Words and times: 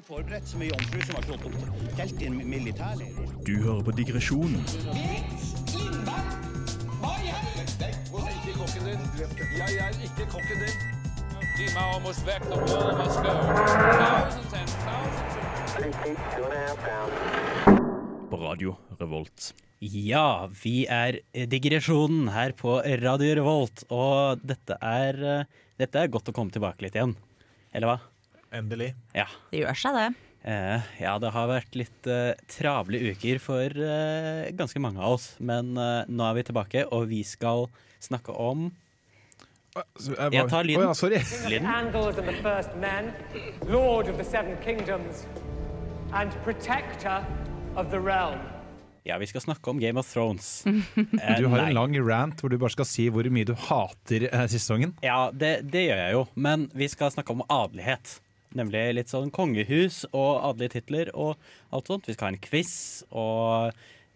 Forberedt 0.00 0.46
som 0.48 0.62
ei 0.64 0.70
jomfru 0.70 1.02
som 1.04 1.18
har 1.18 1.24
slått 1.26 1.42
opp 1.44 1.56
telt 1.98 2.20
i 2.24 2.28
en 2.30 2.38
militærleir. 2.48 3.12
Du 3.44 3.50
hører 3.60 3.82
på 3.84 3.92
digresjonen. 3.92 4.62
Er 9.68 9.98
ikke 10.00 10.24
kokken 10.32 10.62
din. 10.62 10.78
På 18.30 18.38
Radio 18.40 18.72
Revolt. 18.96 19.50
Ja, 19.84 20.48
vi 20.62 20.86
er 20.88 21.20
Digresjonen 21.52 22.32
her 22.32 22.56
på 22.56 22.78
Radio 23.02 23.36
Revolt, 23.42 23.84
og 23.92 24.40
dette 24.40 24.80
er, 24.80 25.20
eh, 25.20 25.44
dette 25.76 26.00
er 26.00 26.08
godt 26.08 26.32
å 26.32 26.36
komme 26.40 26.56
tilbake 26.56 26.80
litt 26.88 26.96
igjen. 26.96 27.12
Eller 27.76 27.92
hva? 27.92 27.98
Endelig. 28.52 28.92
Ja. 29.16 29.26
Det 29.52 29.62
gjør 29.62 29.78
seg, 29.80 29.96
det. 29.96 30.28
Eh, 30.52 30.86
ja, 31.04 31.12
det 31.22 31.30
har 31.32 31.46
vært 31.48 31.76
litt 31.78 32.06
eh, 32.10 32.32
travle 32.50 32.98
uker 33.12 33.38
for 33.40 33.70
eh, 33.78 34.48
ganske 34.58 34.80
mange 34.82 34.98
av 35.00 35.14
oss, 35.16 35.28
men 35.38 35.70
eh, 35.78 36.02
nå 36.10 36.24
er 36.26 36.34
vi 36.40 36.42
tilbake, 36.48 36.82
og 36.90 37.06
vi 37.12 37.20
skal 37.26 37.68
snakke 38.02 38.34
om 38.34 38.70
Jeg 39.72 40.48
tar 40.50 40.66
lyden. 40.68 40.82
Oh, 40.84 40.90
ja, 40.90 40.94
sorry. 40.98 41.20
lyden. 41.48 41.64
Angles 41.70 42.18
and 42.20 42.28
the 42.28 42.34
first 42.44 42.74
men, 42.82 43.12
lord 43.70 44.10
of 44.10 44.18
the 44.18 44.24
seven 44.26 44.58
kingdoms, 44.64 45.22
and 46.12 46.34
protector 46.44 47.22
of 47.76 47.88
the 47.94 48.00
realm. 48.00 48.42
Ja, 49.04 49.16
vi 49.18 49.26
skal 49.26 49.40
snakke 49.42 49.70
om 49.72 49.80
Game 49.80 49.98
of 49.98 50.10
Thrones. 50.12 50.64
Eh, 51.22 51.38
Du 51.40 51.46
har 51.48 51.62
nei. 51.62 51.70
en 51.70 51.74
lang 51.78 51.96
rant 52.06 52.42
hvor 52.42 52.50
du 52.52 52.58
bare 52.58 52.70
skal 52.74 52.86
si 52.86 53.08
hvor 53.10 53.26
mye 53.32 53.46
du 53.48 53.54
hater 53.58 54.26
eh, 54.28 54.44
sesongen. 54.52 54.92
Ja, 55.02 55.30
det, 55.32 55.54
det 55.72 55.86
gjør 55.88 56.02
jeg 56.04 56.12
jo, 56.18 56.26
men 56.34 56.68
vi 56.76 56.90
skal 56.92 57.10
snakke 57.14 57.32
om 57.34 57.42
adelighet. 57.48 58.18
Nemlig 58.58 58.84
litt 58.98 59.12
sånn 59.12 59.32
kongehus 59.34 60.02
og 60.12 60.42
adelige 60.50 60.78
titler 60.78 61.10
og 61.14 61.40
alt 61.72 61.90
sånt. 61.90 62.08
Vi 62.08 62.16
skal 62.16 62.30
ha 62.30 62.34
en 62.34 62.44
quiz 62.44 62.74
og 63.10 63.72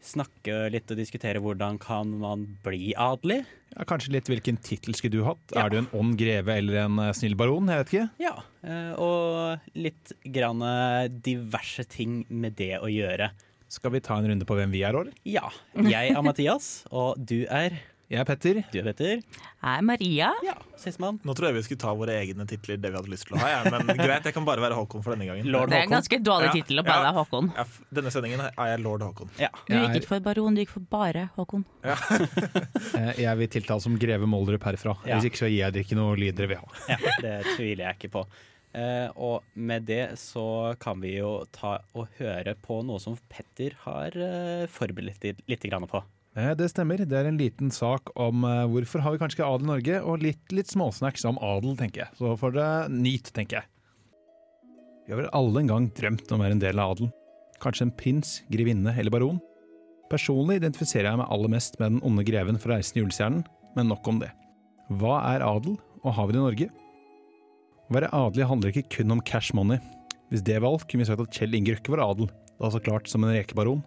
snakke 0.07 0.67
litt 0.71 0.91
og 0.93 1.01
diskutere 1.01 1.41
hvordan 1.43 1.79
kan 1.83 2.11
man 2.21 2.45
bli 2.65 2.93
adelig. 3.01 3.41
Ja, 3.75 3.87
kanskje 3.89 4.15
litt 4.15 4.31
hvilken 4.31 4.61
tittel 4.63 4.97
skulle 4.97 5.19
du 5.19 5.25
hatt? 5.27 5.43
Ja. 5.53 5.65
Er 5.65 5.73
du 5.73 5.81
en 5.81 5.91
ond 5.97 6.15
greve 6.21 6.55
eller 6.61 6.85
en 6.85 7.01
eh, 7.03 7.13
snill 7.17 7.37
baron? 7.39 7.69
Jeg 7.73 7.83
vet 7.83 7.93
ikke. 7.93 8.07
Ja, 8.23 8.37
eh, 8.63 8.93
og 9.03 9.75
litt 9.77 10.15
grann 10.37 10.63
eh, 10.65 11.09
diverse 11.11 11.87
ting 11.91 12.23
med 12.29 12.57
det 12.61 12.77
å 12.79 12.91
gjøre. 12.93 13.33
Skal 13.73 13.97
vi 13.97 14.05
ta 14.05 14.21
en 14.21 14.29
runde 14.31 14.47
på 14.47 14.57
hvem 14.57 14.71
vi 14.71 14.85
er, 14.87 14.95
eller? 14.95 15.15
Ja, 15.27 15.51
jeg 15.75 16.15
er 16.15 16.23
Mathias, 16.23 16.87
og 16.95 17.19
du 17.19 17.41
er 17.51 17.75
Jeg 18.07 18.21
er 18.23 18.27
Petter. 18.29 18.59
Du 18.71 18.77
er 18.79 18.85
Petter. 18.87 19.17
Jeg 19.19 19.67
er 19.67 19.83
Maria. 19.83 20.29
Ja, 20.47 20.53
sistemann. 20.79 21.17
Nå 21.27 21.35
tror 21.35 21.49
jeg 21.49 21.57
vi 21.57 21.63
skulle 21.67 21.81
ta 21.83 21.91
våre 21.99 22.15
egne 22.21 22.45
titler, 22.47 22.79
det 22.79 22.93
vi 22.93 23.01
hadde 23.01 23.11
lyst 23.11 23.27
til 23.27 23.35
å 23.35 23.41
ha. 23.41 23.49
Ja. 23.51 23.73
Men 23.73 23.91
greit, 23.99 24.29
jeg 24.29 24.37
kan 24.37 24.47
bare 24.47 24.63
være 24.63 24.77
Håkon 24.79 25.03
for 25.03 25.17
denne 25.17 25.27
gangen. 25.27 25.49
Lord 25.51 25.73
Det 25.73 25.81
er 25.81 25.89
en 25.89 25.97
ganske 25.97 26.21
dårlig 26.23 26.53
Ja, 26.53 26.55
tittel 26.55 26.83
å 26.83 26.87
bare 26.87 27.03
ja. 27.03 27.09
være 27.09 27.25
Håkon. 27.25 27.51
Ja, 27.57 27.67
denne 27.99 28.15
sendingen 28.15 28.45
er 28.47 28.71
jeg 28.71 28.85
lord 28.85 29.03
Håkon. 29.09 29.35
Ja. 29.43 29.51
Du 29.67 29.75
gikk 29.75 29.99
ikke 29.99 30.13
for 30.13 30.27
baron, 30.29 30.55
du 30.55 30.63
gikk 30.63 30.75
for 30.77 30.87
bare 30.95 31.27
Håkon. 31.35 31.67
Ja. 31.83 31.99
Jeg 33.27 33.39
vil 33.41 33.51
tiltale 33.59 33.83
som 33.83 33.99
greve 33.99 34.29
Moldrup 34.31 34.63
herfra. 34.71 34.95
Ja. 35.03 35.17
Hvis 35.17 35.33
ikke 35.33 35.43
så 35.43 35.51
gir 35.51 35.65
jeg 35.65 35.75
dere 35.75 35.87
ikke 35.87 35.99
noe 35.99 36.15
lyd 36.19 36.37
dere 36.39 36.53
vil 36.53 36.63
ha. 36.63 36.83
Ja, 36.93 37.15
det 37.25 37.35
tviler 37.57 37.89
jeg 37.89 37.99
ikke 37.99 38.13
på. 38.21 38.29
Uh, 38.77 39.09
og 39.17 39.47
med 39.55 39.87
det 39.89 40.19
så 40.21 40.77
kan 40.79 41.01
vi 41.03 41.17
jo 41.17 41.41
ta 41.55 41.79
og 41.97 42.13
høre 42.21 42.55
på 42.61 42.83
noe 42.87 43.01
som 43.03 43.17
Petter 43.33 43.75
har 43.87 44.15
uh, 44.15 44.67
forberedt 44.71 45.25
litt, 45.25 45.43
litt 45.49 45.67
grann 45.67 45.89
på. 45.91 46.03
Eh, 46.37 46.53
Det 46.55 46.69
stemmer. 46.69 47.01
Det 47.01 47.17
er 47.17 47.29
en 47.31 47.39
liten 47.41 47.71
sak 47.73 48.13
om 48.15 48.45
eh, 48.45 48.67
hvorfor 48.69 49.01
har 49.05 49.15
vi 49.15 49.21
kanskje 49.23 49.41
ikke 49.41 49.49
adel 49.49 49.67
i 49.67 49.73
Norge, 49.73 50.01
og 50.05 50.23
litt, 50.25 50.45
litt 50.53 50.69
småsnacks 50.69 51.25
om 51.29 51.41
adel, 51.41 51.77
tenker 51.79 52.05
jeg. 52.05 52.13
Så 52.19 52.35
får 52.41 52.57
dere 52.57 52.89
nyt, 52.93 53.33
tenker 53.33 53.63
jeg. 53.63 53.71
Vi 55.07 55.15
har 55.15 55.23
vel 55.23 55.33
alle 55.39 55.63
en 55.63 55.71
gang 55.71 55.91
drømt 55.97 56.33
om 56.33 56.41
å 56.41 56.45
være 56.45 56.59
en 56.59 56.65
del 56.65 56.83
av 56.83 56.97
adelen. 56.97 57.13
Kanskje 57.63 57.87
en 57.87 57.95
prins, 57.97 58.41
grevinne 58.53 58.93
eller 58.99 59.15
baron. 59.15 59.39
Personlig 60.11 60.59
identifiserer 60.61 61.09
jeg 61.09 61.21
meg 61.23 61.31
aller 61.33 61.51
mest 61.51 61.79
med 61.81 61.95
den 61.95 62.03
onde 62.07 62.25
greven 62.27 62.59
fra 62.63 62.77
Reisen 62.77 62.99
i 62.99 63.03
julestjernen, 63.03 63.45
men 63.79 63.89
nok 63.91 64.07
om 64.11 64.19
det. 64.21 64.29
Hva 65.01 65.19
er 65.33 65.43
adel, 65.47 65.79
og 66.05 66.15
har 66.15 66.29
vi 66.29 66.37
det 66.37 66.43
i 66.43 66.45
Norge? 66.45 66.69
Å 67.87 67.95
være 67.97 68.11
adelig 68.19 68.51
handler 68.51 68.75
ikke 68.75 68.99
kun 68.99 69.15
om 69.15 69.23
cash 69.23 69.55
money. 69.55 69.81
Hvis 70.31 70.45
det 70.47 70.59
var 70.59 70.75
alt, 70.75 70.87
kunne 70.91 71.05
vi 71.05 71.09
sagt 71.09 71.23
at 71.23 71.39
Kjell 71.39 71.55
Inge 71.55 71.77
Røkke 71.77 71.95
var 71.95 72.03
adel, 72.03 72.29
da 72.59 72.71
så 72.75 72.83
klart 72.83 73.09
som 73.11 73.25
en 73.25 73.35
rekebaron. 73.35 73.83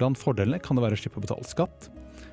Blant 0.00 0.16
fordelene 0.16 0.60
kan 0.64 0.78
det 0.78 0.86
være 0.86 0.96
å 0.96 1.02
slippe 1.02 1.20
å 1.20 1.24
betale 1.26 1.44
skatt, 1.44 1.90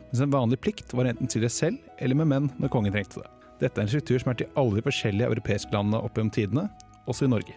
mens 0.08 0.24
en 0.24 0.32
vanlig 0.32 0.62
plikt 0.64 0.94
var 0.96 1.10
enten 1.10 1.28
til 1.28 1.44
det 1.44 1.52
selv 1.52 1.82
eller 2.00 2.16
med 2.16 2.32
menn 2.32 2.52
når 2.62 2.72
kongen 2.72 2.96
trengte 2.96 3.20
det. 3.20 3.32
Dette 3.60 3.82
er 3.82 3.88
en 3.88 3.92
struktur 3.92 4.22
som 4.22 4.32
er 4.32 4.38
til 4.40 4.52
alle 4.60 4.78
de 4.78 4.86
forskjellige 4.86 5.32
europeiske 5.34 5.74
landene 5.74 6.00
opp 6.06 6.16
gjennom 6.16 6.32
tidene, 6.36 6.68
også 7.10 7.28
i 7.28 7.34
Norge. 7.34 7.56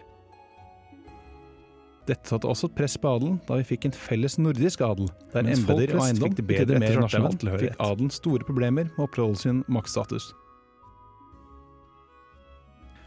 Dette 2.09 2.27
satte 2.27 2.49
også 2.49 2.67
et 2.71 2.75
press 2.75 2.97
på 2.97 3.07
adelen 3.13 3.37
da 3.47 3.59
vi 3.59 3.65
fikk 3.71 3.87
en 3.87 3.95
felles 3.95 4.35
nordisk 4.41 4.81
adel, 4.83 5.07
der 5.31 5.47
embeter 5.53 5.95
og 5.95 6.05
eiendom 6.07 6.33
fikk 6.33 6.47
bedre 6.49 6.81
mer 6.81 6.89
etter 6.89 7.03
nasjonal 7.05 7.05
nasjonal 7.05 7.41
tilhørighet, 7.43 7.75
fikk 7.77 7.83
adelen 7.87 8.13
store 8.15 8.47
problemer 8.47 8.89
med 8.89 8.99
å 8.99 9.07
opprettholde 9.07 9.43
sin 9.43 9.61
maktstatus. 9.71 10.31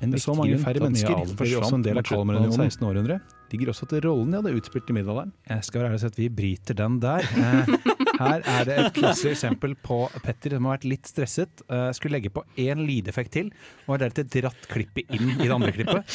Med 0.05 0.21
så 0.21 0.35
mange 0.37 0.57
færre 0.61 0.85
mennesker 0.85 1.35
forsvant 1.37 1.65
også 1.65 1.79
en 1.81 1.85
del 1.85 1.99
av 2.01 2.07
Kalmarunionen 2.07 2.71
16. 2.71 2.87
århundre. 2.87 3.19
Ligger 3.55 3.71
også 3.71 3.87
til 3.91 4.03
rollen 4.05 4.33
de 4.35 4.41
hadde 4.43 4.55
utspilt 4.59 4.89
i 4.91 4.97
middelalderen. 4.97 5.31
Jeg 5.47 5.65
skal 5.69 5.81
være 5.85 5.93
ærlig 5.93 6.01
og 6.01 6.03
si 6.05 6.11
at 6.11 6.19
vi 6.19 6.29
bryter 6.43 6.79
den 6.83 6.99
der. 7.03 7.29
Eh, 7.45 7.93
Her 8.15 8.45
er 8.47 8.67
det 8.69 8.75
et 8.79 8.93
klassisk 8.95 9.33
eksempel 9.33 9.73
på 9.83 9.97
Petter 10.23 10.53
som 10.55 10.67
har 10.69 10.77
vært 10.77 10.85
litt 10.87 11.09
stresset. 11.11 11.63
Eh, 11.67 11.89
Skulle 11.97 12.15
legge 12.19 12.31
på 12.35 12.45
én 12.63 12.83
lydeffekt 12.87 13.33
til, 13.35 13.49
og 13.87 13.95
har 13.97 14.05
deretter 14.05 14.29
dratt 14.45 14.69
klippet 14.71 15.11
inn 15.15 15.33
i 15.35 15.47
det 15.49 15.51
andre 15.55 15.73
klippet. 15.75 16.15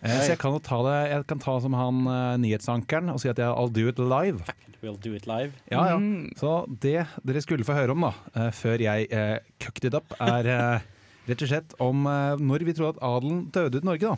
Eh, 0.00 0.18
Så 0.20 0.34
jeg 0.34 0.40
kan 0.42 0.58
ta 0.64 0.80
det 0.84 0.98
Jeg 1.14 1.26
kan 1.32 1.40
ta 1.46 1.54
som 1.64 1.76
han 1.78 2.02
eh, 2.12 2.34
nyhetsankeren 2.44 3.12
og 3.14 3.20
si 3.22 3.30
at 3.32 3.40
jeg 3.40 3.48
I'll 3.52 3.72
do 3.72 3.86
it 3.88 3.98
live. 4.00 4.44
We'll 4.80 4.96
do 5.00 5.12
it 5.16 5.26
live. 5.28 5.52
Ja, 5.72 5.82
ja. 5.92 5.98
Så 6.40 6.54
det 6.80 7.02
dere 7.28 7.42
skulle 7.44 7.66
få 7.68 7.76
høre 7.76 7.92
om 7.96 8.06
da, 8.08 8.14
eh, 8.36 8.48
før 8.56 8.80
jeg 8.80 9.08
uh, 9.12 9.36
cooked 9.60 9.84
it 9.90 9.96
up, 9.96 10.14
er 10.24 10.48
eh, 10.48 10.86
rett 11.28 11.42
og 11.44 11.50
slett 11.50 11.74
om 11.84 12.06
eh, 12.08 12.40
når 12.40 12.64
vi 12.64 12.72
tror 12.78 12.94
at 12.94 13.02
adelen 13.04 13.42
døde 13.52 13.76
ut 13.76 13.84
i 13.84 13.90
Norge. 13.90 14.12
da. 14.14 14.16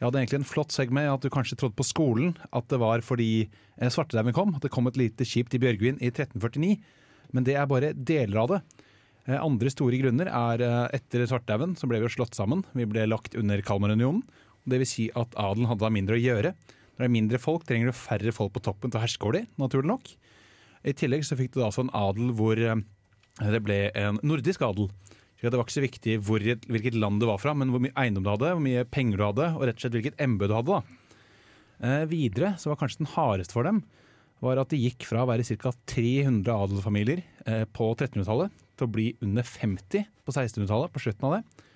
Jeg 0.00 0.08
hadde 0.08 0.20
egentlig 0.22 0.38
en 0.40 0.48
flott 0.48 0.72
segg 0.72 0.92
med 0.96 1.10
at 1.12 1.20
du 1.20 1.28
kanskje 1.28 1.58
trodde 1.60 1.76
på 1.76 1.84
skolen 1.84 2.30
at 2.56 2.64
det 2.72 2.78
var 2.80 3.02
fordi 3.04 3.44
eh, 3.44 3.90
svartedauden 3.92 4.32
kom, 4.32 4.54
at 4.56 4.64
det 4.64 4.72
kom 4.72 4.88
et 4.88 4.96
lite 4.96 5.26
skip 5.28 5.50
til 5.52 5.60
Bjørgvin 5.60 5.98
i 6.00 6.08
1349. 6.08 6.78
Men 7.36 7.44
det 7.44 7.58
er 7.60 7.68
bare 7.68 7.92
deler 7.92 8.40
av 8.40 8.48
det. 8.54 8.60
Eh, 9.26 9.36
Andre 9.36 9.68
store 9.68 10.00
grunner 10.00 10.30
er 10.32 10.64
eh, 10.64 10.96
etter 10.96 11.26
svartedauden 11.28 11.76
så 11.76 11.90
ble 11.90 12.00
vi 12.00 12.08
jo 12.08 12.14
slått 12.16 12.38
sammen. 12.38 12.64
Vi 12.72 12.88
ble 12.88 13.04
lagt 13.10 13.36
under 13.36 13.60
Kalmarunionen. 13.60 14.24
Vil 14.72 14.86
si 14.88 15.10
at 15.12 15.36
adelen 15.36 15.68
hadde 15.68 15.84
da 15.84 15.92
mindre 15.92 16.16
å 16.16 16.22
gjøre. 16.22 16.54
Når 16.56 17.04
det 17.04 17.10
er 17.10 17.16
mindre 17.18 17.42
folk, 17.42 17.68
trenger 17.68 17.92
du 17.92 18.00
færre 18.00 18.32
folk 18.32 18.56
på 18.56 18.64
toppen 18.64 18.88
til 18.88 19.02
å 19.02 19.04
herske 19.04 19.28
over 19.28 19.42
dem, 19.42 19.52
naturlig 19.60 19.92
nok. 19.92 20.08
I 20.80 20.96
tillegg 20.96 21.28
så 21.28 21.36
fikk 21.36 21.52
du 21.52 21.60
da 21.60 21.68
altså 21.68 21.84
en 21.84 21.92
adel 21.96 22.32
hvor 22.36 22.56
det 22.56 23.60
ble 23.64 23.82
en 23.96 24.20
nordisk 24.24 24.64
adel. 24.64 24.88
Det 25.40 25.56
var 25.56 25.64
ikke 25.64 25.78
så 25.78 25.84
viktig 25.86 26.16
hvor, 26.26 26.42
hvilket 26.44 26.98
land 27.00 27.22
du 27.22 27.28
var 27.30 27.40
fra, 27.40 27.54
men 27.56 27.72
hvor 27.72 27.80
mye 27.80 27.96
eiendom 27.96 28.26
du 28.26 28.32
hadde, 28.32 28.50
hvor 28.52 28.64
mye 28.64 28.84
penger 28.84 29.16
du 29.16 29.24
hadde, 29.24 29.46
og 29.56 29.64
rett 29.64 29.78
og 29.78 29.84
slett 29.86 29.96
hvilket 29.96 30.20
embete 30.20 30.52
du 30.52 30.58
hadde. 30.58 30.82
Eh, 31.80 32.04
videre 32.10 32.52
så 32.60 32.72
var 32.72 32.80
kanskje 32.82 33.04
den 33.04 33.12
hardeste 33.14 33.56
for 33.56 33.64
dem 33.64 33.80
var 34.44 34.60
at 34.60 34.72
de 34.72 34.80
gikk 34.80 35.04
fra 35.08 35.24
å 35.24 35.28
være 35.28 35.44
ca. 35.60 35.72
300 35.92 36.48
adelsfamilier 36.48 37.22
eh, 37.46 37.64
på 37.68 37.90
1300-tallet 37.92 38.52
til 38.76 38.86
å 38.86 38.92
bli 38.92 39.08
under 39.24 39.44
50 39.46 40.06
på 40.24 40.34
1600-tallet, 40.34 40.92
på 40.94 41.02
slutten 41.04 41.28
av 41.28 41.34
det. 41.36 41.66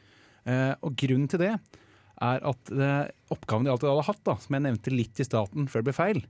Eh, 0.49 0.73
og 0.81 0.97
grunnen 1.01 1.29
til 1.31 1.43
det 1.45 1.53
er 1.55 2.47
at 2.47 2.73
eh, 2.73 3.11
oppgaven 3.35 3.67
de 3.67 3.75
alltid 3.75 3.91
hadde 3.91 4.07
hatt, 4.09 4.23
da, 4.27 4.37
som 4.41 4.57
jeg 4.57 4.65
nevnte 4.65 4.95
litt 4.95 5.21
i 5.21 5.29
staten 5.29 5.69
før 5.69 5.83
det 5.83 5.91
ble 5.91 5.97
feil, 5.97 6.23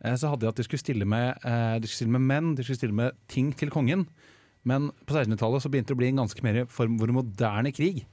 eh, 0.00 0.16
så 0.20 0.32
hadde 0.32 0.46
de 0.46 0.52
at 0.52 0.60
de 0.60 0.66
skulle 0.66 1.08
med, 1.08 1.44
eh, 1.44 1.76
de 1.80 1.90
skulle 1.90 2.04
stille 2.04 2.16
med 2.16 2.28
menn, 2.30 2.54
de 2.56 2.64
skulle 2.64 2.80
stille 2.80 3.00
med 3.02 3.20
ting 3.32 3.52
til 3.56 3.72
kongen. 3.74 4.06
Men 4.68 4.90
på 5.04 5.14
1600-tallet 5.14 5.64
så 5.64 5.70
begynte 5.72 5.92
det 5.92 5.98
å 5.98 6.02
bli 6.02 6.10
en 6.12 6.22
ganske 6.24 6.44
mer 6.44 6.64
form 6.72 6.98
for 7.00 7.12
moderne 7.14 7.72
krig. 7.74 8.04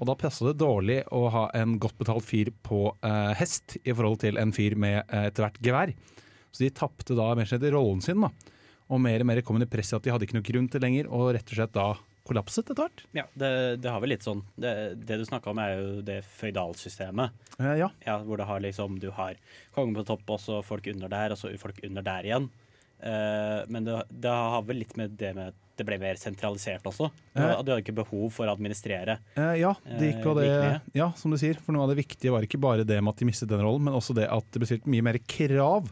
Og 0.00 0.08
da 0.08 0.16
passa 0.16 0.48
det 0.48 0.60
dårlig 0.62 1.02
å 1.12 1.26
ha 1.32 1.44
en 1.56 1.76
godt 1.80 1.98
betalt 2.00 2.24
fyr 2.24 2.48
på 2.64 2.86
eh, 3.04 3.32
hest 3.36 3.76
i 3.84 3.92
forhold 3.92 4.22
til 4.22 4.40
en 4.40 4.54
fyr 4.56 4.78
med 4.80 5.02
eh, 5.02 5.26
etter 5.28 5.44
hvert 5.44 5.60
gevær. 5.64 5.92
Så 6.50 6.64
de 6.64 6.70
tapte 6.74 7.16
da 7.18 7.34
mer 7.36 7.48
slett 7.48 7.66
rollen 7.68 8.00
sin. 8.04 8.24
da. 8.24 8.32
Og 8.90 9.02
mer 9.02 9.22
og 9.22 9.28
mer 9.28 9.42
kom 9.44 9.60
det 9.60 9.68
press 9.70 9.92
i 9.92 9.98
at 9.98 10.06
de 10.06 10.14
hadde 10.14 10.26
ikke 10.26 10.38
noe 10.38 10.46
grunn 10.46 10.70
til 10.72 10.82
lenger, 10.82 11.10
og 11.12 11.34
rett 11.36 11.52
og 11.52 11.60
slett 11.60 11.76
da 11.76 11.90
kollapset 12.30 12.64
etter 12.64 12.80
hvert. 12.80 13.04
Ja, 13.16 13.26
det, 13.38 13.52
det 13.84 13.92
har 13.92 14.02
vel 14.02 14.12
litt 14.14 14.24
sånn 14.24 14.42
Det, 14.60 14.72
det 15.08 15.18
du 15.20 15.24
snakka 15.26 15.52
om, 15.52 15.60
er 15.62 15.76
jo 15.76 16.00
det 16.06 16.20
føydalsystemet. 16.40 17.36
Eh, 17.60 17.76
ja. 17.82 17.90
Ja, 18.06 18.18
hvor 18.24 18.40
du 18.40 18.46
har 18.48 18.64
liksom 18.64 18.98
Du 19.02 19.10
har 19.16 19.38
kongen 19.76 19.96
på 19.98 20.06
topp, 20.08 20.24
og 20.32 20.40
så 20.42 20.60
folk 20.64 20.88
under 20.92 21.12
der, 21.12 21.34
og 21.34 21.40
så 21.40 21.52
folk 21.60 21.84
under 21.86 22.06
der 22.06 22.28
igjen. 22.28 22.50
Eh, 23.00 23.60
men 23.68 23.86
det, 23.86 24.00
det 24.10 24.32
har 24.32 24.64
vel 24.68 24.82
litt 24.82 24.96
med 25.00 25.16
det 25.20 25.34
med 25.36 25.60
at 25.80 25.86
det 25.86 25.88
ble 25.88 25.98
mer 26.02 26.18
sentralisert 26.20 26.84
også. 26.86 27.10
Du, 27.34 27.40
du 27.40 27.72
hadde 27.72 27.80
ikke 27.82 27.96
behov 27.96 28.30
for 28.36 28.46
å 28.46 28.54
administrere. 28.56 29.18
Eh, 29.36 29.56
ja, 29.62 29.72
det 29.86 30.12
gikk 30.14 30.22
på 30.26 30.34
Eh, 30.36 30.42
det. 30.42 30.50
like. 30.50 30.80
Ja, 31.00 31.10
som 31.16 31.30
du 31.32 31.38
sier. 31.40 31.56
For 31.60 31.72
noe 31.72 31.86
av 31.88 31.94
det 31.94 32.04
viktige 32.04 32.30
var 32.34 32.44
ikke 32.44 32.60
bare 32.60 32.84
det 32.84 33.00
med 33.02 33.14
at 33.14 33.22
de 33.22 33.28
mistet 33.30 33.48
den 33.48 33.60
rollen, 33.64 33.82
men 33.88 33.94
også 33.96 34.14
det 34.14 34.28
at 34.30 34.44
det 34.52 34.60
ble 34.60 34.68
stilt 34.68 34.86
mye 34.86 35.02
mer 35.02 35.18
krav 35.26 35.88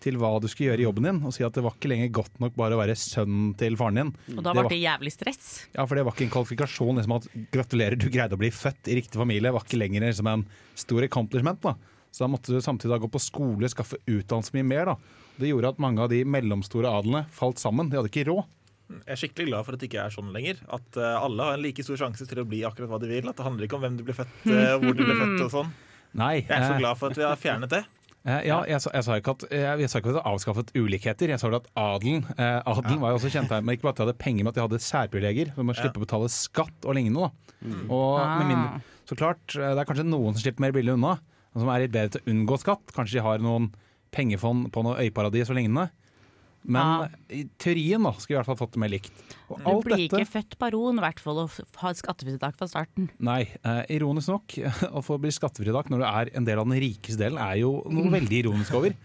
til 0.00 0.14
hva 0.14 0.28
du 0.40 0.46
skulle 0.46 0.70
gjøre 0.70 0.78
i 0.78 0.86
jobben 0.86 1.02
din, 1.08 1.16
og 1.26 1.32
si 1.34 1.42
at 1.42 1.52
det 1.56 1.62
var 1.64 1.72
ikke 1.74 1.88
lenger 1.90 2.12
godt 2.14 2.36
nok 2.38 2.54
bare 2.54 2.76
å 2.76 2.78
være 2.78 2.94
sønnen 2.94 3.56
til 3.58 3.74
faren 3.74 3.96
din. 3.98 4.12
Og 4.36 4.44
da 4.44 4.52
Det 4.52 4.54
ble 4.54 4.62
var- 4.62 4.70
det 4.70 4.82
jævlig 4.84 5.10
stress. 5.12 5.66
Ja, 5.74 5.86
for 5.86 5.96
det 5.96 6.04
var 6.06 6.12
ikke 6.12 6.22
en 6.28 6.30
kvalifikasjon. 6.30 6.96
Liksom 7.00 7.16
at 7.16 7.26
gratulerer, 7.50 7.98
du 7.98 8.08
greide 8.08 8.34
å 8.34 8.38
bli 8.38 8.50
født 8.50 8.86
i 8.86 8.94
riktig 9.00 9.18
familie. 9.18 9.50
var 9.52 9.60
ikke 9.66 9.78
lenger 9.78 10.00
liksom 10.06 10.26
en 10.28 10.46
stor 10.76 11.02
accomplishment. 11.02 11.60
da. 11.62 11.74
Så 12.12 12.20
da 12.20 12.28
måtte 12.28 12.46
du 12.54 12.60
samtidig 12.62 12.88
da 12.94 12.98
gå 12.98 13.10
på 13.10 13.20
skole, 13.20 13.66
skaffe 13.68 13.96
utdannelse 14.06 14.52
mye 14.54 14.64
mer. 14.64 14.84
da. 14.84 14.96
Det 15.38 15.48
gjorde 15.50 15.68
at 15.68 15.78
mange 15.78 15.98
av 16.00 16.08
de 16.10 16.22
mellomstore 16.24 16.86
adelene 16.86 17.26
falt 17.30 17.56
sammen. 17.58 17.90
De 17.90 17.96
hadde 17.96 18.08
ikke 18.10 18.26
råd. 18.26 18.44
Jeg 18.88 19.12
er 19.12 19.20
skikkelig 19.20 19.46
glad 19.50 19.66
for 19.66 19.76
at 19.76 19.82
det 19.82 19.88
ikke 19.90 20.00
er 20.06 20.14
sånn 20.14 20.30
lenger. 20.32 20.62
At 20.72 20.96
eh, 20.96 21.18
alle 21.20 21.44
har 21.44 21.58
en 21.58 21.62
like 21.64 21.84
stor 21.84 21.98
sjanse 22.00 22.24
til 22.28 22.40
å 22.40 22.46
bli 22.48 22.62
akkurat 22.64 22.88
hva 22.88 22.98
de 23.02 23.10
vil. 23.10 23.28
At 23.28 23.36
det 23.36 23.44
handler 23.44 23.68
ikke 23.68 23.76
om 23.76 23.84
hvem 23.84 23.98
du 23.98 24.02
blir 24.06 24.16
født, 24.16 24.34
eh, 24.48 24.74
hvor 24.80 24.96
du 24.96 25.02
ble 25.04 25.16
født 25.18 25.44
og 25.44 25.52
sånn. 25.52 25.70
Nei. 26.16 26.34
Jeg 26.40 26.54
er 26.56 26.64
så 26.64 26.74
eh, 26.76 26.80
glad 26.80 26.96
for 27.00 27.12
at 27.12 27.20
vi 27.20 27.26
har 27.28 27.36
fjernet 27.40 27.74
det. 27.74 27.84
Ja, 28.28 28.58
jeg, 28.66 28.80
sa, 28.82 28.90
jeg, 28.92 29.04
sa 29.06 29.14
ikke 29.16 29.32
at, 29.36 29.44
jeg, 29.54 29.64
har 29.64 29.88
sa 29.88 30.00
ikke 30.02 30.10
at 30.10 30.16
det 30.18 30.24
avskaffet 30.26 30.72
ulikheter, 30.76 31.30
jeg 31.32 31.40
sa 31.40 31.48
vel 31.48 31.60
at 31.62 31.68
adelen 31.80 32.26
eh, 32.34 32.58
Adelen 32.66 32.98
var 33.00 33.14
jo 33.14 33.20
også 33.20 33.30
kjent 33.32 33.52
med 33.64 33.78
ikke 33.78 33.86
bare 33.86 33.94
at 33.94 34.00
de 34.00 34.04
hadde 34.04 34.16
penger, 34.20 34.42
men 34.44 34.50
at 34.50 34.58
de 34.58 34.64
hadde 34.66 34.80
særprivilegier. 34.84 35.52
Så 35.54 35.62
de 35.62 35.68
må 35.68 35.76
slippe 35.78 36.00
å 36.00 36.04
betale 36.04 36.28
skatt 36.34 36.88
og 36.88 36.96
lignende. 36.98 37.28
Da. 37.30 37.76
Og 37.86 38.18
med 38.18 38.26
Ah. 38.26 38.48
mindre, 38.50 38.82
så 39.08 39.16
klart, 39.16 39.46
det 39.54 39.70
er 39.70 39.88
kanskje 39.88 40.04
noen 40.08 40.34
som 40.34 40.42
slipper 40.42 40.66
mer 40.66 40.74
billig 40.76 40.96
unna, 40.98 41.14
som 41.56 41.70
er 41.72 41.86
litt 41.86 41.94
bedre 41.94 42.16
til 42.16 42.20
å 42.20 42.32
unngå 42.34 42.58
skatt. 42.60 42.92
Kanskje 42.92 43.20
de 43.20 43.24
har 43.24 43.40
noen 43.40 43.70
pengefond 44.12 44.68
på 44.74 44.84
noe 44.84 44.98
øyparadis 45.06 45.48
og 45.48 45.56
lignende. 45.56 45.88
Men 46.62 47.04
ja. 47.04 47.36
i 47.38 47.42
teorien 47.60 48.02
da, 48.04 48.12
skulle 48.18 48.34
vi 48.34 48.36
i 48.36 48.40
hvert 48.40 48.50
fall 48.50 48.58
fått 48.60 48.74
det 48.74 48.82
mer 48.82 48.92
likt. 48.92 49.20
Og 49.48 49.60
Du 49.60 49.68
alt 49.70 49.86
blir 49.86 50.02
dette, 50.02 50.20
ikke 50.20 50.32
født 50.32 50.56
baron 50.60 51.00
i 51.00 51.04
hvert 51.04 51.22
fall 51.22 51.42
og 51.44 51.58
har 51.80 51.94
skattefritak 51.96 52.58
fra 52.58 52.68
starten. 52.70 53.08
Nei, 53.24 53.40
eh, 53.62 53.82
ironisk 53.96 54.32
nok, 54.34 54.56
å 54.98 55.04
få 55.04 55.20
bli 55.22 55.32
skattefritak 55.34 55.92
når 55.92 56.02
du 56.02 56.08
er 56.10 56.32
en 56.36 56.48
del 56.48 56.60
av 56.60 56.68
den 56.68 56.82
rikeste 56.82 57.22
delen, 57.22 57.40
er 57.40 57.62
jo 57.62 57.78
noe 57.92 58.12
veldig 58.18 58.42
ironisk 58.42 58.76
over. 58.80 58.96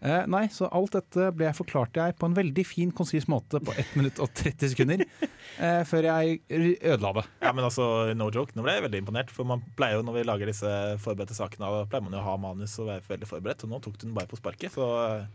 Eh, 0.00 0.24
nei, 0.30 0.44
så 0.54 0.68
alt 0.70 0.94
dette 0.94 1.30
ble 1.34 1.48
forklarte 1.56 2.04
jeg 2.04 2.14
på 2.20 2.28
en 2.28 2.36
veldig 2.36 2.64
fin, 2.66 2.90
konsis 2.94 3.26
måte 3.30 3.58
på 3.64 3.72
1 3.74 3.96
minutt 3.98 4.20
og 4.22 4.30
30 4.38 4.70
sekunder, 4.74 5.02
eh, 5.64 5.80
før 5.88 6.06
jeg 6.06 6.38
ødela 6.52 7.10
det. 7.18 7.24
Ja, 7.42 7.52
men 7.56 7.66
altså, 7.66 7.88
no 8.14 8.28
joke, 8.34 8.54
Nå 8.54 8.62
ble 8.64 8.76
jeg 8.76 8.84
veldig 8.86 9.00
imponert. 9.02 9.32
For 9.34 9.48
man 9.48 9.62
pleier 9.78 9.98
jo 9.98 10.04
når 10.06 10.18
vi 10.20 10.22
lager 10.28 10.50
disse 10.50 10.70
forberedte 11.02 11.34
sakene, 11.36 11.66
da 11.66 11.82
pleier 11.90 12.04
man 12.06 12.14
jo 12.14 12.20
å 12.22 12.26
ha 12.28 12.36
manus 12.40 12.76
og 12.78 12.88
være 12.92 13.04
veldig 13.10 13.28
forberedt. 13.30 13.64
Og 13.66 13.72
nå 13.72 13.80
tok 13.84 13.98
du 13.98 14.06
den 14.06 14.14
bare 14.16 14.30
på 14.30 14.38
sparket. 14.38 14.74
Så 14.76 14.86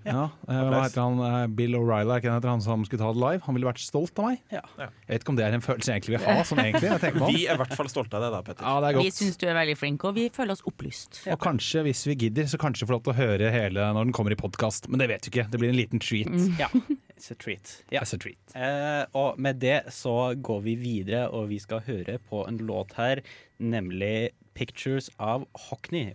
Ja, 0.08 0.30
eh, 0.48 0.62
hva 0.70 0.86
heter 0.86 1.04
han? 1.04 1.20
Eh, 1.28 1.48
Bill 1.60 1.76
O'Reilly, 1.80 2.18
ikke 2.22 2.32
han 2.32 2.40
heter, 2.40 2.54
han 2.54 2.64
som 2.64 2.88
skulle 2.88 3.04
ta 3.04 3.12
det 3.14 3.20
live? 3.24 3.44
Han 3.48 3.58
ville 3.60 3.68
vært 3.70 3.84
stolt 3.84 4.16
av 4.24 4.32
meg. 4.32 4.42
Ja. 4.54 4.64
Ja. 4.80 4.88
Jeg 5.08 5.18
vet 5.18 5.26
ikke 5.28 5.36
om 5.36 5.40
det 5.42 5.48
er 5.50 5.58
en 5.60 5.66
følelse 5.66 5.92
jeg 5.92 6.02
egentlig 6.02 6.18
vil 6.18 6.26
ha, 6.30 6.48
sånn 6.48 6.64
egentlig. 6.64 6.92
Jeg 6.94 7.18
på 7.20 7.32
vi 7.34 7.44
er 7.48 7.58
i 7.58 7.62
hvert 7.62 7.76
fall 7.78 7.92
stolte 7.92 8.18
av 8.20 8.26
det, 8.26 8.32
da, 8.38 8.42
Petter. 8.48 8.64
Ja, 8.68 8.80
det 8.80 8.90
er 8.94 9.00
Vi 9.02 9.10
godt. 9.12 9.20
syns 9.20 9.40
du 9.42 9.46
er 9.50 9.60
veldig 9.60 9.78
flink, 9.80 10.08
og 10.08 10.16
vi 10.16 10.30
føler 10.34 10.56
oss 10.56 10.64
opplyst. 10.70 11.24
Og 11.28 11.40
kanskje, 11.44 11.84
hvis 11.90 12.06
vi 12.08 12.18
gidder, 12.26 12.48
så 12.50 12.60
kanskje 12.62 12.88
få 12.88 12.96
lov 12.98 13.04
til 13.08 13.14
å 13.14 13.20
høre 13.20 13.52
hele 13.54 13.92
når 13.94 14.08
den 14.10 14.16
kommer 14.16 14.32
i 14.32 14.40
podkast. 14.40 14.53
Men 14.88 15.02
det 15.02 15.08
vet 15.10 15.26
du 15.26 15.32
ikke. 15.32 15.48
Det 15.52 15.60
blir 15.62 15.72
en 15.74 15.78
liten 15.80 16.02
treat. 16.04 16.34
Ja, 16.60 16.70
it's 17.16 17.32
a 17.32 17.36
treat. 17.40 17.84
Ja. 17.94 18.02
It's 18.02 18.14
a 18.16 18.20
treat. 18.22 18.56
Eh, 18.56 19.06
og 19.18 19.40
med 19.42 19.62
det 19.64 19.94
så 19.94 20.34
går 20.36 20.62
vi 20.68 20.76
videre, 20.80 21.28
og 21.30 21.50
vi 21.50 21.60
skal 21.60 21.84
høre 21.88 22.20
på 22.30 22.44
en 22.48 22.58
låt 22.58 22.94
her, 23.00 23.24
nemlig 23.60 24.32
'Pictures' 24.54 25.10
av 25.20 25.48
Hockney. 25.70 26.14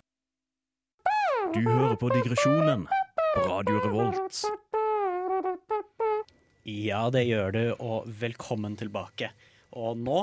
Du 1.55 1.64
hører 1.64 1.96
på 1.96 2.11
Digresjonen 2.12 2.87
på 3.35 3.44
Radio 3.49 3.81
Revolt. 3.82 4.44
Ja, 6.69 7.08
det 7.11 7.25
gjør 7.25 7.55
du, 7.55 7.62
og 7.81 8.08
velkommen 8.20 8.76
tilbake. 8.76 9.31
Og 9.73 9.96
nå, 9.96 10.19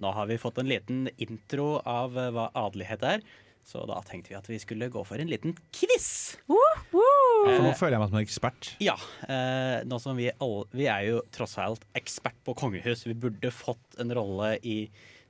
nå 0.00 0.12
har 0.16 0.28
vi 0.30 0.38
fått 0.40 0.58
en 0.58 0.70
liten 0.70 1.06
intro 1.20 1.82
av 1.84 2.16
eh, 2.16 2.30
hva 2.32 2.48
adelighet 2.56 3.04
er, 3.04 3.26
så 3.66 3.82
da 3.88 3.98
tenkte 4.06 4.30
vi 4.30 4.38
at 4.38 4.46
vi 4.46 4.60
skulle 4.62 4.86
gå 4.92 5.02
for 5.06 5.18
en 5.18 5.30
liten 5.30 5.56
quiz. 5.74 6.36
For 6.46 7.64
nå 7.64 7.72
føler 7.74 7.96
jeg 7.96 8.02
meg 8.02 8.12
som 8.12 8.20
en 8.20 8.22
ekspert. 8.22 8.70
Ja, 8.82 8.94
eh, 9.26 9.82
nå 9.88 9.98
som 10.02 10.18
vi, 10.18 10.28
alle, 10.30 10.68
vi 10.70 10.86
er 10.90 11.08
jo 11.08 11.20
tross 11.34 11.56
alt 11.62 11.82
ekspert 11.98 12.38
på 12.46 12.54
kongehus. 12.58 13.02
Vi 13.08 13.18
burde 13.26 13.50
fått 13.50 13.98
en 14.02 14.14
rolle 14.14 14.54
i 14.62 14.78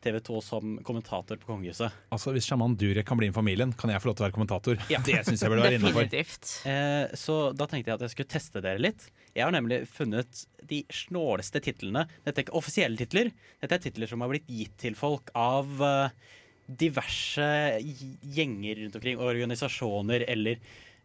TV 0.05 0.21
2 0.21 0.41
som 0.45 0.77
kommentator 0.85 1.41
på 1.41 1.49
kongehuset. 1.49 1.97
Altså, 2.15 2.35
Hvis 2.37 2.47
sjaman 2.47 2.77
Durek 2.79 3.09
kan 3.09 3.19
bli 3.19 3.31
med 3.33 3.39
familien, 3.39 3.73
kan 3.73 3.91
jeg 3.91 4.05
få 4.05 4.11
lov 4.11 4.19
til 4.19 4.27
å 4.27 4.29
være 4.29 4.37
kommentator. 4.37 4.81
Ja. 4.93 5.01
Det 5.07 5.23
syns 5.27 5.43
jeg 5.43 5.53
burde 5.53 5.65
være 5.65 5.81
innafor. 5.81 6.13
Eh, 6.13 7.17
så 7.19 7.41
da 7.57 7.67
tenkte 7.71 7.91
jeg 7.91 7.99
at 7.99 8.07
jeg 8.07 8.15
skulle 8.15 8.35
teste 8.37 8.63
dere 8.63 8.83
litt. 8.83 9.09
Jeg 9.33 9.45
har 9.49 9.55
nemlig 9.57 9.83
funnet 9.91 10.45
de 10.69 10.85
snåleste 10.93 11.65
titlene. 11.65 12.07
Dette 12.25 12.43
er 12.43 12.47
ikke 12.47 12.61
offisielle 12.61 13.01
titler. 13.01 13.33
Dette 13.65 13.81
er 13.81 13.87
titler 13.89 14.11
som 14.13 14.23
har 14.25 14.33
blitt 14.33 14.49
gitt 14.49 14.77
til 14.85 14.97
folk 14.99 15.33
av 15.37 15.73
eh, 15.89 16.35
diverse 16.67 17.47
gjenger 18.23 18.83
rundt 18.83 18.97
omkring, 18.99 19.19
organisasjoner 19.23 20.25
eller 20.29 20.59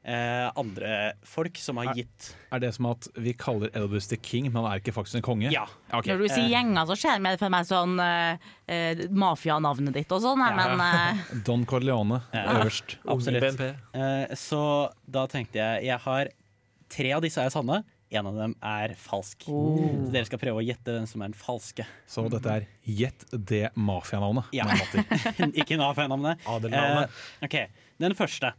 eh, 0.04 0.48
andre 0.58 1.14
folk 1.24 1.58
som 1.62 1.78
har 1.78 1.92
Er- 1.92 2.00
gitt 2.02 2.32
Er 2.52 2.60
det 2.64 2.72
som 2.76 2.88
at 2.90 3.08
vi 3.16 3.34
kaller 3.38 3.70
Elvis 3.78 4.08
the 4.10 4.18
King, 4.18 4.48
men 4.52 4.64
han 4.64 4.72
er 4.72 4.80
ikke 4.82 4.94
faktisk 4.96 5.20
en 5.20 5.22
konge? 5.28 5.52
Ja. 5.54 5.68
Okay. 5.94 6.12
Når 6.16 6.24
du 6.24 6.28
sier 6.34 6.50
gjenger, 6.50 6.86
så 6.90 6.98
skjer 6.98 7.22
det 7.22 7.36
for 7.40 7.54
meg 7.54 7.66
sånn 7.70 8.00
eh, 8.02 9.06
mafianavnet 9.12 9.94
ditt 9.94 10.12
og 10.12 10.22
sånn, 10.26 10.42
ja. 10.42 10.56
men 10.58 10.82
eh, 10.82 11.24
Don 11.48 11.66
Corleone 11.70 12.22
Ja. 12.34 12.46
øverst. 12.58 12.98
Absolutt. 13.06 13.62
Eh, 13.94 14.36
så 14.40 14.64
da 15.06 15.28
tenkte 15.28 15.62
jeg 15.62 15.86
Jeg 15.92 16.00
har 16.08 16.30
tre 16.92 17.12
av 17.16 17.22
disse 17.24 17.40
er 17.40 17.50
sanne. 17.54 17.84
En 18.12 18.28
av 18.28 18.36
dem 18.36 18.54
er 18.68 18.92
falsk. 19.00 19.46
Oh. 19.48 19.78
Så 19.80 20.10
dere 20.12 20.28
skal 20.28 20.40
prøve 20.42 20.60
å 20.60 20.66
gjette 20.66 20.92
hvem 20.98 21.06
som 21.08 21.22
er 21.24 21.32
den 21.32 21.38
falske. 21.40 21.86
Så 22.12 22.26
dette 22.32 22.56
er 22.58 22.66
Gjett 22.84 23.24
det 23.32 23.70
mafianavnet. 23.80 24.50
Ja. 24.56 24.66
Ikke 25.62 25.78
NAF-navnet. 25.80 26.44
Adelnavnet. 26.50 27.14
Eh, 27.40 27.46
ok, 27.48 27.56
Den 28.04 28.16
første. 28.20 28.52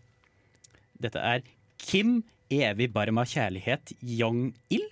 Dette 1.03 1.21
er 1.21 1.45
Kim 1.83 2.23
evig 2.53 2.89
barm 2.95 3.19
av 3.21 3.29
kjærlighet 3.29 3.93
Jong-il. 4.01 4.85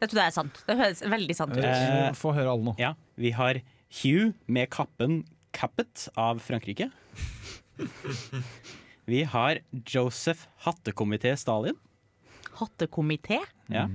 det 0.00 0.08
tror 0.10 0.20
jeg 0.24 0.32
er 0.32 0.34
sant. 0.34 0.58
Det 0.66 0.76
høres 0.80 1.04
veldig 1.14 1.36
sant 1.38 1.54
ut. 1.54 1.62
Eh, 1.68 2.10
Få 2.18 2.34
høre 2.34 2.50
alle 2.56 2.72
nå. 2.72 2.74
Ja, 2.82 2.94
Vi 3.20 3.30
har 3.38 3.60
Hugh 4.02 4.32
med 4.50 4.70
kappen 4.74 5.22
Cappet 5.54 6.08
av 6.18 6.40
Frankrike. 6.42 6.90
Vi 9.06 9.22
har 9.28 9.60
Joseph 9.86 10.48
Hattekomité 10.64 11.36
Stalin. 11.38 11.76
Hattekomité. 12.60 13.40
Ja. 13.72 13.86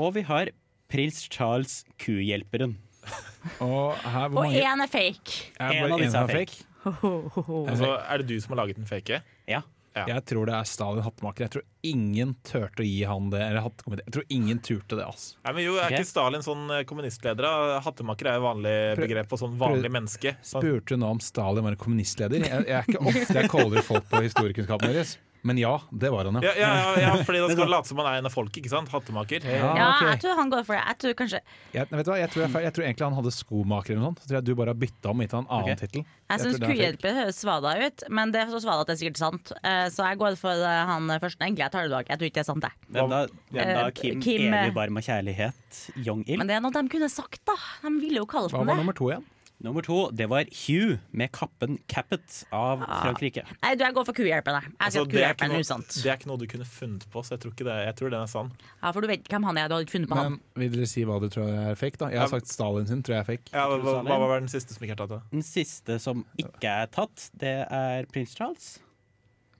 Og 0.00 0.14
vi 0.16 0.22
har 0.28 0.50
prins 0.90 1.22
Charles 1.30 1.84
Kuhjelperen. 2.00 2.76
Og 3.64 3.94
her, 3.96 4.28
hvor 4.28 4.44
Og 4.44 4.50
mange 4.50 4.60
én 4.60 4.82
er 4.84 4.90
fake. 4.92 5.36
er 5.58 5.76
en 5.84 5.92
av 5.92 5.98
disse 6.02 6.16
en 6.16 6.28
er 6.28 6.34
fake. 6.40 6.64
Altså, 6.84 7.90
er 8.08 8.22
det 8.22 8.26
du 8.30 8.40
som 8.40 8.54
har 8.54 8.64
laget 8.64 8.76
den 8.80 8.88
fake? 8.88 9.20
Ja. 9.48 9.62
Ja. 9.90 10.04
Jeg 10.06 10.22
tror 10.30 10.46
det 10.46 10.54
er 10.54 10.66
Stalin 10.70 11.02
hattemaker. 11.02 11.48
Jeg 11.48 11.50
tror 11.56 11.64
ingen 11.82 12.36
turte 12.46 12.84
å 12.84 12.86
gi 12.86 13.00
han 13.10 13.24
det. 13.32 13.40
Eller 13.42 13.64
hattekomité. 13.64 14.04
Jeg 14.06 14.14
tror 14.14 14.26
ingen 14.36 14.60
turte 14.62 14.94
det. 15.00 15.02
altså. 15.08 15.34
Nei, 15.44 15.52
men 15.56 15.64
jo, 15.64 15.72
Er 15.82 15.88
Ok. 15.88 15.96
ikke 15.98 16.06
Stalin 16.12 16.44
sånn 16.46 16.62
eh, 16.76 16.84
kommunistleder? 16.86 17.42
da? 17.42 17.80
Hattemaker 17.82 18.30
er 18.30 18.38
jo 18.38 18.44
vanlig 18.44 18.74
Prøv- 18.94 19.02
begrep 19.08 19.28
på 19.32 19.38
sånn 19.40 19.56
vanlig 19.58 19.88
prøv- 19.90 19.96
menneske. 19.98 20.36
Så, 20.46 20.62
Spurte 20.62 20.94
du 20.94 20.96
nå 21.02 21.10
om 21.10 21.18
Stalin 21.20 21.64
var 21.66 21.74
en 21.74 21.80
kommunistleder? 21.82 22.38
Jeg, 22.46 22.66
jeg 22.70 22.76
er 22.78 22.86
ikke 22.86 23.02
ofte 23.10 23.34
jeg 23.40 23.50
caller 23.50 23.82
folk 23.82 24.06
på 24.12 24.22
historiekunnskapen 24.28 24.94
deres. 24.94 25.16
Men 25.46 25.58
ja, 25.60 25.72
det 25.90 26.10
var 26.12 26.28
han, 26.28 26.36
ja, 26.44 26.52
ja, 26.58 26.70
ja, 26.76 26.88
ja, 27.00 27.12
fordi 27.26 27.40
da 27.40 27.48
skal 27.48 27.64
han 27.64 27.72
late 27.72 27.88
som 27.88 28.00
han 28.02 28.08
er 28.10 28.20
en 28.20 28.28
av 28.28 28.34
folket, 28.34 28.60
ikke 28.62 28.72
sant? 28.72 28.90
Hattemaker. 28.92 29.46
Ja, 29.48 29.70
Ja, 29.76 29.88
ok. 29.94 30.06
jeg 30.10 30.22
tror 30.24 30.40
han 30.40 30.52
går 30.52 30.66
for 30.68 30.76
det. 30.76 30.82
Jeg 30.86 30.98
tror 31.04 31.16
kanskje 31.22 31.40
Jeg, 31.72 31.86
vet 31.90 32.06
du 32.06 32.12
hva? 32.12 32.18
Jeg, 32.20 32.32
tror 32.34 32.44
jeg, 32.44 32.64
jeg 32.66 32.74
tror 32.76 32.86
egentlig 32.86 33.06
han 33.08 33.18
hadde 33.20 33.32
skomaker 33.34 33.94
eller 33.94 34.02
noe 34.02 34.10
sånt. 34.12 34.22
Så 34.24 34.30
tror 34.30 34.38
jeg 34.40 34.48
du 34.50 34.54
bare 34.60 34.74
har 34.74 34.80
bytta 34.84 35.14
om 35.14 35.24
gitt 35.24 35.36
han 35.36 35.46
en 35.46 35.52
annen 35.58 35.72
okay. 35.72 35.80
tittel. 35.80 36.04
Jeg 36.30 36.44
syns 36.44 36.60
er 36.60 36.66
kuhjelper 36.70 37.16
høres 37.20 37.40
svada 37.42 37.74
ut, 37.80 38.04
men 38.20 38.34
det 38.34 38.44
er 38.44 38.52
så 38.52 38.60
svada 38.62 38.84
at 38.84 38.90
det 38.90 38.96
er 38.96 39.00
sikkert 39.04 39.22
sant. 39.22 39.54
Eh, 39.64 39.86
Så 39.90 40.06
jeg 40.06 40.20
går 40.20 40.36
for 40.40 40.66
eh, 40.70 40.82
han 40.92 41.10
første. 41.22 41.40
Egentlig 41.40 41.64
jeg 41.64 41.74
tar 41.74 41.88
det 41.88 41.96
bak. 41.96 42.12
Jeg 42.12 42.20
tror 42.20 42.30
ikke 42.30 42.40
det 42.40 42.44
er 42.44 42.50
sant, 42.52 42.66
det. 42.66 42.72
Hvem 42.94 43.10
da, 43.14 43.24
hvem 43.50 43.74
da 43.74 43.90
Eh, 43.90 43.92
Kim, 43.96 44.20
Kim, 44.22 44.46
eh, 44.52 44.64
evig 44.64 44.74
barm 44.76 44.96
av 45.00 45.04
kjærlighet 45.06 45.82
Jong-il? 46.04 46.38
Men 46.38 46.48
det 46.50 46.56
er 46.56 46.64
noe 46.64 46.74
de 46.74 46.86
kunne 46.92 47.10
sagt, 47.12 47.42
da. 47.48 47.56
De 47.82 47.92
ville 48.00 48.22
jo 48.22 48.28
kalle 48.30 48.50
det. 48.50 48.56
Hva 48.56 48.66
var 48.68 48.80
nummer 48.80 48.96
to 48.96 49.10
igjen? 49.10 49.26
Nummer 49.60 49.84
to, 49.84 49.96
det 50.16 50.24
var 50.30 50.48
Hugh 50.62 50.94
med 51.12 51.28
kappen 51.36 51.74
Cappet 51.86 52.44
av 52.50 52.80
Ah. 52.86 53.02
Frankrike. 53.04 53.42
Nei, 53.60 53.74
du, 53.76 53.84
jeg 53.84 53.92
går 53.92 54.06
for 54.08 54.16
kuhjelpen, 54.16 54.56
Altså, 54.80 55.02
det, 55.04 55.20
er 55.20 55.34
noe, 55.52 55.60
det 55.60 56.06
er 56.08 56.16
ikke 56.16 56.30
noe 56.30 56.40
du 56.40 56.46
kunne 56.48 56.64
funnet 56.64 57.04
på, 57.12 57.20
så 57.26 57.34
jeg 57.36 57.42
tror, 57.42 57.52
ikke 57.52 57.66
det, 57.68 57.74
jeg 57.84 57.96
tror 57.98 58.10
den 58.14 58.22
er 58.24 58.30
sann. 58.32 58.48
Ja, 58.80 58.90
for 58.96 59.04
du 59.04 59.08
vet 59.10 59.28
hvem 59.28 59.44
han 59.44 59.58
er. 59.60 59.68
Du 59.68 59.74
har 59.76 59.84
ikke 59.84 59.98
funnet 59.98 60.08
på 60.08 60.16
han. 60.16 60.38
Men 60.56 60.64
Vil 60.64 60.78
dere 60.78 60.88
si 60.88 61.04
hva 61.04 61.20
du 61.20 61.28
tror 61.28 61.50
er 61.52 61.76
fake? 61.76 61.98
da? 62.00 62.08
Jeg 62.08 62.22
har 62.22 62.28
Ja. 62.30 62.32
sagt 62.38 62.48
Stalin 62.48 62.86
sin, 62.88 63.02
tror 63.02 63.18
jeg 63.18 63.20
er 63.20 63.28
fake. 63.28 63.52
Ja, 63.52 63.66
hva, 63.68 64.02
hva, 64.02 64.18
var 64.32 64.40
den 64.40 64.48
siste 64.48 64.72
som 64.72 64.82
ikke 64.88 64.96
er 64.96 65.02
tatt? 65.04 65.10
da? 65.10 65.20
Den 65.30 65.42
siste 65.42 66.00
som 66.00 66.24
ikke 66.40 66.64
er 66.64 66.86
tatt, 66.86 67.28
det 67.36 67.66
er 67.70 68.06
prins 68.06 68.34
Charles. 68.34 68.78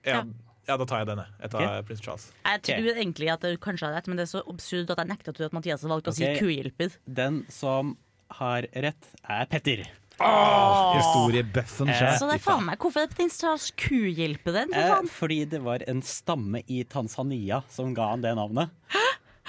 Ja, 0.03 0.23
Ja. 0.67 0.77
da 0.77 0.85
tar 0.85 0.99
jeg 1.05 1.07
denne. 1.13 1.27
Jeg 1.41 1.51
tar 1.51 1.61
okay. 1.61 1.81
prins 1.83 2.01
Charles. 2.01 2.31
Jeg 2.45 2.61
tror 2.63 2.95
egentlig 2.95 3.29
at 3.29 3.41
du 3.41 3.57
kanskje 3.57 3.85
har 3.85 3.93
rett, 4.01 4.07
men 4.07 4.17
det 4.17 4.23
er 4.25 4.33
så 4.39 4.41
absurd 4.49 4.89
at 4.89 4.97
jeg 4.97 5.07
nekter 5.13 5.45
at 5.45 5.53
Mathias 5.53 5.83
valgte 5.83 6.09
okay. 6.09 6.33
å 6.33 6.37
si 6.37 6.41
kuhjelper. 6.41 6.97
Den 7.05 7.45
som 7.49 7.97
har 8.39 8.67
rett, 8.73 9.09
er 9.27 9.45
Petter. 9.51 9.83
Oh, 10.21 10.91
Historiebøffen 10.99 11.89
sjøl. 11.97 12.11
Så 12.19 12.27
det 12.29 12.35
er 12.37 12.43
faen 12.43 12.65
meg 12.67 12.77
Hvorfor 12.83 13.01
er 13.01 13.07
det 13.09 13.15
prins 13.17 13.39
Charles 13.41 13.71
kuhjelperen? 13.79 14.69
For 14.69 14.77
Eh, 14.83 14.91
faen? 14.93 15.07
fordi 15.09 15.39
det 15.49 15.61
var 15.65 15.81
en 15.89 16.01
stamme 16.05 16.61
i 16.69 16.83
Tanzania 16.85 17.63
som 17.73 17.93
ga 17.97 18.11
han 18.11 18.21
det 18.21 18.35
navnet. 18.37 18.69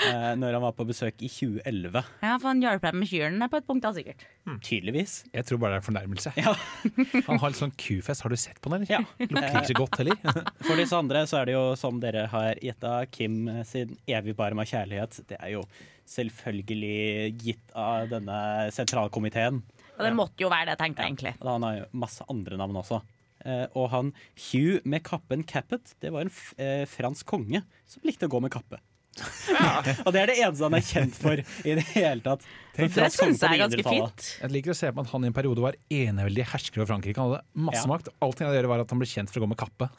eh, 0.07 0.33
når 0.35 0.55
han 0.57 0.63
var 0.65 0.73
på 0.73 0.87
besøk 0.89 1.21
i 1.23 1.29
2011. 1.29 2.01
Ja, 2.23 2.39
for 2.41 2.49
han 2.49 2.63
hjalp 2.65 2.81
deg 2.83 2.95
med 2.97 3.07
kyrne 3.11 3.49
på 3.53 3.59
et 3.61 3.67
punkt, 3.69 3.83
da, 3.85 3.93
sikkert. 3.93 4.25
Tydeligvis. 4.65 5.19
Jeg 5.35 5.45
tror 5.45 5.61
bare 5.63 5.77
det 5.77 5.77
er 5.77 5.85
en 5.85 5.89
fornærmelse. 5.91 6.33
Ja. 6.41 6.55
Han 7.29 7.39
har 7.39 7.53
litt 7.53 7.61
sånn 7.61 7.77
kufest. 7.79 8.23
Har 8.25 8.33
du 8.33 8.37
sett 8.41 8.59
på 8.65 8.73
den? 8.73 8.83
eller? 8.89 9.05
Ja. 9.05 9.29
Lukter 9.29 9.61
ikke 9.61 9.69
så 9.69 9.77
godt 9.79 9.99
heller. 10.01 10.17
For 10.67 10.81
disse 10.81 10.97
andre 10.99 11.27
så 11.31 11.43
er 11.43 11.51
det 11.53 11.55
jo, 11.59 11.65
som 11.79 12.01
dere 12.03 12.25
har 12.33 12.59
gjetta, 12.65 12.97
Kim 13.13 13.45
sin 13.69 13.95
evig 14.09 14.35
barma 14.41 14.65
kjærlighet. 14.67 15.21
Det 15.29 15.37
er 15.39 15.53
jo 15.59 15.63
selvfølgelig 16.09 17.39
gitt 17.43 17.73
av 17.79 18.09
denne 18.13 18.39
sentralkomiteen. 18.75 19.63
Og 19.99 20.05
det 20.07 20.13
måtte 20.17 20.43
jo 20.45 20.51
være 20.53 20.73
det, 20.73 20.79
tenkte 20.81 21.03
jeg 21.05 21.13
egentlig. 21.15 21.35
Ja, 21.41 21.51
Han 21.57 21.67
har 21.67 21.77
jo 21.83 21.89
masse 22.05 22.25
andre 22.33 22.57
navn 22.61 22.79
også. 22.83 23.03
Eh, 23.45 23.67
og 23.75 23.91
han 23.91 24.13
Hugh 24.51 24.81
med 24.87 25.03
kappen 25.07 25.43
Cappet, 25.45 25.95
det 26.01 26.13
var 26.15 26.23
en 26.27 26.31
f 26.33 26.53
eh, 26.63 26.85
fransk 26.87 27.27
konge 27.27 27.65
som 27.91 28.03
likte 28.07 28.29
å 28.29 28.33
gå 28.33 28.41
med 28.45 28.53
kappe. 28.55 28.79
og 30.07 30.13
det 30.15 30.21
er 30.23 30.31
det 30.31 30.37
eneste 30.41 30.65
han 30.65 30.77
er 30.79 30.85
kjent 30.87 31.17
for 31.21 31.37
i 31.69 31.75
det 31.77 31.83
hele 31.93 32.23
tatt. 32.25 32.47
Tenk, 32.73 32.95
Det 32.97 33.11
syns 33.13 33.43
jeg 33.45 33.59
er 33.59 33.61
ganske 33.61 33.85
fint. 33.85 34.29
Jeg 34.41 34.53
liker 34.55 34.73
å 34.73 34.77
se 34.79 34.89
på 34.95 35.03
at 35.05 35.11
han 35.13 35.27
i 35.27 35.29
en 35.29 35.37
periode 35.37 35.61
var 35.61 35.77
eneveldig 35.93 36.47
hersker 36.55 36.81
over 36.81 36.95
Frankrike. 36.95 37.21
Han 37.21 37.35
hadde 37.35 37.43
masse 37.69 37.83
Ja. 37.85 37.91
makt. 37.93 38.09
Alt 38.25 38.39
han 38.41 38.49
hadde 38.49 38.57
å 38.57 38.61
gjøre 38.63 38.71
var 38.73 38.85
at 38.87 38.95
han 38.95 39.03
ble 39.03 39.11
kjent 39.11 39.29
for 39.35 39.43
å 39.43 39.45
gå 39.45 39.51
med 39.53 39.61
kappe. 39.61 39.91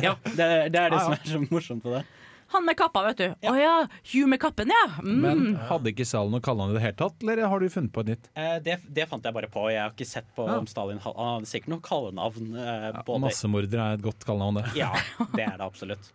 Ja, 0.00 0.14
det, 0.24 0.40
er- 0.46 0.70
det 0.72 0.80
er 0.86 0.94
det 0.94 1.02
Ja, 1.02 1.04
som 1.04 1.12
er 1.18 1.26
så 1.34 1.42
morsomt 1.52 1.84
på 1.84 1.92
det. 1.98 2.04
Han 2.52 2.64
med 2.66 2.76
kappa, 2.76 3.02
vet 3.08 3.20
du. 3.22 3.26
Å 3.48 3.54
ja, 3.58 3.74
Hugh 4.12 4.28
med 4.28 4.40
kappen, 4.42 4.68
ja. 4.72 4.82
Mm. 5.02 5.20
Men 5.24 5.42
hadde 5.70 5.92
ikke 5.92 6.04
Stalin 6.08 6.34
noe 6.34 6.44
kallenavn 6.44 6.74
i 6.74 6.78
det 6.78 6.82
hele 6.84 6.98
tatt, 7.00 7.22
eller 7.24 7.44
har 7.48 7.60
du 7.64 7.68
funnet 7.72 7.92
på 7.94 8.04
et 8.04 8.10
nytt? 8.12 8.28
Eh, 8.36 8.56
det, 8.64 8.78
det 8.88 9.06
fant 9.10 9.24
jeg 9.24 9.36
bare 9.36 9.48
på. 9.52 9.66
Jeg 9.72 9.80
har 9.82 9.94
ikke 9.94 10.08
sett 10.08 10.28
på 10.36 10.46
Ja. 10.48 10.58
om 10.60 10.66
Stalin 10.70 11.00
Han 11.04 11.16
hadde 11.18 11.48
sikkert 11.52 11.72
noe 11.74 11.84
kallenavn. 11.86 12.50
Eh, 12.56 12.88
ja, 12.92 13.18
Massemorder 13.24 13.80
er 13.86 13.96
et 13.98 14.04
godt 14.04 14.26
kallenavn, 14.28 14.60
det. 14.62 14.66
Ja, 14.78 14.92
det 15.36 15.46
er 15.48 15.56
det 15.56 15.64
absolutt. 15.66 16.12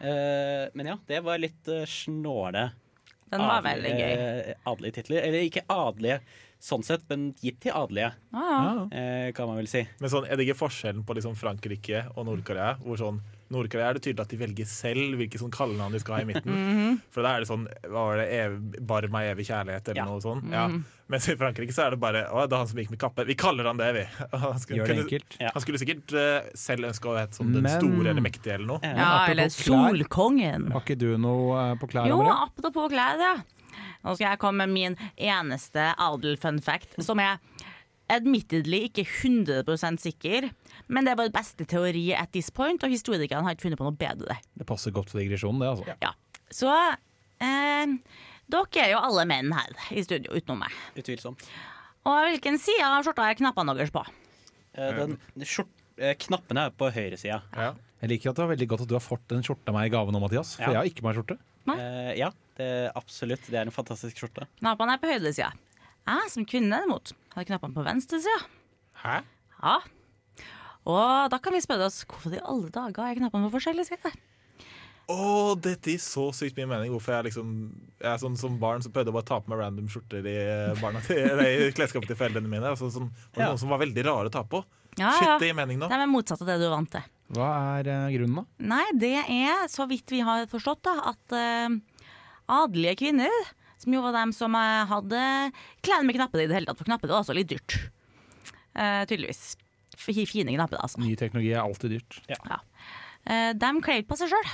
Eh, 0.00 0.68
men 0.74 0.86
ja, 0.94 0.98
det 1.10 1.18
var 1.26 1.36
litt 1.42 1.68
uh, 1.68 1.82
snåle 1.84 2.70
Den 3.30 3.42
var 3.44 3.60
veldig 3.66 3.90
gøy. 3.98 4.12
eh, 4.14 4.54
adelige 4.70 4.94
titler. 5.00 5.26
Eller 5.28 5.44
ikke 5.46 5.66
adelige 5.70 6.20
sånn 6.60 6.82
sett, 6.84 7.04
men 7.08 7.30
gitt 7.40 7.60
til 7.64 7.72
adelige, 7.72 8.10
ah, 8.36 8.40
ja. 8.40 8.56
Ja. 8.62 8.86
eh, 9.00 9.28
kan 9.36 9.48
man 9.48 9.56
vel 9.60 9.68
si. 9.70 9.80
Men 10.00 10.10
sånn, 10.12 10.26
er 10.28 10.36
det 10.36 10.44
ikke 10.48 10.58
forskjellen 10.60 11.04
på 11.08 11.14
liksom 11.16 11.36
Frankrike 11.40 12.02
og 12.16 12.26
Nord-Korea? 12.28 12.74
Hvor 12.84 12.98
sånn, 13.00 13.20
Nord-Korea 13.50 13.88
er 13.90 13.94
det 13.98 14.02
tydelig 14.04 14.22
at 14.22 14.30
de 14.30 14.36
velger 14.38 14.66
selv 14.70 15.16
hvilke 15.18 15.38
sånn 15.40 15.50
kallenavn 15.50 15.92
de 15.92 15.98
skal 16.02 16.14
ha 16.16 16.20
i 16.22 16.28
midten. 16.28 16.54
Mhm. 16.70 17.00
For 17.10 17.22
da 17.26 17.32
er 17.36 17.42
det 17.42 17.48
sånn 17.50 17.64
hva 17.88 18.02
var 18.06 18.16
det, 18.20 18.26
ev, 18.30 18.56
Barma 18.86 19.22
evig 19.26 19.46
kjærlighet 19.48 19.88
eller 19.90 20.00
Ja. 20.02 20.04
noe 20.06 20.20
sånt. 20.22 20.44
Mhm. 20.46 20.52
Ja. 20.54 20.68
Mens 21.10 21.26
i 21.28 21.34
Frankrike 21.34 21.74
så 21.74 21.88
er 21.88 21.90
det 21.90 21.98
bare 21.98 22.20
Å, 22.30 22.44
det 22.46 22.54
er 22.54 22.60
han 22.62 22.68
som 22.70 22.78
gikk 22.78 22.90
med 22.94 23.00
kappe. 23.02 23.24
Vi 23.26 23.34
kaller 23.34 23.66
han 23.66 23.76
det, 23.80 23.88
vi. 23.96 24.04
Han 24.38 24.58
skulle, 24.62 24.78
Gjør 24.84 24.86
det 24.94 25.06
kunne- 25.10 25.40
Ja. 25.40 25.50
han 25.52 25.62
skulle 25.64 25.78
sikkert 25.82 26.12
uh, 26.14 26.50
selv 26.54 26.86
ønske 26.86 27.10
å 27.10 27.16
hete 27.18 27.34
sånn 27.40 27.52
den 27.52 27.62
Men- 27.66 27.80
store 27.80 28.10
eller 28.12 28.22
mektige 28.22 28.54
eller 28.54 28.66
noe. 28.66 28.80
Ja 28.86 29.26
eller 29.26 29.50
klær. 29.50 29.98
Solkongen. 30.04 30.70
Har 30.70 30.80
ikke 30.86 30.98
du 30.98 31.08
noe 31.18 31.72
eh, 31.72 31.74
på 31.82 31.90
klærne 31.90 32.08
Jo, 32.14 32.20
apropos 32.30 32.88
klær, 32.94 33.18
ja. 33.18 33.34
Nå 34.04 34.14
skal 34.14 34.30
jeg 34.30 34.38
komme 34.38 34.64
med 34.64 34.70
min 34.70 34.96
eneste 35.18 35.90
adel-fun 35.98 36.62
fact, 36.62 36.94
som 37.02 37.18
er 37.20 37.38
admittedly 38.10 38.84
ikke 38.88 39.04
100% 39.04 40.00
sikker, 40.02 40.48
men 40.90 41.06
det 41.06 41.12
er 41.14 41.20
vår 41.20 41.30
beste 41.34 41.64
teori 41.70 42.08
at 42.18 42.32
this 42.34 42.50
point, 42.54 42.82
og 42.84 42.90
historikerne 42.92 43.46
har 43.46 43.54
ikke 43.56 43.68
funnet 43.68 43.80
på 43.80 43.86
noe 43.86 43.96
bedre. 43.98 44.36
Det 44.58 44.66
passer 44.68 44.92
godt 44.94 45.10
for 45.12 45.22
digresjonen, 45.22 45.62
det. 45.62 45.70
altså. 45.70 45.96
Ja. 46.02 46.12
Så 46.50 46.70
eh, 47.40 47.92
dere 48.50 48.82
er 48.84 48.90
jo 48.94 49.02
alle 49.06 49.26
menn 49.30 49.52
her 49.54 49.76
i 49.94 50.02
studio, 50.06 50.34
utenom 50.34 50.64
meg. 50.64 50.74
Utvilsomt. 50.98 51.44
Og 52.08 52.18
hvilken 52.30 52.56
side 52.58 52.82
av 52.86 53.04
skjorta 53.06 53.28
er 53.30 53.38
knappene 53.38 53.74
deres 53.78 53.92
på? 53.94 54.02
Eh, 54.74 54.90
den, 54.98 55.16
skjort, 55.46 55.70
eh, 56.00 56.14
knappene 56.26 56.66
er 56.70 56.74
på 56.74 56.88
høyresida. 56.94 57.42
Ja. 57.54 57.72
Jeg 58.00 58.14
liker 58.14 58.30
at 58.32 58.38
det 58.38 58.44
var 58.46 58.52
veldig 58.54 58.68
godt 58.72 58.82
at 58.86 58.88
du 58.90 58.96
har 58.96 59.04
fått 59.04 59.26
den 59.28 59.42
skjorta 59.44 59.74
meg 59.76 59.90
i 59.90 59.92
gave 59.92 60.12
nå, 60.14 60.20
Mathias. 60.22 60.54
For 60.56 60.64
Ja. 60.64 60.70
jeg 60.72 60.80
har 60.80 60.90
ikke 60.94 61.04
meg 61.04 61.18
skjorte. 61.18 61.36
Eh, 61.70 62.12
ja, 62.18 62.30
det 62.56 62.68
absolutt. 62.96 63.44
Det 63.46 63.58
er 63.60 63.68
en 63.68 63.74
fantastisk 63.74 64.16
skjorte. 64.22 64.46
Knappene 64.58 64.96
er 64.96 65.02
på 65.02 65.10
høyresida. 65.12 65.52
Jeg 66.08 66.30
som 66.32 66.46
kvinne 66.48 66.72
derimot 66.80 67.12
har 67.36 67.44
knappene 67.46 67.76
på 67.76 67.84
venstresida. 67.84 68.40
Hæ? 69.04 69.18
Ja. 69.60 69.74
Og 70.88 71.30
da 71.32 71.38
kan 71.42 71.54
vi 71.54 71.62
spørre 71.62 71.88
oss 71.90 72.02
hvorfor 72.08 72.34
i 72.34 72.40
alle 72.40 72.70
dager 72.72 73.04
er 73.04 73.18
knappene 73.18 73.48
på 73.48 73.56
forskjellige 73.58 73.90
sider? 73.92 74.14
Å, 75.10 75.54
dette 75.58 75.90
gir 75.90 76.02
så 76.02 76.28
sykt 76.36 76.58
mye 76.58 76.68
mening. 76.70 76.92
Hvorfor 76.94 77.16
jeg 77.16 77.30
liksom 77.30 77.54
jeg 77.98 78.08
er 78.12 78.20
sånn 78.22 78.36
Som 78.38 78.60
barn 78.62 78.84
så 78.84 78.92
prøvde 78.94 79.10
jeg 79.10 79.16
bare 79.16 79.26
å 79.26 79.30
ta 79.30 79.40
på 79.42 79.50
meg 79.50 79.58
random 79.58 79.88
skjorter 79.90 80.26
i, 80.30 80.36
barna 80.78 81.02
til, 81.04 81.40
i 81.66 81.70
klesskapet 81.76 82.12
til 82.12 82.18
foreldrene 82.20 82.50
mine. 82.50 82.68
Altså, 82.70 82.92
sånn, 82.94 83.10
var 83.34 83.44
Ja. 83.44 83.48
Noen 83.50 83.62
som 83.64 83.72
var 83.74 83.82
veldig 83.82 84.06
rare 84.06 84.30
å 84.30 84.34
ta 84.34 84.44
på. 84.46 84.62
Ja, 84.98 85.12
Shit, 85.16 85.26
ja. 85.26 85.38
det 85.40 85.50
gir 85.50 85.56
mening 85.58 85.80
nå. 85.80 85.88
Det 85.90 85.98
er 85.98 86.10
motsatt 86.10 86.42
av 86.44 86.50
det 86.50 86.60
du 86.62 86.66
er 86.68 86.74
vant 86.74 86.90
til. 86.94 87.08
Hva 87.36 87.48
er 87.78 87.90
uh, 87.90 88.08
grunnen, 88.10 88.40
da? 88.42 88.66
Nei, 88.72 88.84
det 88.98 89.12
er, 89.22 89.66
så 89.70 89.86
vidt 89.90 90.10
vi 90.10 90.22
har 90.26 90.48
forstått, 90.50 90.82
da, 90.88 91.12
at 91.12 91.34
uh, 91.36 92.06
adelige 92.50 92.96
kvinner, 93.04 93.50
som 93.80 93.94
jo 93.94 94.02
var 94.02 94.16
dem 94.18 94.34
som 94.34 94.54
uh, 94.58 94.82
hadde 94.90 95.20
klær 95.86 96.02
med 96.06 96.18
knapper 96.18 96.42
i 96.42 96.48
det 96.50 96.58
hele 96.58 96.70
tatt, 96.70 96.80
for 96.80 96.90
knapper 96.90 97.12
var 97.12 97.22
også 97.22 97.36
litt 97.38 97.50
dyrt. 97.52 97.78
Eh, 98.74 99.02
tydeligvis. 99.10 99.56
Fine 100.00 100.54
knapper, 100.56 100.80
altså. 100.80 101.00
Ny 101.04 101.14
teknologi 101.20 101.52
er 101.54 101.62
alltid 101.62 101.96
dyrt. 101.98 102.20
Ja. 102.32 102.60
Eh, 103.28 103.50
de 103.54 103.72
kler 103.84 104.00
ikke 104.02 104.14
på 104.14 104.20
seg 104.22 104.32
sjøl. 104.32 104.52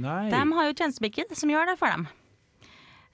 De 0.00 0.40
har 0.56 0.70
jo 0.70 0.74
tjenestepiker 0.78 1.30
som 1.38 1.50
gjør 1.50 1.72
det 1.72 1.78
for 1.80 1.90
dem. 1.90 2.08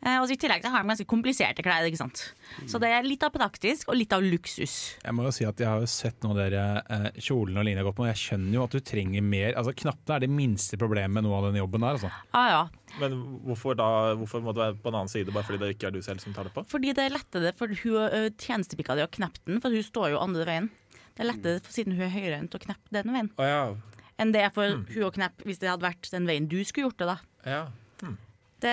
Eh, 0.05 0.19
og 0.21 0.29
I 0.31 0.37
tillegg 0.39 0.61
så 0.63 0.69
har 0.71 0.83
de 0.85 0.91
ganske 0.93 1.07
kompliserte 1.09 1.65
klær. 1.65 1.87
ikke 1.89 1.99
sant? 1.99 2.21
Så 2.69 2.79
det 2.79 2.91
er 2.93 3.07
litt 3.07 3.25
av 3.25 3.33
praktisk 3.33 3.89
og 3.89 3.97
litt 3.97 4.13
av 4.13 4.21
luksus. 4.23 4.75
Jeg 5.03 5.15
må 5.17 5.25
jo 5.25 5.33
si 5.35 5.47
at 5.49 5.59
jeg 5.59 5.67
har 5.67 5.81
jo 5.81 5.89
sett 5.89 6.21
noen 6.23 6.37
av 6.37 6.43
dere 6.43 6.65
eh, 6.85 7.07
kjolene 7.17 7.63
og 7.63 7.67
lignende 7.67 7.87
godt 7.87 7.97
har 7.97 7.97
gått 7.97 8.03
med, 8.05 8.07
og 8.07 8.13
jeg 8.13 8.23
skjønner 8.23 8.59
jo 8.59 8.65
at 8.67 8.77
du 8.77 8.81
trenger 8.93 9.25
mer. 9.25 9.57
Altså 9.57 9.73
Knappene 9.81 10.19
er 10.19 10.27
det 10.27 10.31
minste 10.37 10.79
problemet 10.81 11.17
med 11.17 11.25
noe 11.27 11.41
av 11.41 11.49
den 11.49 11.59
jobben 11.63 11.87
der. 11.87 11.97
Altså. 11.97 12.13
Ah, 12.37 12.49
ja. 12.53 12.63
Men 13.01 13.17
hvorfor, 13.49 13.77
da, 13.81 13.89
hvorfor 14.21 14.45
må 14.45 14.53
det 14.57 14.63
være 14.67 14.79
på 14.85 14.93
en 14.93 15.01
annen 15.01 15.13
side, 15.13 15.33
bare 15.35 15.49
fordi 15.49 15.63
det 15.65 15.73
ikke 15.75 15.89
er 15.89 15.97
du 15.97 16.03
selv 16.05 16.21
som 16.23 16.37
tar 16.37 16.47
det 16.51 16.55
på? 16.55 16.67
Fordi 16.77 16.93
det 16.97 17.09
er 17.09 17.17
lettere 17.17 17.57
for 17.57 17.73
hun 17.83 17.97
ø, 18.07 18.23
tjenestepika 18.37 18.95
di 19.01 19.05
å 19.05 19.11
kneppe 19.17 19.43
den, 19.49 19.63
for 19.65 19.73
hun 19.75 19.85
står 19.85 20.13
jo 20.13 20.21
andre 20.23 20.47
veien. 20.49 20.69
Det 21.17 21.25
er 21.25 21.31
lettere 21.31 21.65
for, 21.65 21.73
siden 21.73 21.97
hun 21.97 22.05
er 22.05 22.13
høyrehendt 22.13 22.55
å 22.57 22.61
knappe 22.61 22.93
den 22.93 23.13
veien, 23.15 23.33
oh, 23.41 23.49
ja. 23.49 24.05
enn 24.21 24.35
det 24.35 24.45
er 24.45 24.55
for 24.55 24.79
hun 24.93 25.09
å 25.09 25.13
knappe 25.15 25.49
hvis 25.49 25.63
det 25.63 25.71
hadde 25.73 25.87
vært 25.87 26.09
den 26.13 26.29
veien 26.29 26.49
du 26.51 26.59
skulle 26.69 26.91
gjort 26.91 27.01
det. 27.01 27.09
da. 27.15 27.19
ja. 27.49 27.65
Mm. 28.05 28.17
Det 28.65 28.73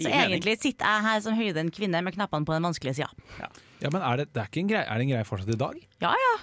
så 0.00 0.08
mening. 0.08 0.14
egentlig 0.16 0.54
sitter 0.62 0.88
jeg 0.88 1.04
her 1.04 1.18
som 1.20 1.36
høyrehendt 1.36 1.74
kvinne 1.76 2.00
med 2.04 2.14
knappene 2.16 2.48
på 2.48 2.54
den 2.56 2.64
vanskelige 2.64 3.02
sida. 3.02 3.10
Ja, 3.82 3.90
men 3.92 4.00
er 4.00 4.22
det, 4.22 4.30
det 4.32 4.40
er, 4.40 4.48
ikke 4.48 4.62
en 4.62 4.70
greie, 4.70 4.84
er 4.88 5.00
det 5.00 5.04
en 5.04 5.12
greie 5.12 5.28
fortsatt 5.28 5.52
i 5.52 5.60
dag? 5.60 5.80
Ja 6.04 6.12
ja, 6.16 6.34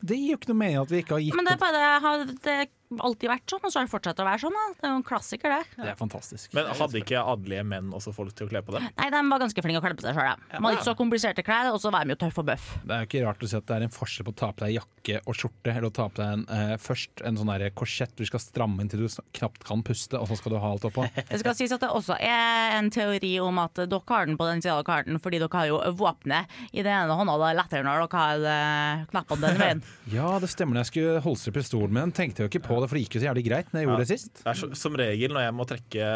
Det 0.00 0.16
gir 0.16 0.32
jo 0.32 0.38
ikke 0.40 0.48
noe 0.52 0.60
mening 0.62 0.78
at 0.80 0.92
vi 0.92 1.02
ikke 1.04 1.18
har 1.18 1.24
gitt 1.26 1.36
men 1.36 1.48
det 1.48 1.52
er 1.52 1.58
opp. 1.58 1.66
bare 1.66 1.90
har 2.04 2.22
det 2.30 2.56
alltid 2.98 3.30
vært 3.30 3.52
sånn, 3.52 3.62
og 3.62 3.70
så 3.70 3.78
har 3.78 3.86
det 3.86 3.92
fortsatt 3.92 4.20
å 4.22 4.26
være 4.26 4.42
sånn. 4.42 4.56
da. 4.56 4.64
Det 4.80 4.86
er 4.88 4.90
jo 4.90 4.98
en 4.98 5.04
klassiker, 5.06 5.52
det. 5.54 5.76
Det 5.78 5.90
er 5.92 5.98
fantastisk. 5.98 6.50
Men 6.56 6.70
hadde 6.74 6.98
ikke 6.98 7.22
adelige 7.22 7.62
menn 7.70 7.92
også 7.94 8.12
folk 8.16 8.34
til 8.34 8.48
å 8.48 8.50
kle 8.50 8.62
på 8.66 8.74
det? 8.74 8.82
Nei, 8.98 9.08
de 9.14 9.20
var 9.30 9.42
ganske 9.44 9.62
flinke 9.62 9.78
å 9.78 9.84
kle 9.84 9.94
på 10.00 10.06
seg 10.06 10.18
sjøl. 10.18 10.42
De 10.50 10.58
hadde 10.58 10.72
ikke 10.74 10.88
så 10.88 10.94
kompliserte 10.98 11.44
klær, 11.46 11.70
og 11.70 11.78
så 11.82 11.92
var 11.94 12.08
de 12.08 12.16
jo 12.16 12.20
tøffe 12.24 12.42
og 12.42 12.48
bøff. 12.50 12.66
Det 12.82 12.96
er 12.96 13.04
jo 13.04 13.10
ikke 13.10 13.22
rart 13.28 13.44
å 13.46 13.50
si 13.52 13.58
at 13.60 13.68
det 13.70 13.76
er 13.76 13.86
en 13.86 13.94
forskjell 13.94 14.26
på 14.26 14.34
å 14.34 14.38
ta 14.42 14.50
på 14.56 14.64
deg 14.66 14.74
jakke 14.80 15.20
og 15.22 15.38
skjorte, 15.38 15.70
eller 15.74 15.88
å 15.90 15.94
ta 16.00 16.08
på 16.10 16.18
deg 16.20 16.34
en, 16.34 16.44
eh, 16.56 16.74
først 16.82 17.22
en 17.30 17.38
sånn 17.40 17.52
der 17.54 17.70
korsett 17.78 18.16
du 18.18 18.24
skal 18.26 18.42
stramme 18.42 18.82
inn 18.82 18.90
til 18.90 19.04
du 19.04 19.08
knapt 19.38 19.64
kan 19.68 19.84
puste, 19.86 20.18
og 20.18 20.26
så 20.30 20.40
skal 20.40 20.56
du 20.56 20.58
ha 20.58 20.72
alt 20.74 20.88
oppå. 20.90 21.06
Det 21.30 21.38
skal 21.44 21.54
sies 21.54 21.72
at 21.72 21.84
det 21.84 21.92
også 21.94 22.16
er 22.18 22.74
en 22.80 22.90
teori 22.90 23.36
om 23.44 23.58
at 23.62 23.78
dere 23.86 24.02
har 24.10 24.26
den 24.26 24.36
på 24.40 24.48
den 24.48 24.62
sida 24.64 24.74
av 24.80 24.84
karten, 24.88 25.20
fordi 25.22 25.38
dere 25.38 25.54
har 25.62 25.70
jo 25.70 25.78
våpenet 26.00 26.50
i 26.72 26.82
den 26.82 26.90
ene 26.90 27.14
hånda. 27.16 27.36
Det 27.38 27.48
er 27.52 27.58
lettere 27.60 27.86
når 27.86 28.02
dere 28.04 28.24
har 28.24 28.46
eh, 28.50 29.04
knappene 29.12 29.46
den 29.46 29.60
veien. 29.62 29.82
Ja, 30.10 30.26
det 30.42 30.48
stemmer. 30.50 30.74
Når 30.74 30.82
jeg 30.82 30.90
skulle 30.90 31.20
holstre 31.22 31.52
pistolen 31.54 31.94
min, 31.94 32.10
tenkte 32.16 32.42
jeg 32.42 32.48
jo 32.48 32.50
ikke 32.50 32.66
på 32.66 32.79
det, 32.84 32.88
for 32.90 32.98
det 32.98 33.04
gikk 33.04 33.16
jo 33.18 33.20
så 33.22 33.28
jævlig 33.30 33.44
greit 33.48 33.70
når 33.72 33.80
jeg 33.82 33.88
gjorde 33.90 34.04
det 34.06 34.10
sist. 34.14 34.32
Det 34.42 34.50
er 34.54 34.58
så, 34.62 34.70
som 34.76 34.96
regel 35.00 35.32
når 35.36 35.46
jeg 35.48 35.54
må 35.60 35.66
trekke 35.70 36.08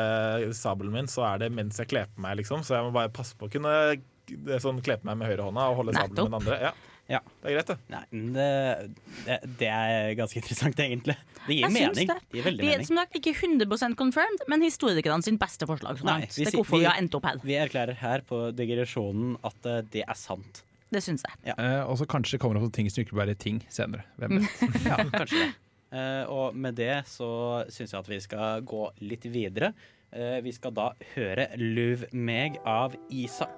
sabelen 0.57 0.93
min, 0.97 1.07
så 1.11 1.27
er 1.35 1.45
det 1.45 1.53
mens 1.55 1.79
jeg 1.81 1.89
kler 1.93 2.11
på 2.15 2.25
meg, 2.25 2.39
liksom. 2.43 2.65
Så 2.67 2.77
jeg 2.79 2.87
må 2.89 2.93
bare 2.97 3.13
passe 3.15 3.37
på 3.39 3.49
å 3.49 3.53
kunne 3.53 3.77
det 4.25 4.55
er 4.57 4.61
sånn, 4.65 4.79
kle 4.81 4.97
på 4.97 5.05
meg 5.05 5.19
med 5.21 5.29
høyrehånda 5.29 5.65
og 5.69 5.79
holde 5.83 5.93
sabelen 5.93 6.17
med 6.17 6.33
den 6.33 6.39
andre. 6.41 6.59
Ja, 6.71 6.75
Ja. 7.13 7.19
det 7.45 7.51
er 7.51 7.57
greit, 7.59 7.69
det. 7.69 7.77
Nei, 7.93 8.05
det, 8.33 8.45
det, 9.27 9.37
det 9.61 9.69
er 9.69 10.15
ganske 10.17 10.39
interessant, 10.41 10.79
egentlig. 10.81 11.17
Det 11.45 11.53
gir 11.59 11.67
Jeg 11.67 11.75
mening. 11.75 12.09
det. 12.09 12.17
Det 12.33 12.39
gir 12.41 12.47
Vi 12.47 12.53
er 12.55 12.79
mening. 12.79 12.87
som 12.89 12.97
sagt 13.03 13.19
ikke 13.21 13.35
100% 13.37 13.99
confirmed, 14.01 14.47
men 14.49 14.65
historikerne 14.65 15.21
sin 15.27 15.37
beste 15.37 15.69
forslag. 15.69 16.01
Så 16.01 16.09
Nei, 16.09 16.15
langt. 16.23 16.33
vi 16.39 16.47
det 16.49 16.55
er 16.55 16.57
hvorfor 16.57 16.79
vi 16.81 16.87
vi- 16.87 16.89
har 16.89 16.97
endt 17.03 17.19
opp 17.21 17.29
her. 17.29 17.37
Vi 17.45 17.59
erklærer 17.61 18.01
her 18.01 18.25
på 18.25 18.41
digresjonen 18.57 19.37
at 19.45 19.69
eh, 19.69 19.83
det 19.93 20.07
er 20.09 20.17
sant. 20.17 20.63
Det 20.95 21.03
syns 21.05 21.25
jeg. 21.29 21.53
Eh, 21.59 21.83
og 21.85 21.99
så 22.01 22.07
kanskje 22.09 22.39
kommer 22.41 22.57
det 22.57 22.65
opp 22.65 22.73
ting 22.73 22.89
som 22.89 23.05
ikke 23.05 23.17
bare 23.21 23.37
er 23.37 23.41
ting 23.45 23.61
senere. 23.69 24.05
Hvem 24.17 24.39
vet. 24.41 24.65
Ja, 24.89 24.97
kanskje 25.13 25.43
det. 25.45 25.53
Eh, 25.95 26.25
og 26.27 26.57
med 26.59 26.75
det 26.75 27.05
så 27.07 27.63
syns 27.71 27.93
jeg 27.93 28.01
at 28.01 28.09
vi 28.11 28.21
skal 28.23 28.65
gå 28.67 28.89
litt 29.07 29.27
videre. 29.31 29.71
Eh, 30.11 30.41
vi 30.43 30.53
skal 30.55 30.75
da 30.75 30.89
høre 31.15 31.49
'Luv 31.55 32.09
meg' 32.13 32.59
av 32.67 32.97
Isak. 33.11 33.51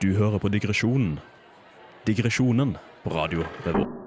Du 0.00 0.14
hører 0.16 0.40
på 0.40 0.48
Digresjonen. 0.48 1.20
Digresjonen 2.06 2.76
på 3.04 3.12
Radio 3.14 3.44
Revolt. 3.66 3.98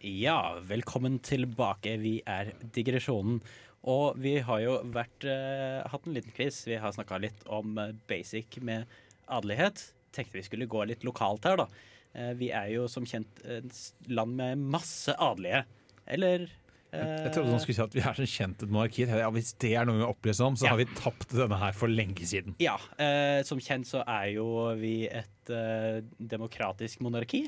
Ja, 0.00 0.60
velkommen 0.60 1.18
tilbake. 1.18 1.98
Vi 1.98 2.22
er 2.26 2.52
Digresjonen. 2.60 3.40
Og 3.82 4.16
vi 4.20 4.38
har 4.38 4.60
jo 4.60 4.82
vært, 4.84 5.24
eh, 5.24 5.88
hatt 5.88 6.06
en 6.06 6.14
liten 6.14 6.32
quiz. 6.32 6.64
Vi 6.66 6.76
har 6.76 6.92
snakka 6.92 7.20
litt 7.20 7.42
om 7.46 7.74
basic 8.06 8.60
med 8.60 8.86
adelighet. 9.28 9.92
Tenkte 10.12 10.32
vi 10.32 10.42
skulle 10.42 10.68
gå 10.68 10.86
litt 10.86 11.02
lokalt 11.02 11.44
her, 11.44 11.56
da. 11.56 11.66
Eh, 12.14 12.32
vi 12.34 12.48
er 12.50 12.72
jo 12.74 12.86
som 12.90 13.04
kjent 13.06 13.42
et 13.46 14.08
land 14.10 14.34
med 14.38 14.58
masse 14.58 15.14
adelige. 15.14 15.64
Eller 16.10 16.48
Jeg 16.90 17.30
trodde 17.30 17.52
han 17.52 17.60
skulle 17.62 17.76
si 17.76 17.82
at 17.84 17.92
vi 17.94 18.00
er 18.02 18.16
så 18.18 18.24
kjent 18.26 18.64
et 18.64 18.68
monarki. 18.74 19.04
Ja, 19.06 19.28
hvis 19.30 19.52
det 19.62 19.76
er 19.78 19.84
noe 19.86 20.00
vi 20.00 20.06
opplyser 20.08 20.48
om, 20.48 20.56
så 20.58 20.64
Ja. 20.66 20.70
har 20.74 20.80
vi 20.80 20.86
tapt 20.98 21.28
denne 21.30 21.54
her 21.60 21.70
for 21.72 21.86
lenge 21.86 22.26
siden. 22.26 22.56
Ja, 22.58 22.74
eh, 22.98 23.42
som 23.46 23.60
kjent 23.62 23.86
så 23.86 24.02
er 24.02 24.32
jo 24.34 24.74
vi 24.74 25.06
et 25.06 25.50
eh, 25.54 26.00
demokratisk 26.18 26.98
monarki. 27.00 27.44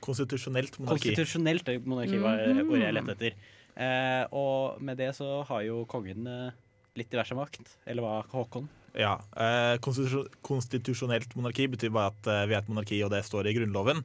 Konstitusjonelt 0.00 0.78
monarki. 0.78 1.10
Konstitusjonelt 1.10 1.66
monarki 1.84 2.18
var 2.22 2.38
ordet 2.62 2.84
jeg 2.86 2.94
lette 2.94 3.16
etter. 3.16 3.34
Eh, 3.76 4.24
og 4.32 4.80
med 4.80 4.96
det 5.02 5.10
så 5.18 5.42
har 5.48 5.62
jo 5.66 5.82
kongen 5.90 6.26
eh, 6.30 6.50
litt 6.96 7.10
diverse 7.10 7.34
makt. 7.34 7.74
Eller 7.86 8.02
hva, 8.06 8.20
Håkon? 8.30 8.68
Ja, 8.96 9.18
eh, 9.36 9.76
konstitusjon- 9.84 10.30
Konstitusjonelt 10.46 11.34
monarki 11.36 11.68
betyr 11.68 11.92
bare 11.92 12.14
at 12.14 12.30
eh, 12.32 12.46
vi 12.48 12.56
er 12.56 12.62
et 12.62 12.70
monarki, 12.70 13.02
og 13.04 13.12
det 13.12 13.24
står 13.26 13.50
i 13.50 13.54
Grunnloven. 13.56 14.00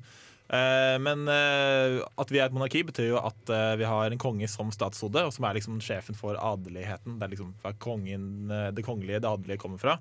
Eh, 0.51 0.98
men 1.00 1.24
at 1.31 2.33
vi 2.33 2.41
er 2.41 2.50
et 2.50 2.55
monarki, 2.55 2.81
betyr 2.83 3.13
jo 3.13 3.21
at 3.21 3.53
vi 3.79 3.88
har 3.88 4.12
en 4.12 4.19
konge 4.19 4.50
som 4.51 4.71
statshode, 4.75 5.24
og 5.24 5.31
som 5.31 5.48
er 5.48 5.55
liksom 5.55 5.79
sjefen 5.83 6.17
for 6.17 6.36
adeligheten. 6.36 7.15
Det 7.19 7.27
er 7.27 7.31
liksom 7.36 7.53
fra 7.62 7.71
kongen, 7.79 8.51
det 8.75 8.83
kongelige, 8.83 9.21
det 9.24 9.31
adelige 9.31 9.62
kommer 9.63 9.79
fra. 9.79 9.95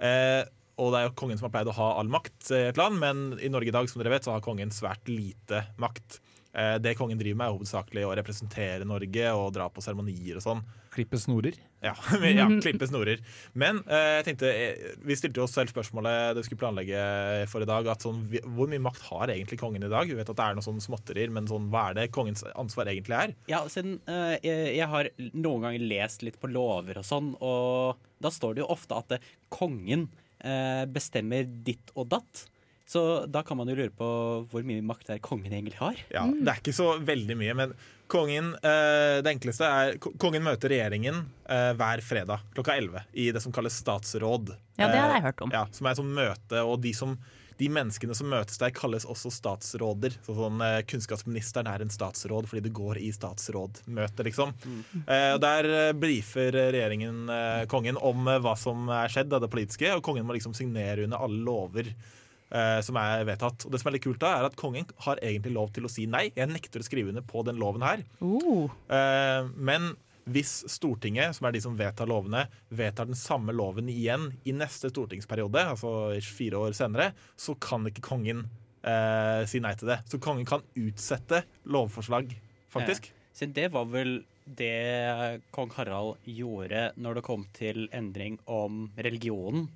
Eh, 0.00 0.42
og 0.80 0.94
det 0.94 1.00
er 1.02 1.08
jo 1.10 1.16
kongen 1.20 1.36
som 1.36 1.50
har 1.50 1.52
pleid 1.58 1.68
å 1.68 1.76
ha 1.76 1.90
all 2.00 2.08
makt 2.08 2.54
i 2.56 2.62
et 2.70 2.78
land, 2.80 2.96
men 3.02 3.34
i 3.44 3.50
Norge 3.52 3.68
i 3.68 3.76
dag 3.76 3.90
som 3.90 4.00
dere 4.00 4.14
vet, 4.14 4.24
så 4.24 4.32
har 4.32 4.44
kongen 4.44 4.72
svært 4.72 5.04
lite 5.12 5.66
makt. 5.76 6.22
Eh, 6.50 6.76
det 6.82 6.96
kongen 6.98 7.18
driver 7.20 7.36
med, 7.38 7.46
er 7.46 7.54
hovedsakelig 7.54 8.02
å 8.08 8.14
representere 8.18 8.86
Norge 8.88 9.28
og 9.38 9.52
dra 9.54 9.68
på 9.70 9.82
seremonier 9.84 10.40
og 10.40 10.42
sånn. 10.42 10.62
Klippe 10.90 11.18
snorer. 11.22 11.54
Ja, 11.80 11.92
ja 12.26 12.46
klippe 12.58 12.88
snorer. 12.90 13.20
Men 13.54 13.78
eh, 13.86 14.16
jeg 14.18 14.24
tenkte, 14.26 14.50
eh, 14.50 14.96
vi 15.06 15.14
stilte 15.16 15.44
oss 15.44 15.54
selv 15.54 15.70
spørsmålet 15.70 16.34
det 16.34 16.42
vi 16.42 16.48
skulle 16.48 16.62
planlegge 16.64 17.04
for 17.52 17.62
i 17.62 17.68
dag. 17.70 17.86
At 17.94 18.02
sånn, 18.02 18.24
vi- 18.32 18.42
hvor 18.42 18.66
mye 18.72 18.82
makt 18.82 19.06
har 19.12 19.30
egentlig 19.30 19.60
kongen 19.62 19.86
i 19.86 19.92
dag? 19.92 20.10
Vi 20.10 20.18
vet 20.18 20.32
at 20.34 20.40
det 20.40 20.48
er 20.48 20.58
noen 20.58 20.66
sånne 20.66 20.82
småtterier, 20.88 21.30
men 21.30 21.46
sånn, 21.50 21.70
hva 21.70 21.84
er 21.92 22.00
det 22.00 22.08
kongens 22.16 22.42
ansvar 22.58 22.90
egentlig 22.90 23.14
er? 23.20 23.36
Ja, 23.52 23.62
siden 23.70 24.00
eh, 24.10 24.34
jeg, 24.42 24.74
jeg 24.80 24.90
har 24.90 25.12
noen 25.30 25.68
ganger 25.68 25.86
lest 25.86 26.26
litt 26.26 26.40
på 26.42 26.50
lover 26.50 26.98
og 27.04 27.06
sånn, 27.06 27.36
og 27.38 28.02
da 28.20 28.34
står 28.34 28.58
det 28.58 28.64
jo 28.66 28.72
ofte 28.74 28.98
at 28.98 29.14
det, 29.14 29.22
kongen 29.54 30.08
eh, 30.42 30.82
bestemmer 30.90 31.46
ditt 31.46 31.94
og 31.94 32.10
datt. 32.12 32.48
Så 32.90 33.00
da 33.30 33.44
kan 33.46 33.54
man 33.60 33.68
jo 33.70 33.76
lure 33.78 33.92
på 33.94 34.06
hvor 34.50 34.64
mye 34.66 34.82
makt 34.82 35.06
der 35.12 35.20
er 35.20 35.22
kongen 35.22 35.52
egentlig 35.54 35.78
har. 35.78 35.98
Ja, 36.10 36.24
Det 36.26 36.48
er 36.50 36.58
ikke 36.58 36.74
så 36.74 36.88
veldig 37.06 37.36
mye, 37.38 37.54
men 37.54 37.74
kongen 38.10 38.48
eh, 38.66 39.20
Det 39.22 39.30
enkleste 39.30 39.68
er 39.70 39.92
Kongen 40.02 40.42
møter 40.42 40.72
regjeringen 40.72 41.20
eh, 41.46 41.68
hver 41.78 42.02
fredag 42.02 42.42
klokka 42.56 42.74
11 42.80 43.04
i 43.14 43.28
det 43.36 43.42
som 43.44 43.54
kalles 43.54 43.76
statsråd. 43.78 44.50
Ja, 44.80 44.88
det 44.90 44.98
har 44.98 45.14
jeg 45.14 45.20
Eh, 45.22 45.28
hørt 45.28 45.44
om. 45.46 45.54
Ja, 45.54 45.66
Som 45.70 45.86
er 45.86 45.94
et 45.94 46.00
sånt 46.02 46.16
møte, 46.18 46.64
og 46.66 46.80
de, 46.82 46.90
som, 46.96 47.14
de 47.62 47.68
menneskene 47.70 48.16
som 48.18 48.26
møtes 48.32 48.58
der, 48.58 48.72
kalles 48.74 49.06
også 49.06 49.30
statsråder. 49.38 50.16
Så 50.26 50.34
sånn, 50.34 50.58
eh, 50.66 50.80
Kunnskapsministeren 50.90 51.70
er 51.70 51.84
en 51.86 51.94
statsråd 51.94 52.50
fordi 52.50 52.64
det 52.66 52.74
går 52.74 52.98
i 52.98 53.12
statsrådmøte, 53.14 54.26
liksom. 54.26 54.56
Eh, 55.06 55.30
og 55.36 55.40
Der 55.46 55.70
eh, 55.70 55.92
brifer 55.94 56.50
regjeringen 56.74 57.28
eh, 57.30 57.66
kongen 57.70 58.00
om 58.02 58.26
eh, 58.26 58.40
hva 58.42 58.56
som 58.58 58.88
er 58.90 59.12
skjedd 59.14 59.30
av 59.38 59.44
det 59.46 59.52
politiske, 59.54 59.94
og 59.94 60.02
kongen 60.10 60.26
må 60.26 60.34
liksom 60.34 60.58
signere 60.58 61.04
under 61.06 61.22
alle 61.22 61.44
lover 61.46 61.94
eh, 62.50 62.78
som 62.84 62.98
er 63.00 63.24
vedtatt. 63.28 63.66
Og 63.66 63.72
det 63.72 63.80
som 63.80 63.90
er 63.90 63.96
litt 63.96 64.06
kult 64.06 64.20
da, 64.22 64.36
er 64.38 64.50
at 64.50 64.58
kongen 64.58 64.88
har 65.06 65.20
egentlig 65.24 65.54
lov 65.56 65.72
til 65.76 65.86
å 65.86 65.92
si 65.92 66.06
nei. 66.10 66.28
Jeg 66.36 66.50
nekter 66.50 66.82
å 66.82 66.86
skrive 66.86 67.12
under 67.12 67.26
på 67.26 67.44
den 67.46 67.60
loven 67.60 67.84
her. 67.86 68.04
Uh. 68.22 68.70
Eh, 68.92 69.50
men 69.56 69.92
hvis 70.30 70.60
Stortinget, 70.70 71.34
som 71.36 71.48
er 71.48 71.56
de 71.56 71.62
som 71.64 71.76
vedtar 71.78 72.08
lovene, 72.10 72.44
vedtar 72.68 73.08
den 73.08 73.18
samme 73.18 73.54
loven 73.56 73.88
igjen 73.90 74.28
i 74.46 74.54
neste 74.54 74.92
stortingsperiode, 74.92 75.64
altså 75.72 75.92
fire 76.36 76.60
år 76.60 76.76
senere, 76.76 77.10
så 77.40 77.56
kan 77.58 77.88
ikke 77.88 78.04
kongen 78.04 78.44
eh, 78.86 79.46
si 79.50 79.62
nei 79.62 79.74
til 79.78 79.90
det. 79.90 80.00
Så 80.10 80.20
kongen 80.22 80.46
kan 80.48 80.64
utsette 80.78 81.42
lovforslag, 81.70 82.36
faktisk. 82.70 83.10
Siden 83.34 83.56
det 83.56 83.70
var 83.74 83.88
vel 83.90 84.20
det 84.50 85.40
kong 85.54 85.70
Harald 85.76 86.24
gjorde 86.26 86.88
når 86.98 87.18
det 87.18 87.26
kom 87.26 87.44
til 87.54 87.84
endring 87.94 88.38
om 88.50 88.88
religionen 88.98 89.68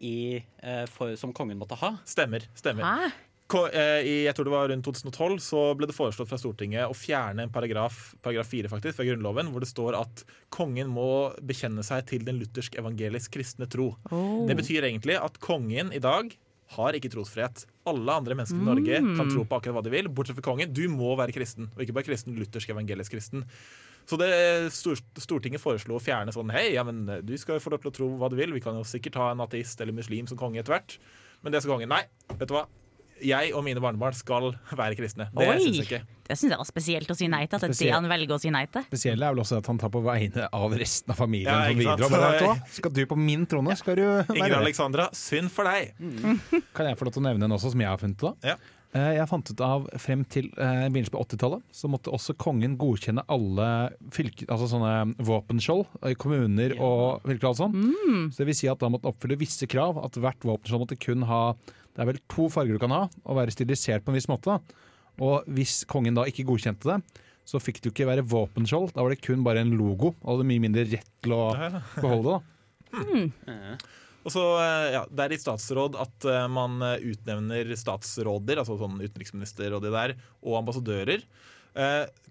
i, 0.00 0.42
eh, 0.62 0.86
for, 0.90 1.16
som 1.20 1.34
kongen 1.36 1.58
måtte 1.60 1.78
ha. 1.80 1.94
Stemmer. 2.08 2.46
stemmer. 2.56 2.84
Hæ? 2.86 3.10
Eh, 3.50 4.06
I 4.06 4.14
jeg 4.28 4.34
tror 4.36 4.46
det 4.46 4.52
var 4.52 4.68
rundt 4.70 4.86
2012 4.86 5.40
så 5.42 5.62
ble 5.74 5.88
det 5.90 5.96
foreslått 5.96 6.30
fra 6.30 6.38
Stortinget 6.38 6.86
å 6.86 6.94
fjerne 6.94 7.44
en 7.44 7.52
paragraf, 7.52 8.12
paragraf 8.22 8.50
4 8.52 8.70
faktisk, 8.70 8.96
fra 8.98 9.06
Grunnloven, 9.08 9.50
hvor 9.50 9.64
det 9.64 9.70
står 9.70 9.98
at 9.98 10.22
kongen 10.54 10.92
må 10.94 11.32
bekjenne 11.42 11.82
seg 11.86 12.06
til 12.10 12.22
den 12.26 12.38
luthersk-evangelisk 12.42 13.34
kristne 13.34 13.66
tro. 13.70 13.92
Oh. 14.12 14.46
Det 14.46 14.56
betyr 14.60 14.86
egentlig 14.86 15.18
at 15.18 15.40
kongen 15.42 15.90
i 15.96 16.02
dag 16.02 16.30
har 16.76 16.94
ikke 16.94 17.10
trosfrihet. 17.10 17.64
Alle 17.90 18.14
andre 18.14 18.36
mennesker 18.38 18.60
i 18.60 18.66
Norge 18.68 19.00
kan 19.18 19.30
tro 19.32 19.42
på 19.42 19.58
akkurat 19.58 19.80
hva 19.80 19.82
de 19.82 19.92
vil, 19.96 20.10
bortsett 20.14 20.38
fra 20.38 20.52
kongen. 20.52 20.70
Du 20.70 20.84
må 20.92 21.16
være 21.18 21.34
kristen, 21.34 21.66
og 21.74 21.82
ikke 21.82 21.96
bare 21.96 22.06
kristen, 22.06 22.36
luthersk-evangelisk 22.38 23.16
kristen. 23.16 23.42
Så 24.08 24.18
det 24.18 24.30
Stortinget 24.74 25.62
foreslo 25.62 25.98
å 25.98 26.02
fjerne 26.02 26.32
sånn 26.34 26.50
Hei, 26.54 26.72
ja, 26.74 26.82
men 26.86 27.04
du 27.26 27.32
skal 27.38 27.58
jo 27.58 27.64
få 27.64 27.74
lov 27.74 27.84
til 27.84 27.92
å 27.92 27.94
tro 27.94 28.08
hva 28.20 28.30
du 28.32 28.36
vil. 28.40 28.52
Vi 28.56 28.62
kan 28.64 28.78
jo 28.78 28.86
sikkert 28.86 29.18
ha 29.20 29.30
en 29.34 29.44
ateist 29.44 29.80
eller 29.80 29.96
muslim 29.96 30.26
som 30.30 30.38
konge 30.40 30.62
etter 30.62 30.74
hvert. 30.78 30.98
Men 31.44 31.54
det 31.54 31.62
skal 31.62 31.76
kongen. 31.76 31.92
Nei, 31.92 32.04
vet 32.36 32.48
du 32.50 32.56
hva? 32.56 32.66
Jeg 33.20 33.52
og 33.52 33.60
mine 33.66 33.80
barnebarn 33.84 34.16
skal 34.16 34.54
være 34.72 34.96
kristne. 34.96 35.26
Det 35.36 35.46
syns 35.60 35.76
jeg 35.76 35.86
ikke. 35.86 36.00
Det 36.30 36.36
syns 36.38 36.54
jeg 36.54 36.60
var 36.60 36.68
spesielt 36.68 37.10
å 37.12 37.16
si 37.18 37.28
nei 37.28 37.42
til. 37.44 37.58
At 37.58 37.66
det 37.66 37.74
er 37.74 37.90
det 37.90 37.92
han 37.92 38.08
velger 38.08 38.36
å 38.36 38.40
si 38.40 38.52
nei 38.54 38.62
til. 38.72 38.84
Spesielt 38.88 39.20
er 39.20 39.34
vel 39.34 39.42
også 39.42 39.58
at 39.60 39.68
han 39.68 39.80
tar 39.82 39.92
på 39.92 40.00
vegne 40.04 40.48
av 40.56 40.76
resten 40.80 41.12
av 41.12 41.20
familien. 41.20 41.52
Ja, 41.52 41.68
som 41.68 41.80
bidrar. 41.82 42.14
vet 42.24 42.40
du 42.40 42.46
hva? 42.48 42.56
Skal 42.78 42.94
du 42.96 43.02
på 43.10 43.18
min 43.20 43.44
trone, 43.50 43.76
skal 43.76 43.98
du 43.98 44.04
være 44.06 44.38
Ingrid 44.38 44.56
Alexandra, 44.62 45.10
synd 45.16 45.52
for 45.52 45.68
deg. 45.68 45.92
Kan 46.76 46.88
jeg 46.88 47.00
få 47.00 47.08
lov 47.08 47.16
til 47.18 47.24
å 47.24 47.26
nevne 47.28 47.48
en 47.50 47.56
også 47.58 47.74
som 47.74 47.84
jeg 47.84 47.92
har 47.92 48.00
funnet 48.00 48.24
da? 48.24 48.54
Ja. 48.54 48.56
Eh, 48.92 49.12
Jeg 49.20 49.28
fant 49.30 49.50
ut 49.52 49.60
av 49.62 49.84
frem 50.02 50.24
til 50.26 50.48
eh, 50.58 50.88
begynnelsen 50.90 51.14
på 51.14 51.20
80-tallet 51.22 51.62
så 51.78 51.86
måtte 51.92 52.10
også 52.10 52.34
kongen 52.40 52.72
godkjenne 52.80 53.22
alle 53.30 53.66
fylke, 54.10 54.48
altså 54.50 54.66
sånne 54.72 55.14
våpenskjold 55.22 55.84
i 56.10 56.16
kommuner 56.18 56.74
og 56.82 57.22
fylker 57.22 57.46
og 57.46 57.52
alt 57.52 57.60
sånt. 57.60 57.78
Så 58.34 58.42
det 58.42 58.48
vil 58.50 58.58
si 58.58 58.70
at 58.72 58.80
da 58.82 58.90
måtte 58.90 59.06
oppfylle 59.12 59.38
visse 59.38 59.68
krav. 59.70 60.00
At 60.02 60.18
hvert 60.18 60.42
våpenskjold 60.42 60.82
måtte 60.86 60.98
kun 60.98 61.22
ha 61.30 61.42
Det 61.94 62.02
er 62.02 62.10
vel 62.10 62.18
to 62.30 62.48
farger 62.50 62.74
du 62.74 62.82
kan 62.82 62.90
ha, 62.94 63.04
og 63.26 63.36
være 63.38 63.50
stilisert 63.54 64.02
på 64.06 64.10
en 64.12 64.18
viss 64.18 64.28
måte. 64.30 64.58
Og 65.20 65.46
hvis 65.54 65.84
kongen 65.90 66.14
da 66.18 66.22
ikke 66.30 66.46
godkjente 66.48 66.86
det, 66.90 67.00
så 67.50 67.58
fikk 67.62 67.80
det 67.82 67.90
jo 67.90 67.94
ikke 67.94 68.06
være 68.10 68.26
våpenskjold. 68.30 68.92
Da 68.94 69.02
var 69.02 69.10
det 69.14 69.22
kun 69.26 69.42
bare 69.46 69.62
en 69.64 69.72
logo, 69.76 70.12
og 70.22 70.28
hadde 70.36 70.46
mye 70.50 70.62
mindre 70.62 70.84
rett 70.86 71.10
til 71.22 71.34
å 71.34 71.48
beholde 71.98 72.38
det. 72.38 72.38
da. 72.38 73.76
Og 74.20 74.32
så, 74.34 74.42
eh, 74.60 74.92
ja, 74.96 75.04
Det 75.08 75.24
er 75.24 75.32
i 75.32 75.40
statsråd 75.40 75.96
at 76.00 76.26
eh, 76.28 76.48
man 76.52 76.80
eh, 76.84 77.00
utnevner 77.12 77.72
statsråder, 77.76 78.60
altså 78.60 78.76
sånn 78.80 79.00
utenriksminister 79.00 79.72
og 79.76 79.84
det 79.86 79.94
der, 79.96 80.14
og 80.44 80.60
ambassadører. 80.60 81.24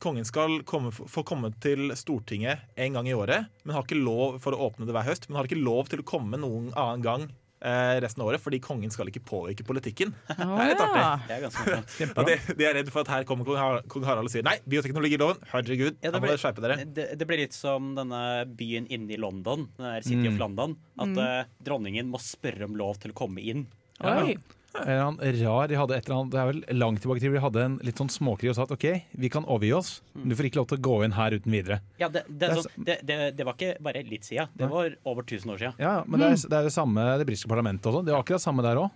Kongen 0.04 0.26
skal 0.28 0.58
komme, 0.68 0.92
få 0.92 1.22
komme 1.24 1.48
til 1.64 1.94
Stortinget 1.96 2.60
en 2.76 2.98
gang 2.98 3.08
i 3.08 3.14
året, 3.16 3.48
men 3.64 3.72
har 3.72 3.86
ikke 3.86 3.96
lov 3.96 4.36
for 4.44 4.52
å 4.52 4.66
åpne 4.68 4.84
det 4.84 4.92
hver 4.92 5.08
høst. 5.08 5.30
Men 5.30 5.40
har 5.40 5.48
ikke 5.48 5.64
lov 5.64 5.88
til 5.88 6.04
å 6.04 6.06
komme 6.12 6.36
noen 6.42 6.74
annen 6.76 7.06
gang 7.06 7.24
resten 7.60 8.22
av 8.24 8.30
året, 8.32 8.40
fordi 8.42 8.60
kongen 8.64 8.92
skal 8.94 9.10
ikke 9.12 9.22
påvirke 9.28 9.66
politikken. 9.68 10.14
Det 10.30 10.38
er 10.40 10.70
litt 10.72 10.84
artig. 10.84 11.02
Det 11.28 11.36
er 11.36 11.44
ganske 11.44 11.66
morsomt. 11.76 12.54
De 12.60 12.68
er 12.70 12.78
redd 12.80 12.92
for 12.94 13.04
at 13.04 13.12
her 13.14 13.26
kommer 13.28 13.48
kong, 13.48 13.58
Har 13.60 13.82
kong 13.92 14.06
Harald 14.08 14.30
og 14.30 14.34
sier 14.34 14.46
nei, 14.48 14.56
bioteknologiloven, 14.70 15.42
herregud, 15.52 15.98
Ja, 16.04 16.14
det 16.16 16.22
blir- 16.24 16.62
dere. 16.64 16.78
Det, 16.86 17.08
det 17.20 17.28
blir 17.28 17.42
litt 17.44 17.58
som 17.58 17.92
denne 17.98 18.22
byen 18.60 18.88
inne 18.88 19.12
i 19.16 19.20
London, 19.20 19.68
den 19.78 19.90
der 19.90 20.08
City 20.08 20.32
of 20.32 20.40
London. 20.40 20.78
At 21.00 21.20
eh, 21.20 21.44
dronningen 21.68 22.08
må 22.12 22.22
spørre 22.24 22.66
om 22.70 22.76
lov 22.80 23.00
til 23.04 23.12
å 23.12 23.18
komme 23.18 23.44
inn. 23.44 23.66
Oi. 24.00 24.38
En 24.38 24.59
eller 24.86 25.04
annen 25.08 25.38
rar, 25.44 25.68
de 25.72 25.78
hadde 25.80 25.96
et 25.98 26.06
eller 26.08 26.18
annet, 26.20 26.32
Det 26.34 26.40
er 26.42 26.50
vel 26.52 26.80
langt 26.80 27.02
tilbake 27.04 27.24
til 27.24 27.34
de 27.36 27.42
hadde 27.44 27.66
en 27.66 27.78
litt 27.86 28.00
sånn 28.02 28.12
småkrig 28.14 28.52
og 28.52 28.58
sa 28.58 28.68
at 28.68 28.74
OK, 28.76 28.88
vi 29.12 29.30
kan 29.34 29.46
overgi 29.46 29.74
oss, 29.78 29.92
men 30.14 30.30
du 30.32 30.38
får 30.40 30.50
ikke 30.50 30.62
lov 30.62 30.70
til 30.72 30.80
å 30.80 30.86
gå 30.90 30.96
inn 31.08 31.18
her 31.18 31.36
uten 31.38 31.56
videre. 31.58 31.80
Ja, 32.02 32.10
det, 32.14 32.24
det, 32.30 32.52
sånn, 32.60 32.86
det, 32.88 33.00
det, 33.08 33.20
det 33.38 33.48
var 33.48 33.58
ikke 33.58 33.76
bare 33.90 34.06
litt 34.08 34.28
siden, 34.30 34.52
det 34.56 34.70
var 34.72 34.96
over 35.04 35.26
1000 35.28 35.54
år 35.56 35.62
siden. 35.64 35.78
Ja, 35.82 35.96
Men 36.08 36.24
det 36.24 36.32
er, 36.32 36.40
det 36.54 36.62
er 36.62 36.70
det 36.70 36.76
samme 36.76 37.06
det 37.20 37.28
britiske 37.30 37.52
parlamentet 37.52 37.92
også. 37.92 38.06
Det 38.08 38.16
var 38.16 38.24
akkurat 38.24 38.46
samme 38.46 38.66
der 38.66 38.82
òg. 38.86 38.90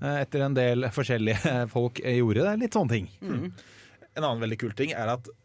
Etter 0.00 0.46
en 0.46 0.56
del 0.56 0.88
forskjellige 0.94 1.54
folk 1.74 2.00
gjorde 2.00 2.46
det. 2.46 2.56
Litt 2.64 2.76
sånne 2.78 2.96
ting. 2.96 3.10
En 4.16 4.24
annen 4.24 4.40
veldig 4.42 4.58
kul 4.58 4.72
ting 4.74 4.90
er 4.96 5.12
at 5.12 5.28
eh, 5.28 5.39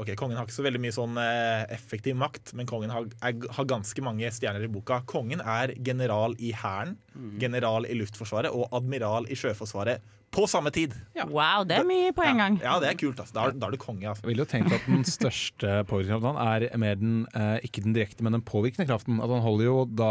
ok, 0.00 0.14
kongen 0.16 0.38
har 0.38 0.46
ikke 0.46 0.56
så 0.56 0.64
veldig 0.64 0.80
mye 0.80 0.94
sånn 0.96 1.18
eh, 1.20 1.64
effektiv 1.74 2.16
makt, 2.16 2.54
men 2.56 2.68
kongen 2.68 2.92
har, 2.94 3.08
er, 3.20 3.36
har 3.58 3.68
ganske 3.68 4.04
mange 4.04 4.30
stjerner 4.32 4.64
i 4.64 4.70
boka. 4.72 5.02
Kongen 5.08 5.42
er 5.44 5.74
general 5.84 6.36
i 6.40 6.54
hæren, 6.56 6.96
general 7.40 7.88
i 7.88 7.98
luftforsvaret 7.98 8.54
og 8.54 8.72
admiral 8.76 9.28
i 9.28 9.38
sjøforsvaret 9.38 10.04
på 10.34 10.44
samme 10.50 10.70
tid. 10.74 10.92
Wow, 11.30 11.64
det 11.64 11.78
er 11.78 11.84
mye 11.88 12.10
på 12.12 12.24
en 12.26 12.36
gang. 12.42 12.56
Ja, 12.60 12.74
det 12.82 12.90
er 12.90 12.98
kult. 13.00 13.18
Altså. 13.22 13.32
Da, 13.32 13.46
er, 13.48 13.54
da 13.56 13.68
er 13.70 13.76
du 13.76 13.80
konge. 13.80 14.04
Altså. 14.10 14.20
Jeg 14.26 14.28
ville 14.32 14.44
jo 14.44 14.48
tenkt 14.50 14.72
at 14.76 14.84
den 14.88 15.04
største 15.08 15.78
påvirkningskraften 15.88 16.40
er 16.42 16.66
mer 16.82 16.98
den, 17.00 17.14
eh, 17.32 17.56
ikke 17.64 17.82
den 17.86 17.94
direkte, 17.96 18.22
men 18.26 18.36
den 18.36 18.42
påvirkende 18.44 18.84
kraften. 18.90 19.16
At 19.24 19.32
han 19.32 19.40
holder 19.44 19.64
jo 19.64 19.76
da 19.96 20.10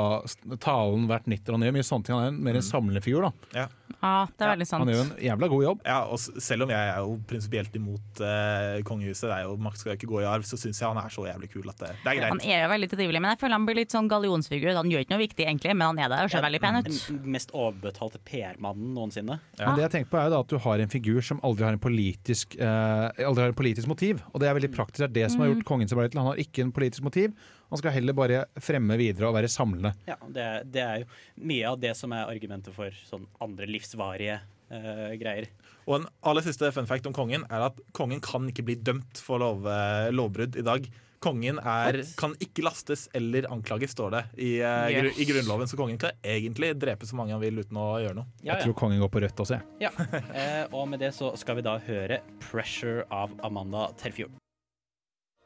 talen 0.63 1.05
hvert 1.09 1.27
nytt 1.29 1.49
og 1.53 1.61
gjør 1.61 1.75
mye 1.77 1.85
sånne 1.85 2.07
ting. 2.07 2.15
Han 2.17 2.23
er 2.25 2.33
en- 2.33 2.43
mer 2.43 2.55
en 2.55 2.65
samlende 2.65 3.03
figur. 3.05 3.21
da. 3.27 3.31
Ja. 3.53 3.67
Ja, 4.01 4.25
det 4.37 4.41
er 4.45 4.51
veldig 4.55 4.67
sant. 4.67 4.83
Han 4.85 4.93
gjør 4.93 5.03
en 5.05 5.23
jævla 5.23 5.47
god 5.49 5.63
jobb. 5.63 5.79
Ja, 5.85 5.99
og 6.05 6.19
selv 6.19 6.63
om 6.63 6.69
jeg 6.69 6.89
er 6.89 6.97
jo 7.01 7.19
prinsipielt 7.27 7.75
imot 7.75 8.21
eh, 8.21 8.81
kongehuset, 8.85 9.29
det 9.29 9.37
er 9.37 9.43
jo, 9.45 9.55
makt 9.57 9.77
skal 9.81 9.93
ikke 9.95 10.09
gå 10.09 10.21
i 10.21 10.25
arv, 10.29 10.43
så 10.45 10.57
syns 10.57 10.79
jeg 10.81 10.87
han 10.89 10.97
er 10.97 11.09
så 11.13 11.25
jævlig 11.25 11.49
kul 11.53 11.69
at 11.69 11.77
det, 11.77 11.91
det 12.03 12.17
er 12.17 12.27
Han 12.29 12.41
er 12.41 12.63
jo 12.65 12.69
veldig 12.73 12.89
trivelig, 12.91 13.21
men 13.21 13.31
jeg 13.33 13.39
føler 13.39 13.55
han 13.57 13.65
blir 13.65 13.75
litt 13.79 13.91
sånn 13.93 14.09
gallionsfigur. 14.09 14.75
Han 14.75 14.89
gjør 14.91 15.05
ikke 15.05 15.15
noe 15.15 15.23
viktig, 15.23 15.45
egentlig, 15.47 15.75
men 15.77 15.87
han 15.87 15.99
er 15.99 16.09
der 16.09 16.23
og 16.27 16.31
ser 16.33 16.41
veldig 16.45 16.61
pen 16.61 16.75
ut. 16.81 16.89
Den 17.07 17.31
mest 17.37 17.51
overbetalte 17.53 18.19
PR-mannen 18.25 18.93
noensinne. 18.97 19.39
Men 19.59 19.75
det 19.75 19.85
jeg 19.87 19.91
tenker 20.05 20.11
på 20.13 20.19
er 20.19 20.29
jo 20.29 20.33
da 20.33 20.41
at 20.43 20.51
du 20.51 20.57
har 20.61 20.79
en 20.79 20.91
figur 20.91 21.21
som 21.21 21.39
aldri 21.43 21.65
har 21.65 21.75
en 21.75 21.81
politisk, 21.81 22.55
eh, 22.55 23.25
aldri 23.25 23.43
har 23.43 23.51
en 23.51 23.57
politisk 23.57 23.87
motiv. 23.87 24.21
Og 24.33 24.39
det 24.39 24.47
er 24.47 24.55
veldig 24.55 24.73
praktisk. 24.73 24.99
Det 25.01 25.09
er 25.09 25.13
det 25.23 25.31
som 25.31 25.41
har 25.41 25.49
gjort 25.51 25.65
kongen 25.65 25.87
så 25.87 25.95
bra 25.95 26.07
til. 26.07 26.19
Han 26.19 26.31
har 26.31 26.41
ikke 26.41 26.63
en 26.63 26.71
politisk 26.71 27.03
motiv. 27.03 27.33
Han 27.69 27.77
skal 27.77 27.91
heller 27.91 28.13
bare 28.13 28.45
fremme 28.61 28.97
videre 28.97 29.27
og 29.27 29.35
være 29.35 29.49
samlende. 29.49 29.93
Ja, 30.07 30.17
det, 30.27 30.71
det 30.71 30.81
er 30.81 30.99
jo 31.01 31.07
mye 31.41 31.71
av 31.71 31.79
det 31.81 31.95
som 31.97 32.13
er 32.13 32.29
argumentet 32.29 32.75
for 32.75 32.93
sånn 33.09 33.25
andre 33.41 33.67
livsvarige 33.67 34.39
eh, 34.69 35.15
greier. 35.17 35.49
Og 35.85 35.99
en 35.99 36.07
aller 36.25 36.45
siste 36.45 36.71
fun 36.73 36.87
fact 36.89 37.07
om 37.09 37.15
kongen 37.15 37.45
er 37.49 37.67
at 37.67 37.81
kongen 37.93 38.21
kan 38.21 38.47
ikke 38.49 38.65
bli 38.65 38.77
dømt 38.81 39.21
for 39.21 39.41
lov, 39.41 39.65
lovbrudd 40.13 40.57
i 40.57 40.65
dag. 40.65 40.87
Kongen 41.25 41.57
er, 41.57 41.97
kan 42.19 42.35
ikke 42.43 42.61
lastes 42.67 43.07
eller 43.17 43.47
anklages, 43.49 43.95
står 43.97 44.11
det 44.13 44.23
i, 44.37 44.51
eh, 44.61 44.91
gru, 44.93 45.09
i 45.17 45.25
Grunnloven. 45.25 45.67
Så 45.71 45.79
kongen 45.79 45.97
kan 46.01 46.13
egentlig 46.21 46.69
drepe 46.77 47.07
så 47.09 47.17
mange 47.17 47.33
han 47.33 47.41
vil 47.41 47.63
uten 47.63 47.79
å 47.81 47.87
gjøre 48.03 48.19
noe. 48.19 48.29
Ja, 48.45 48.59
Jeg 48.59 48.67
tror 48.69 48.77
kongen 48.85 49.01
går 49.01 49.09
på 49.15 49.23
rødt 49.25 49.41
også, 49.45 49.57
jeg. 49.57 49.89
ja. 49.89 49.91
Eh, 50.35 50.65
og 50.75 50.87
med 50.91 50.99
det 51.01 51.13
så 51.17 51.31
skal 51.39 51.57
vi 51.57 51.65
da 51.65 51.77
høre 51.81 52.21
'Pressure' 52.39 53.05
av 53.09 53.33
Amanda 53.43 53.87
Terfjord. 53.97 54.37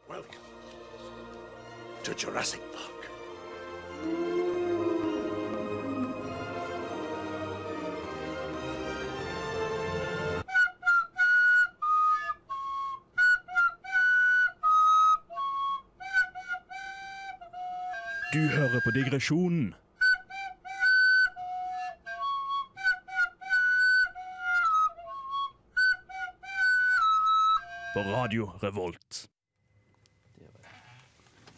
Welcome 0.10 0.44
to 2.04 2.12
Jurassic 2.18 2.62
Park. 2.76 4.39
Du 18.40 18.46
hører 18.48 18.80
på 18.80 18.92
Digresjonen. 18.96 19.74
På 27.92 28.04
Radio 28.06 28.48
Revolt. 28.62 29.26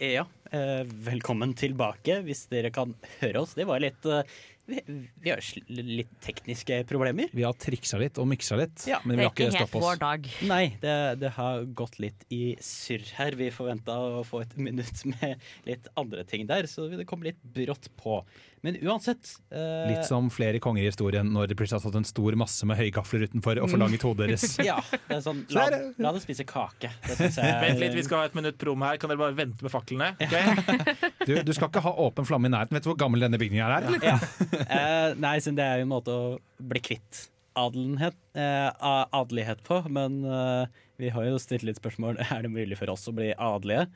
Ja, 0.01 0.25
eh, 0.49 0.81
velkommen 1.05 1.53
tilbake 1.53 2.17
hvis 2.25 2.47
dere 2.49 2.73
kan 2.73 2.95
høre 3.19 3.43
oss. 3.43 3.53
Det 3.53 3.69
var 3.69 3.83
litt 3.85 4.09
eh, 4.09 4.25
Vi, 4.71 5.29
har 5.29 5.41
litt 5.69 6.11
tekniske 6.23 6.81
problemer. 6.89 7.29
Vi 7.35 7.43
har 7.45 7.53
triksa 7.59 7.99
litt 8.01 8.17
og 8.21 8.27
miksa 8.31 8.57
litt, 8.59 8.85
Ja, 8.89 8.99
men 9.03 9.17
Det 9.17 9.21
vi 9.21 9.25
er 9.25 9.29
har 9.29 9.35
ikke 9.35 9.57
stoppa 9.57 9.81
vår 9.83 9.93
oss. 9.95 10.01
dag. 10.03 10.29
Nei, 10.49 10.61
det, 10.81 10.95
det 11.21 11.33
har 11.37 11.65
gått 11.81 11.99
litt 12.03 12.25
i 12.33 12.41
surr 12.63 13.03
her. 13.19 13.37
Vi 13.39 13.49
forventa 13.55 13.97
å 13.97 14.23
få 14.27 14.43
et 14.45 14.55
minutt 14.57 15.03
med 15.13 15.41
litt 15.67 15.91
andre 15.99 16.23
ting 16.27 16.47
der, 16.49 16.69
så 16.71 16.87
det 16.91 17.07
kom 17.09 17.23
litt 17.25 17.41
brått 17.43 17.89
på. 17.99 18.21
Men 18.61 18.77
uansett 18.85 19.31
uh, 19.53 19.89
Litt 19.89 20.05
som 20.05 20.27
flere 20.33 20.59
konger 20.61 20.83
i 20.83 20.89
historien 20.91 21.27
når 21.33 21.49
det 21.49 21.57
plutselig 21.57 21.79
har 21.79 21.83
stått 21.87 21.97
en 21.97 22.05
stor 22.05 22.37
masse 22.37 22.67
med 22.69 22.77
høygafler 22.77 23.25
utenfor 23.25 23.61
og 23.63 23.71
forlanget 23.71 24.05
hodet 24.05 24.29
deres. 24.29 24.45
Ja, 24.69 24.77
det 25.07 25.17
er 25.17 25.23
sånn 25.25 25.41
La, 25.55 25.65
la 25.97 26.13
det 26.13 26.21
spise 26.23 26.45
kake. 26.47 26.91
Det 27.07 27.17
jeg 27.31 27.57
Vent 27.65 27.81
litt, 27.81 27.97
vi 27.97 28.05
skal 28.05 28.23
ha 28.23 28.29
et 28.29 28.37
minutt 28.37 28.59
prom 28.61 28.85
her. 28.85 29.01
Kan 29.01 29.11
dere 29.11 29.21
bare 29.23 29.37
vente 29.37 29.65
med 29.65 29.73
faklene? 29.73 30.13
Okay? 30.21 30.79
Du, 31.27 31.35
du 31.45 31.51
skal 31.53 31.69
ikke 31.69 31.83
ha 31.85 31.91
åpen 32.05 32.25
flamme 32.27 32.49
i 32.49 32.53
nærheten. 32.53 32.77
Vet 32.77 32.85
du 32.85 32.91
hvor 32.91 32.99
gammel 32.99 33.21
denne 33.23 33.39
bygningen 33.41 33.65
er? 33.65 33.89
Eller? 33.89 34.05
ja. 34.05 34.17
Uh, 34.61 35.19
Nei, 35.21 35.35
siden 35.41 35.57
det 35.59 35.65
er 35.65 35.81
jo 35.81 35.87
en 35.87 35.93
måte 35.93 36.15
å 36.15 36.31
bli 36.71 36.81
kvitt 36.83 37.27
adelenhet, 37.57 38.15
eh, 38.33 38.69
adelighet 39.11 39.63
på. 39.63 39.81
Men 39.89 40.23
eh, 40.25 40.67
vi 41.01 41.09
har 41.09 41.27
jo 41.27 41.39
stilt 41.41 41.65
litt 41.67 41.81
spørsmål 41.81 42.21
Er 42.23 42.45
det 42.45 42.53
mulig 42.53 42.77
for 42.79 42.91
oss 42.93 43.07
å 43.09 43.15
bli 43.15 43.31
adelige. 43.35 43.87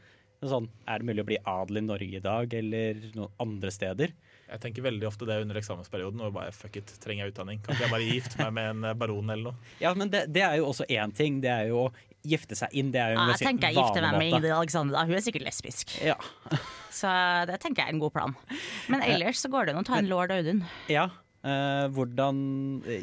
Sånn, 0.46 0.68
er 0.86 1.02
det 1.02 1.08
mulig 1.08 1.24
å 1.24 1.30
bli 1.30 1.38
adelig 1.50 1.82
i 1.82 1.88
Norge 1.88 2.20
i 2.20 2.24
dag, 2.24 2.54
eller 2.54 3.00
noen 3.16 3.32
andre 3.42 3.72
steder? 3.74 4.12
Jeg 4.46 4.62
tenker 4.62 4.86
veldig 4.86 5.08
ofte 5.10 5.28
det 5.28 5.40
under 5.42 5.58
eksamensperioden. 5.60 6.22
Og 6.22 6.34
bare 6.36 6.54
fuck 6.56 6.78
it, 6.80 6.92
trenger 7.02 7.26
jeg 7.26 7.34
utdanning? 7.34 7.62
Kan 7.66 7.76
ikke 7.76 7.88
jeg 7.88 7.94
bare 7.96 8.10
gifte 8.10 8.42
meg 8.44 8.54
med 8.58 8.70
en 8.74 8.90
eh, 8.92 8.98
baron 9.02 9.34
eller 9.34 9.52
noe? 9.52 9.72
Ja, 9.82 9.94
men 9.98 10.12
det, 10.14 10.28
det 10.36 10.46
er 10.46 10.60
jo 10.62 10.70
også 10.70 10.88
én 10.92 11.14
ting. 11.16 11.42
Det 11.44 11.52
er 11.52 11.72
jo 11.72 11.88
å 11.88 11.90
gifte 12.26 12.58
seg 12.58 12.74
inn. 12.78 12.94
Det 12.94 13.02
er 13.02 13.14
jo 13.16 13.20
en 13.20 13.30
Ja, 13.32 13.36
jeg 13.36 13.50
tenker 13.50 13.74
jeg 13.74 13.80
gifter 13.80 14.06
meg 14.06 14.18
med. 14.20 14.32
Ingrid 14.34 14.56
Alexandra. 14.56 15.04
Hun 15.10 15.18
er 15.18 15.26
sikkert 15.26 15.46
lesbisk. 15.48 15.98
Ja. 16.06 16.18
Så 17.00 17.12
det 17.50 17.60
tenker 17.64 17.84
jeg 17.84 17.94
er 17.94 17.98
en 17.98 18.02
god 18.06 18.16
plan. 18.16 18.36
Men 18.92 19.06
ellers 19.06 19.42
så 19.44 19.52
går 19.52 19.68
det 19.68 19.76
an 19.76 19.84
å 19.84 19.88
ta 19.88 20.00
en 20.00 20.12
lord 20.12 20.34
Audun. 20.36 20.66
ja. 20.92 21.10
Uh, 21.46 21.86
hvordan 21.94 22.38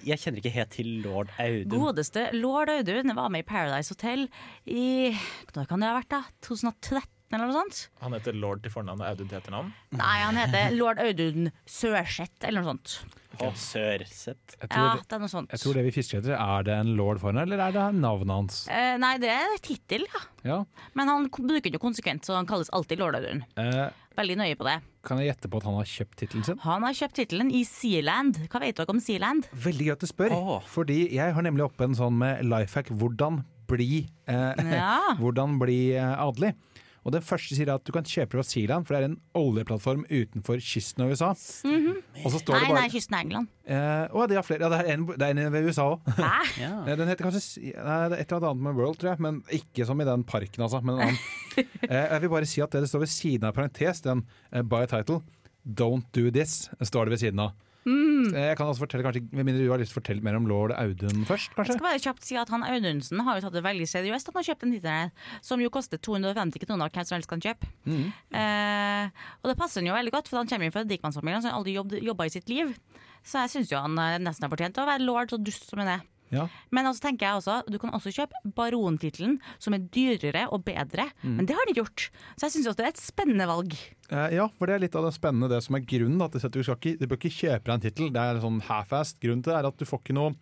Jeg 0.02 0.18
kjenner 0.18 0.40
ikke 0.40 0.50
helt 0.50 0.72
til 0.74 0.88
lord 1.04 1.28
Audun. 1.38 1.68
Godeste 1.70 2.24
lord 2.34 2.72
Audun 2.72 3.14
var 3.14 3.28
med 3.30 3.44
i 3.44 3.46
Paradise 3.46 3.94
Hotel 3.94 4.24
i 4.66 5.12
Når 5.54 5.68
kan 5.70 5.78
det 5.78 5.86
ha 5.86 5.94
vært, 6.00 6.10
da? 6.10 6.24
2013 6.42 7.06
eller 7.34 7.48
noe 7.50 7.56
sånt? 7.62 7.80
Han 8.04 8.12
heter 8.16 8.36
lord 8.36 8.62
til 8.64 8.72
fornavn 8.74 9.00
og 9.02 9.08
Audun 9.12 9.28
til 9.30 9.38
etternavn. 9.40 9.72
Nei, 9.98 10.14
han 10.22 10.38
heter 10.40 10.74
lord 10.76 11.00
Audun 11.02 11.50
Sørseth 11.68 12.44
eller 12.48 12.62
noe 12.62 12.72
sånt. 12.74 12.96
Okay. 13.38 13.54
Sørseth. 13.56 14.58
Ja, 14.68 14.98
det 15.00 15.16
er 15.16 15.22
noe 15.22 15.30
sånt. 15.32 15.50
jeg 15.54 15.62
tror 15.62 15.78
det 15.78 15.84
vi 15.86 15.92
fisker 15.94 16.20
etter, 16.20 16.34
er 16.36 16.66
det 16.68 16.74
en 16.76 16.90
lord 16.98 17.20
foran, 17.22 17.40
eller 17.46 17.62
er 17.64 17.72
det 17.74 17.86
navnet 17.96 18.34
hans? 18.34 18.58
Eh, 18.68 18.94
nei, 19.00 19.14
det 19.22 19.30
er 19.32 19.54
tittel, 19.64 20.04
ja. 20.12 20.20
Ja. 20.44 20.58
Men 20.98 21.08
han 21.08 21.28
bruker 21.32 21.72
jo 21.72 21.80
konsekvent, 21.80 22.26
så 22.28 22.36
han 22.36 22.48
kalles 22.50 22.68
alltid 22.76 23.00
lord 23.00 23.16
Audun. 23.18 23.44
Eh, 23.56 23.88
Veldig 24.18 24.34
nøye 24.36 24.56
på 24.60 24.66
det. 24.68 24.74
kan 25.08 25.16
jeg 25.22 25.30
gjette 25.30 25.48
på 25.48 25.56
at 25.62 25.64
han 25.70 25.78
har 25.78 25.86
kjøpt 25.88 26.18
tittelen 26.20 26.44
sin? 26.44 26.58
Han 26.66 26.84
har 26.84 26.92
kjøpt 26.98 27.16
tittelen 27.16 27.48
i 27.56 27.62
Sealand. 27.64 28.42
Hva 28.52 28.60
vet 28.60 28.76
dere 28.76 28.92
om 28.92 29.00
Sealand? 29.00 29.48
Veldig 29.64 29.86
gøy 29.88 29.92
at 29.94 30.04
du 30.04 30.10
spør, 30.10 30.34
oh. 30.36 30.58
fordi 30.68 30.98
jeg 31.16 31.32
har 31.32 31.46
nemlig 31.48 31.64
oppe 31.64 31.88
en 31.88 31.96
sånn 31.96 32.18
med 32.20 32.44
life 32.44 32.76
hack 32.76 32.92
hvordan 32.92 33.40
bli, 33.72 34.02
eh, 34.28 34.60
Ja. 34.76 35.14
hvordan 35.16 35.56
bli 35.62 35.94
eh, 35.96 36.12
adelig. 36.20 36.52
Og 37.02 37.10
Den 37.16 37.22
første 37.26 37.56
sier 37.58 37.70
at 37.74 37.82
du 37.82 37.90
kan 37.94 38.04
kjøpe 38.06 38.36
fra 38.36 38.44
Sealand, 38.46 38.86
for 38.86 38.94
det 38.94 39.00
er 39.02 39.08
en 39.08 39.16
oljeplattform 39.34 40.04
utenfor 40.06 40.60
kysten 40.62 41.02
av 41.02 41.10
USA. 41.10 41.32
Og 41.34 42.28
så 42.30 42.38
står 42.38 42.54
Nei, 42.54 42.60
det 42.62 42.68
bare 42.70 42.82
nei, 42.84 42.92
kysten 42.92 43.16
av 43.18 43.24
England. 43.24 43.48
eh, 43.66 44.04
Å, 44.14 44.26
de 44.30 44.38
har 44.38 44.46
flere. 44.46 44.62
Ja, 44.62 44.70
det 44.70 44.78
er 44.84 44.92
en, 44.94 45.06
det 45.10 45.26
er 45.26 45.34
en 45.34 45.52
ved 45.56 45.66
USA 45.66 45.88
òg. 45.96 46.12
Ja. 46.62 46.70
Den 46.86 47.10
heter 47.10 47.26
kanskje 47.26 47.42
nei, 47.74 47.98
det 48.12 48.18
er 48.20 48.22
et 48.22 48.32
eller 48.36 48.52
annet 48.52 48.66
med 48.68 48.78
World, 48.78 49.00
tror 49.02 49.12
jeg. 49.16 49.22
Men 49.26 49.42
ikke 49.58 49.86
som 49.88 49.98
i 49.98 50.06
den 50.06 50.22
parken, 50.28 50.62
altså. 50.62 50.78
Men 50.84 51.00
en 51.00 51.04
annen. 51.08 51.20
eh, 51.90 52.06
jeg 52.14 52.22
vil 52.22 52.32
bare 52.36 52.48
si 52.54 52.62
at 52.62 52.70
det 52.76 52.84
det 52.86 52.92
står 52.92 53.02
ved 53.06 53.12
siden 53.16 53.48
av 53.50 53.56
parentes, 53.58 54.04
den 54.06 54.22
uh, 54.54 54.62
by 54.62 54.84
title, 54.90 55.22
Don't 55.62 56.06
do 56.14 56.30
this, 56.34 56.68
står 56.82 57.06
det 57.10 57.16
ved 57.16 57.20
siden 57.26 57.42
av. 57.48 57.52
Mm. 57.82 58.30
Jeg 58.30 58.56
kan 58.58 58.68
også 58.70 58.84
fortelle, 58.84 59.02
kanskje, 59.02 59.24
Med 59.34 59.46
mindre 59.48 59.64
du 59.64 59.72
har 59.72 59.80
lyst 59.82 59.90
til 59.90 59.98
å 59.98 60.00
fortelle 60.00 60.22
mer 60.22 60.36
om 60.38 60.44
lord 60.46 60.70
Audun 60.76 61.24
først, 61.26 61.50
Jeg 61.58 61.74
skal 61.74 61.82
bare 61.82 62.02
kjapt 62.02 62.26
si 62.28 62.36
at 62.38 62.52
han 62.54 62.62
Audunsen 62.62 63.22
har 63.26 63.38
jo 63.38 63.44
tatt 63.46 63.56
det 63.56 63.64
veldig 63.66 63.88
seriøst. 63.90 64.30
Han 64.30 64.38
har 64.38 64.48
kjøpt 64.52 64.66
en 64.68 64.76
her, 64.86 65.10
som 65.42 65.62
jo 65.62 65.72
koster 65.72 65.98
250 65.98 66.62
kroner, 66.62 66.92
hvem 66.92 67.08
som 67.08 67.16
helst 67.18 67.30
kan 67.30 67.42
kjøpe. 67.42 67.66
Mm. 67.84 68.06
Eh, 68.38 69.26
og 69.42 69.50
det 69.50 69.58
passer 69.58 69.82
han 69.82 69.90
jo 69.90 69.98
veldig 69.98 70.14
godt, 70.14 70.30
for 70.30 70.38
han 70.38 70.50
kommer 70.50 70.70
jo 70.70 70.76
fra 70.76 70.86
Dikmannsfamilien, 70.86 71.42
så 71.42 71.50
han 71.50 71.56
har 71.56 71.62
aldri 71.62 71.74
jobb, 71.74 71.98
jobba 71.98 72.28
i 72.28 72.34
sitt 72.34 72.52
liv. 72.52 72.70
Så 73.26 73.42
jeg 73.42 73.54
syns 73.56 73.74
jo 73.74 73.82
han 73.82 73.98
eh, 73.98 74.20
nesten 74.22 74.46
har 74.46 74.52
fortjent 74.54 74.78
å 74.78 74.86
være 74.86 75.06
lord, 75.06 75.34
så 75.34 75.42
dust 75.42 75.66
som 75.70 75.82
han 75.82 75.96
er. 75.98 76.06
Ja. 76.32 76.46
Men 76.72 76.88
altså 76.88 77.04
tenker 77.06 77.28
jeg 77.28 77.40
også, 77.40 77.58
du 77.68 77.76
kan 77.82 77.92
også 77.92 78.12
kjøpe 78.14 78.40
barontittelen, 78.56 79.36
som 79.62 79.76
er 79.76 79.84
dyrere 79.92 80.46
og 80.48 80.64
bedre. 80.66 81.06
Mm. 81.22 81.36
Men 81.38 81.48
det 81.48 81.56
har 81.58 81.68
de 81.68 81.76
gjort. 81.76 82.08
Så 82.36 82.48
jeg 82.48 82.56
syns 82.56 82.70
det 82.72 82.86
er 82.86 82.94
et 82.94 83.02
spennende 83.02 83.48
valg. 83.50 83.76
Eh, 84.08 84.34
ja, 84.38 84.48
for 84.56 84.68
det 84.68 84.76
er 84.76 84.84
litt 84.86 84.98
av 84.98 85.06
det 85.06 85.14
spennende, 85.16 85.50
det 85.52 85.60
som 85.66 85.76
er 85.78 85.86
grunnen. 85.86 86.24
At 86.24 86.34
du, 86.34 86.62
skal 86.62 86.78
ikke, 86.78 86.96
du 87.00 87.06
bør 87.06 87.20
ikke 87.20 87.36
kjøpe 87.36 87.68
deg 87.68 87.74
en 87.76 87.86
tittel. 87.86 88.10
Det 88.14 88.24
er 88.24 88.42
sånn 88.42 88.60
half-assed. 88.68 89.20
Grunnen 89.22 89.44
til 89.44 89.52
det 89.52 89.60
er 89.60 89.70
at 89.70 89.80
du 89.80 89.88
får 89.88 90.04
ikke 90.04 90.18
noe 90.18 90.34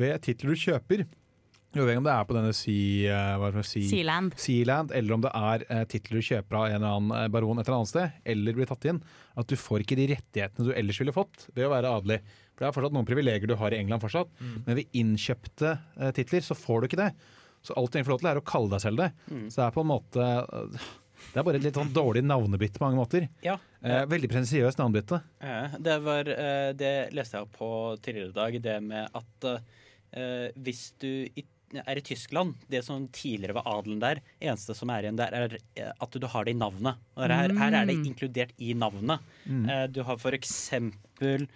ved 0.00 0.22
titler 0.24 0.56
du 0.56 0.62
kjøper. 0.64 1.04
Uavhengig 1.70 2.00
om 2.00 2.06
det 2.08 2.12
er 2.16 2.24
på 2.26 2.34
denne 2.34 2.52
Sea, 2.56 3.14
eh, 3.14 3.42
for 3.54 3.62
sea, 3.62 3.86
Sealand. 3.86 4.32
Sealand, 4.42 4.90
eller 4.96 5.14
om 5.14 5.22
det 5.22 5.30
er 5.38 5.64
eh, 5.70 5.84
titler 5.92 6.18
du 6.18 6.26
kjøper 6.26 6.56
av 6.58 6.64
en 6.66 6.76
eller 6.80 6.96
annen 6.96 7.12
eh, 7.20 7.28
baron 7.30 7.60
et 7.62 7.68
eller 7.68 7.76
annet 7.78 7.92
sted, 7.92 8.16
eller 8.34 8.56
blir 8.58 8.66
tatt 8.70 8.88
inn, 8.90 8.98
at 9.38 9.46
du 9.52 9.54
får 9.60 9.84
ikke 9.84 9.98
de 10.00 10.08
rettighetene 10.10 10.66
du 10.66 10.72
ellers 10.74 10.98
ville 11.00 11.14
fått 11.14 11.46
ved 11.54 11.68
å 11.68 11.70
være 11.70 11.92
adelig. 12.00 12.18
For 12.56 12.64
Det 12.64 12.68
er 12.72 12.74
fortsatt 12.76 12.96
noen 12.96 13.06
privilegier 13.08 13.46
du 13.52 13.54
har 13.60 13.72
i 13.72 13.78
England 13.78 14.02
fortsatt, 14.02 14.32
men 14.66 14.80
ved 14.80 14.90
innkjøpte 14.98 15.76
eh, 16.00 16.10
titler 16.18 16.42
så 16.48 16.58
får 16.58 16.82
du 16.82 16.88
ikke 16.90 17.02
det. 17.04 17.12
Så 17.62 17.76
alt 17.76 17.92
du 17.92 17.98
egentlig 18.00 18.08
får 18.08 18.16
lov 18.16 18.24
til, 18.24 18.30
er 18.32 18.40
å 18.40 18.48
kalle 18.50 18.72
deg 18.74 18.82
selv 18.82 19.00
det. 19.04 19.08
Så 19.52 19.60
det 19.60 19.64
er 19.68 19.74
på 19.76 19.82
en 19.84 19.90
måte 19.92 20.26
Det 21.30 21.36
er 21.36 21.44
bare 21.44 21.58
et 21.60 21.64
litt 21.66 21.76
sånn 21.76 21.90
dårlig 21.92 22.22
navnebytte 22.24 22.80
på 22.80 22.86
mange 22.88 22.98
måter. 23.02 23.28
ja. 23.44 23.58
Eh, 23.80 24.02
veldig 24.08 24.28
presensiøst 24.28 24.76
navnebytte. 24.76 25.18
Ja, 25.40 25.60
det 25.80 25.94
var 26.04 26.28
eh, 26.28 26.72
Det 26.76 26.90
leste 27.16 27.38
jeg 27.40 27.48
på 27.54 27.68
tidligere 28.04 28.28
i 28.28 28.36
dag, 28.36 28.58
det 28.66 28.74
med 28.84 29.08
at 29.16 29.46
eh, 30.12 30.50
hvis 30.60 30.82
du 31.00 31.08
i, 31.24 31.44
er 31.78 31.98
i 32.00 32.04
Tyskland 32.04 32.54
Det 32.70 32.82
som 32.86 33.06
tidligere 33.14 33.56
var 33.60 33.68
adelen 33.78 34.00
der, 34.02 34.20
eneste 34.40 34.74
som 34.76 34.90
er 34.90 35.06
igjen 35.06 35.18
der, 35.20 35.34
er 35.34 35.56
eh, 35.78 35.90
at 35.90 36.20
du 36.20 36.26
har 36.26 36.46
det 36.46 36.54
i 36.54 36.58
navnet. 36.58 37.00
Her, 37.16 37.54
her 37.56 37.76
er 37.80 37.88
det 37.88 37.98
inkludert 38.02 38.54
i 38.58 38.74
navnet. 38.74 39.20
Eh, 39.46 39.86
du 39.92 40.02
har 40.06 40.18
for 40.20 40.36
eksempel 40.36 41.46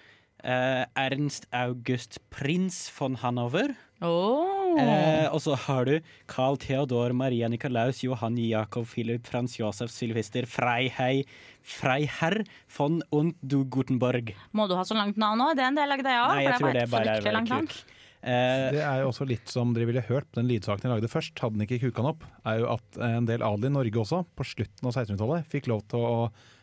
eh, 0.44 0.84
Ernst 0.94 1.48
August 1.52 2.20
Prins 2.30 2.86
von 2.98 3.18
Hanover. 3.22 3.74
Oh. 4.04 4.74
Eh, 4.74 5.26
og 5.30 5.40
så 5.40 5.54
har 5.66 5.86
du 5.86 5.94
Carl 6.30 6.58
Theodor 6.60 7.14
Maria 7.16 7.48
Nikolaus 7.48 8.02
Johan 8.04 8.36
Jakob 8.38 8.86
Philip 8.90 9.26
Frans 9.26 9.56
Josef 9.58 9.92
Sylvester 9.94 10.46
Freihei 10.50 11.24
Freiherr 11.62 12.42
von 12.76 13.02
und 13.10 13.36
du 13.40 13.64
Gutenborg. 13.64 14.34
Må 14.52 14.66
du 14.68 14.74
ha 14.76 14.84
så 14.84 14.98
langt 14.98 15.16
navn 15.16 15.40
òg? 15.46 15.54
Det 15.56 15.64
er 15.64 15.70
en 15.72 15.78
del 15.78 15.96
av 15.96 16.02
greia. 16.02 16.24
Nei, 16.34 16.44
jeg 16.44 16.58
tror 16.60 16.76
det 16.76 16.88
bare 16.92 17.16
er 17.16 17.24
veldig 17.24 17.46
kult. 17.48 17.84
Eh, 18.24 18.70
Det 18.72 18.80
er 18.80 19.02
jo 19.02 19.10
også 19.10 19.26
litt 19.28 19.50
som 19.52 19.74
dere 19.76 19.84
ville 19.90 20.00
hørt 20.08 20.24
på 20.32 20.40
den 20.40 20.48
lydsaken 20.48 20.88
jeg 20.88 20.94
lagde 20.96 21.10
først, 21.12 21.36
hadde 21.44 21.58
den 21.58 21.66
ikke 21.66 21.80
kuka 21.82 22.00
den 22.02 22.10
opp, 22.14 22.24
er 22.48 22.58
jo 22.62 22.70
at 22.72 22.98
en 23.04 23.26
del 23.28 23.44
adelige 23.44 23.68
i 23.70 23.76
Norge 23.76 24.00
også, 24.04 24.22
på 24.34 24.46
slutten 24.48 24.88
av 24.88 24.94
1600-tallet, 24.96 25.48
fikk 25.52 25.68
lov 25.68 25.82
til 25.92 26.00
å 26.00 26.14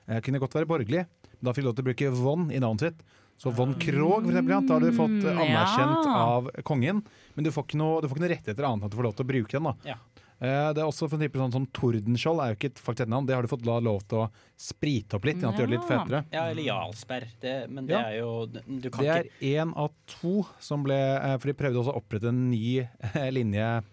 eh, 0.09 0.19
kunne 0.25 0.41
godt 0.41 0.57
være 0.57 0.65
borgerlige. 0.71 1.05
men 1.37 1.45
Da 1.45 1.53
fikk 1.53 1.63
de 1.63 1.69
lov 1.69 1.75
til 1.77 1.85
å 1.85 1.89
bruke 1.91 2.11
von 2.17 2.47
i 2.51 2.59
navnet 2.59 2.87
sitt. 2.87 3.03
Så 3.41 3.49
von 3.57 3.73
Krogh, 3.81 4.21
for 4.21 4.29
eksempel, 4.29 4.67
da 4.67 4.73
har 4.75 4.83
du 4.85 4.91
fått 4.93 5.23
eh, 5.25 5.33
Mm, 5.33 5.39
anerkjent 5.47 6.05
ja. 6.05 6.17
av 6.35 6.49
kongen, 6.63 7.03
men 7.35 7.43
du 7.45 7.49
får 7.53 7.65
ikke 7.65 7.77
noe, 7.81 8.01
du 8.01 8.07
får 8.09 8.17
ikke 8.17 8.25
noe 8.25 8.33
rettigheter 8.35 8.67
annet 8.67 8.81
enn 8.83 8.85
at 8.85 8.91
du 8.93 8.97
får 8.99 9.07
lov 9.07 9.15
til 9.17 9.25
å 9.25 9.31
bruke 9.31 9.51
den. 9.57 9.63
da. 9.69 9.73
Ja. 9.93 9.95
Eh, 10.41 10.73
Det 10.73 10.81
er 10.81 10.87
også 10.89 11.07
for 11.07 11.17
type 11.21 11.37
sånn 11.37 11.51
som 11.53 11.65
Tordenskjold 11.67 12.39
er 12.41 12.53
jo 12.53 12.57
ikke 12.57 12.73
faktisk 12.81 13.01
et 13.05 13.09
navn, 13.13 13.27
det 13.27 13.35
har 13.35 13.43
du 13.45 13.47
fått 13.51 13.65
la- 13.65 13.77
lov 13.79 14.01
til 14.09 14.17
å 14.23 14.29
sprite 14.57 15.13
opp 15.13 15.25
litt, 15.25 15.39
Ja. 15.41 15.49
at 15.49 15.55
det 15.57 15.61
gjør 15.61 15.69
det 15.69 15.77
litt 15.79 15.89
Ja. 15.89 15.99
fetere. 16.05 16.25
Ja, 16.33 16.43
eller 16.49 16.63
Jarlsberg. 16.63 17.27
Det, 17.39 17.69
men 17.69 17.85
det 17.85 17.93
Ja. 17.93 18.01
er 18.09 18.17
jo 18.19 18.45
Du 18.81 18.89
kan 18.89 19.03
Det 19.05 19.09
er 19.09 19.29
én 19.41 19.73
av 19.77 19.91
to 20.07 20.45
som 20.59 20.83
ble 20.83 20.93
eh, 20.95 21.37
For 21.37 21.47
de 21.47 21.53
prøvde 21.53 21.77
også 21.83 21.93
å 21.93 22.01
opprette 22.01 22.27
en 22.29 22.49
ny 22.49 22.79
eh, 22.79 23.29
linje 23.31 23.83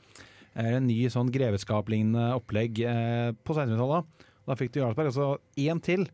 En 0.57 0.87
ny 0.87 1.05
sånn 1.07 1.31
greveskap-lignende 1.31 2.35
opplegg 2.35 2.75
på 3.45 3.55
1600-tallet. 3.55 4.05
Da 4.47 4.55
fikk 4.55 4.73
du 4.73 4.81
Jarlsberg, 4.81 5.07
og 5.07 5.13
så 5.15 5.39
én 5.57 5.81
til. 5.81 6.09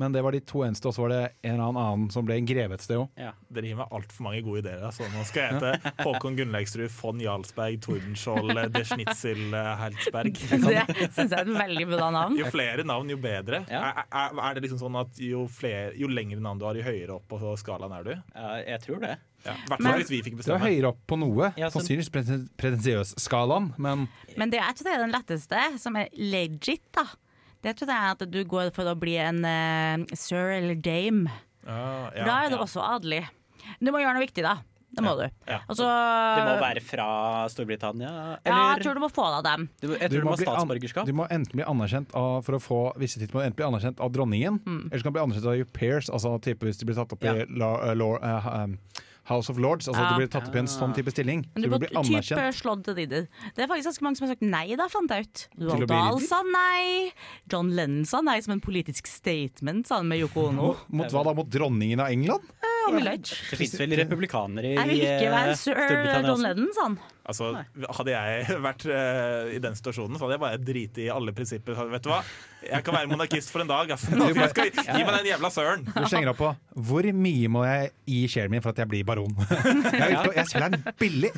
Men 0.00 0.14
det 0.16 0.22
var 0.24 0.32
de 0.32 0.40
to 0.48 0.62
eneste, 0.64 0.88
og 0.88 0.94
så 0.96 1.02
var 1.04 1.12
det 1.12 1.20
en 1.44 1.58
eller 1.58 1.76
annen 1.76 2.06
som 2.14 2.24
ble 2.24 2.38
en 2.40 2.46
greve 2.48 2.72
et 2.78 2.84
sted 2.84 2.96
òg. 2.96 3.10
Dere 3.52 3.68
gir 3.68 3.76
meg 3.76 3.92
altfor 3.92 4.24
mange 4.24 4.40
gode 4.46 4.62
ideer. 4.62 4.80
Altså. 4.88 5.04
Nå 5.12 5.24
skal 5.28 5.42
jeg 5.42 5.58
hete 5.58 5.92
Håkon 6.06 6.38
Gunnleiksrud, 6.38 6.88
von 6.94 7.20
Jarlsberg, 7.20 7.76
Tordenskjold, 7.84 8.54
De 8.72 8.82
Schnitzel, 8.88 9.42
eh, 9.52 9.70
Hertzberg. 9.82 10.40
Det 11.00 11.10
syns 11.12 11.34
jeg 11.34 11.36
er 11.36 11.44
et 11.44 11.52
veldig 11.60 11.86
bra 11.92 12.08
navn. 12.16 12.38
Jo 12.40 12.48
flere 12.52 12.86
navn, 12.88 13.12
jo 13.12 13.18
bedre. 13.20 13.60
Ja. 13.68 13.82
Er, 13.90 14.06
er, 14.08 14.40
er 14.48 14.56
det 14.56 14.64
liksom 14.66 14.80
sånn 14.86 14.96
at 15.02 15.20
jo, 15.20 15.44
flere, 15.52 15.92
jo 16.00 16.08
lengre 16.08 16.40
navn 16.40 16.58
du 16.62 16.64
har, 16.68 16.78
jo 16.80 16.86
høyere 16.88 17.18
opp 17.20 17.28
på 17.30 17.52
skalaen 17.60 17.92
er 18.00 18.08
du? 18.08 18.14
Ja, 18.34 18.54
jeg 18.72 18.80
tror 18.86 19.04
det. 19.04 19.16
Ja. 19.44 19.54
Men- 19.76 19.94
hvis 20.00 20.10
vi 20.12 20.18
fikk 20.24 20.34
Det 20.36 20.46
var 20.46 20.58
bestemme. 20.60 20.66
høyere 20.70 20.88
opp 20.94 21.04
på 21.08 21.16
noe. 21.20 21.52
Ja, 21.60 21.68
sånn- 21.68 21.80
Sannsynligvis 21.84 22.10
preten- 22.12 22.48
pretensiøs-skalaen, 22.60 23.72
men 23.80 24.08
Men 24.36 24.50
det 24.52 24.60
er 24.60 24.72
ikke 24.72 24.84
det 24.88 24.98
den 25.04 25.12
letteste, 25.12 25.62
som 25.80 25.96
er 25.96 26.08
legit, 26.16 26.82
da. 26.92 27.04
Det 27.62 27.74
tror 27.76 27.90
jeg 27.92 28.14
at 28.16 28.24
du 28.32 28.40
går 28.48 28.70
for 28.72 28.88
å 28.88 28.96
bli 28.98 29.16
en 29.20 29.42
uh, 29.44 30.04
sir 30.16 30.54
eller 30.56 30.74
dame. 30.80 31.28
Ja, 31.66 32.10
ja. 32.16 32.24
da 32.24 32.38
er 32.46 32.50
du 32.54 32.56
ja. 32.56 32.62
også 32.64 32.80
adelig. 32.82 33.24
Du 33.80 33.90
må 33.92 34.00
gjøre 34.00 34.16
noe 34.16 34.24
viktig, 34.24 34.42
da. 34.46 34.56
Det 34.90 35.04
må 35.06 35.12
du. 35.14 35.22
Ja. 35.46 35.60
Og 35.70 35.76
så 35.78 35.84
Det 35.86 36.42
må 36.48 36.54
være 36.58 36.80
fra 36.82 37.04
Storbritannia, 37.52 38.08
Ja, 38.42 38.56
jeg 38.74 38.82
tror 38.82 38.96
du 38.98 39.02
må 39.04 39.10
få 39.12 39.22
det 39.28 39.36
av 39.38 39.44
dem. 39.46 39.68
du, 39.78 39.92
Jeg 39.92 40.10
tror 40.10 40.24
du 40.24 40.26
må 40.26 40.32
ha 40.32 40.38
an- 40.40 40.42
statsborgerskap. 40.42 41.06
du 41.06 41.12
må 41.14 41.26
enten 41.30 41.54
bli 41.60 41.62
anerkjent 41.62 42.10
av, 42.18 42.40
for 42.42 42.58
å 42.58 42.60
få 42.64 42.80
visse 42.98 43.20
titler, 43.20 43.36
må 43.38 43.44
enten 43.44 43.54
bli 43.60 43.68
anerkjent 43.68 44.00
av 44.02 44.10
dronningen, 44.16 44.58
eller 44.66 44.98
så 44.98 45.02
kan 45.06 45.12
du 45.12 45.18
bli 45.20 45.22
anerkjent 45.28 45.46
av 45.46 45.54
your 45.60 45.70
pairs, 45.78 46.10
altså 46.10 46.32
type 46.42 46.66
hvis 46.66 46.80
du 46.80 46.86
blir 46.88 46.98
tatt 46.98 47.12
opp 47.14 47.22
Ja. 47.22 47.36
i 47.38 47.46
law, 47.54 47.76
uh, 47.86 47.94
law- 47.94 48.18
uh, 48.18 48.64
um, 48.64 48.78
House 49.30 49.48
of 49.52 49.56
Lords, 49.62 49.86
altså 49.88 50.02
Ja. 50.02 50.10
du 50.10 50.20
blir 50.20 50.28
tatt 50.32 50.48
opp 50.50 50.56
i 50.56 50.58
en 50.58 50.66
sånn 50.70 50.92
type 50.96 51.10
stilling. 51.14 51.44
Men 51.54 51.62
du 51.62 51.68
du 51.70 51.78
blir 51.78 51.94
anerkjent. 51.96 52.34
type 52.34 52.52
slått 52.60 52.84
til 52.84 52.94
ridder. 52.98 53.28
Det 53.54 53.62
er 53.64 53.68
faktisk 53.70 53.88
ganske 53.92 54.02
mange 54.02 54.16
som 54.18 54.26
har 54.28 54.34
sagt 54.34 54.42
nei, 54.42 54.74
da, 54.76 54.88
fant 54.90 55.10
jeg 55.14 55.26
ut. 55.28 55.46
Roald 55.60 55.86
Dahl 55.88 56.20
sa 56.26 56.42
nei. 56.42 57.12
John 57.48 57.70
Lennon 57.76 58.04
sa 58.04 58.20
nei 58.20 58.40
som 58.42 58.52
en 58.58 58.60
politisk 58.60 59.06
statement, 59.06 59.86
sa 59.86 59.96
han 60.02 60.08
med 60.10 60.18
Yoko 60.20 60.48
Ono. 60.50 60.76
Mot 60.90 61.08
hva 61.14 61.22
da? 61.24 61.32
Mot 61.34 61.48
dronningen 61.48 62.00
av 62.00 62.08
England? 62.10 62.42
Han 62.60 62.79
ikke. 62.98 63.38
Det 63.50 63.58
fins 63.60 63.74
vel 63.78 63.94
republikanere 64.00 64.72
i 64.72 64.76
Jeg 64.76 64.90
vil 64.90 65.02
ikke 65.04 65.26
eh, 65.28 65.34
være 65.34 65.56
sir 65.58 65.80
Don. 66.26 66.42
Lennon, 66.42 66.70
sa 66.74 66.86
han. 66.88 66.96
Altså, 67.30 67.50
hadde 67.98 68.14
jeg 68.14 68.46
vært 68.66 68.86
uh, 68.90 69.50
i 69.54 69.60
den 69.62 69.76
situasjonen, 69.78 70.18
så 70.18 70.26
hadde 70.26 70.36
jeg 70.36 70.42
bare 70.42 70.60
driti 70.62 71.04
i 71.06 71.10
alle 71.14 71.34
prinsipper. 71.36 71.78
Vet 71.92 72.06
du 72.06 72.10
hva? 72.10 72.20
Jeg 72.66 72.84
kan 72.84 72.96
være 72.96 73.10
monarkist 73.12 73.52
for 73.52 73.64
en 73.64 73.70
dag. 73.70 73.92
Altså. 73.94 74.10
Jeg 74.10 74.50
skal, 74.52 74.72
gi 74.74 75.04
meg 75.04 75.12
den 75.20 75.30
jævla 75.30 75.52
søren! 75.54 75.86
Du 75.86 76.02
slenger 76.10 76.32
opp 76.34 76.42
på 76.42 76.50
hvor 76.90 77.06
mye 77.14 77.52
må 77.52 77.62
jeg 77.66 77.92
gi 78.08 78.20
sjelen 78.34 78.54
min 78.54 78.64
for 78.64 78.72
at 78.74 78.82
jeg 78.82 78.90
blir 78.90 79.06
baron? 79.06 79.32
Jeg, 80.00 80.16
jeg 80.36 80.46
selger 80.48 80.74
den 80.74 80.84
billig! 80.98 81.30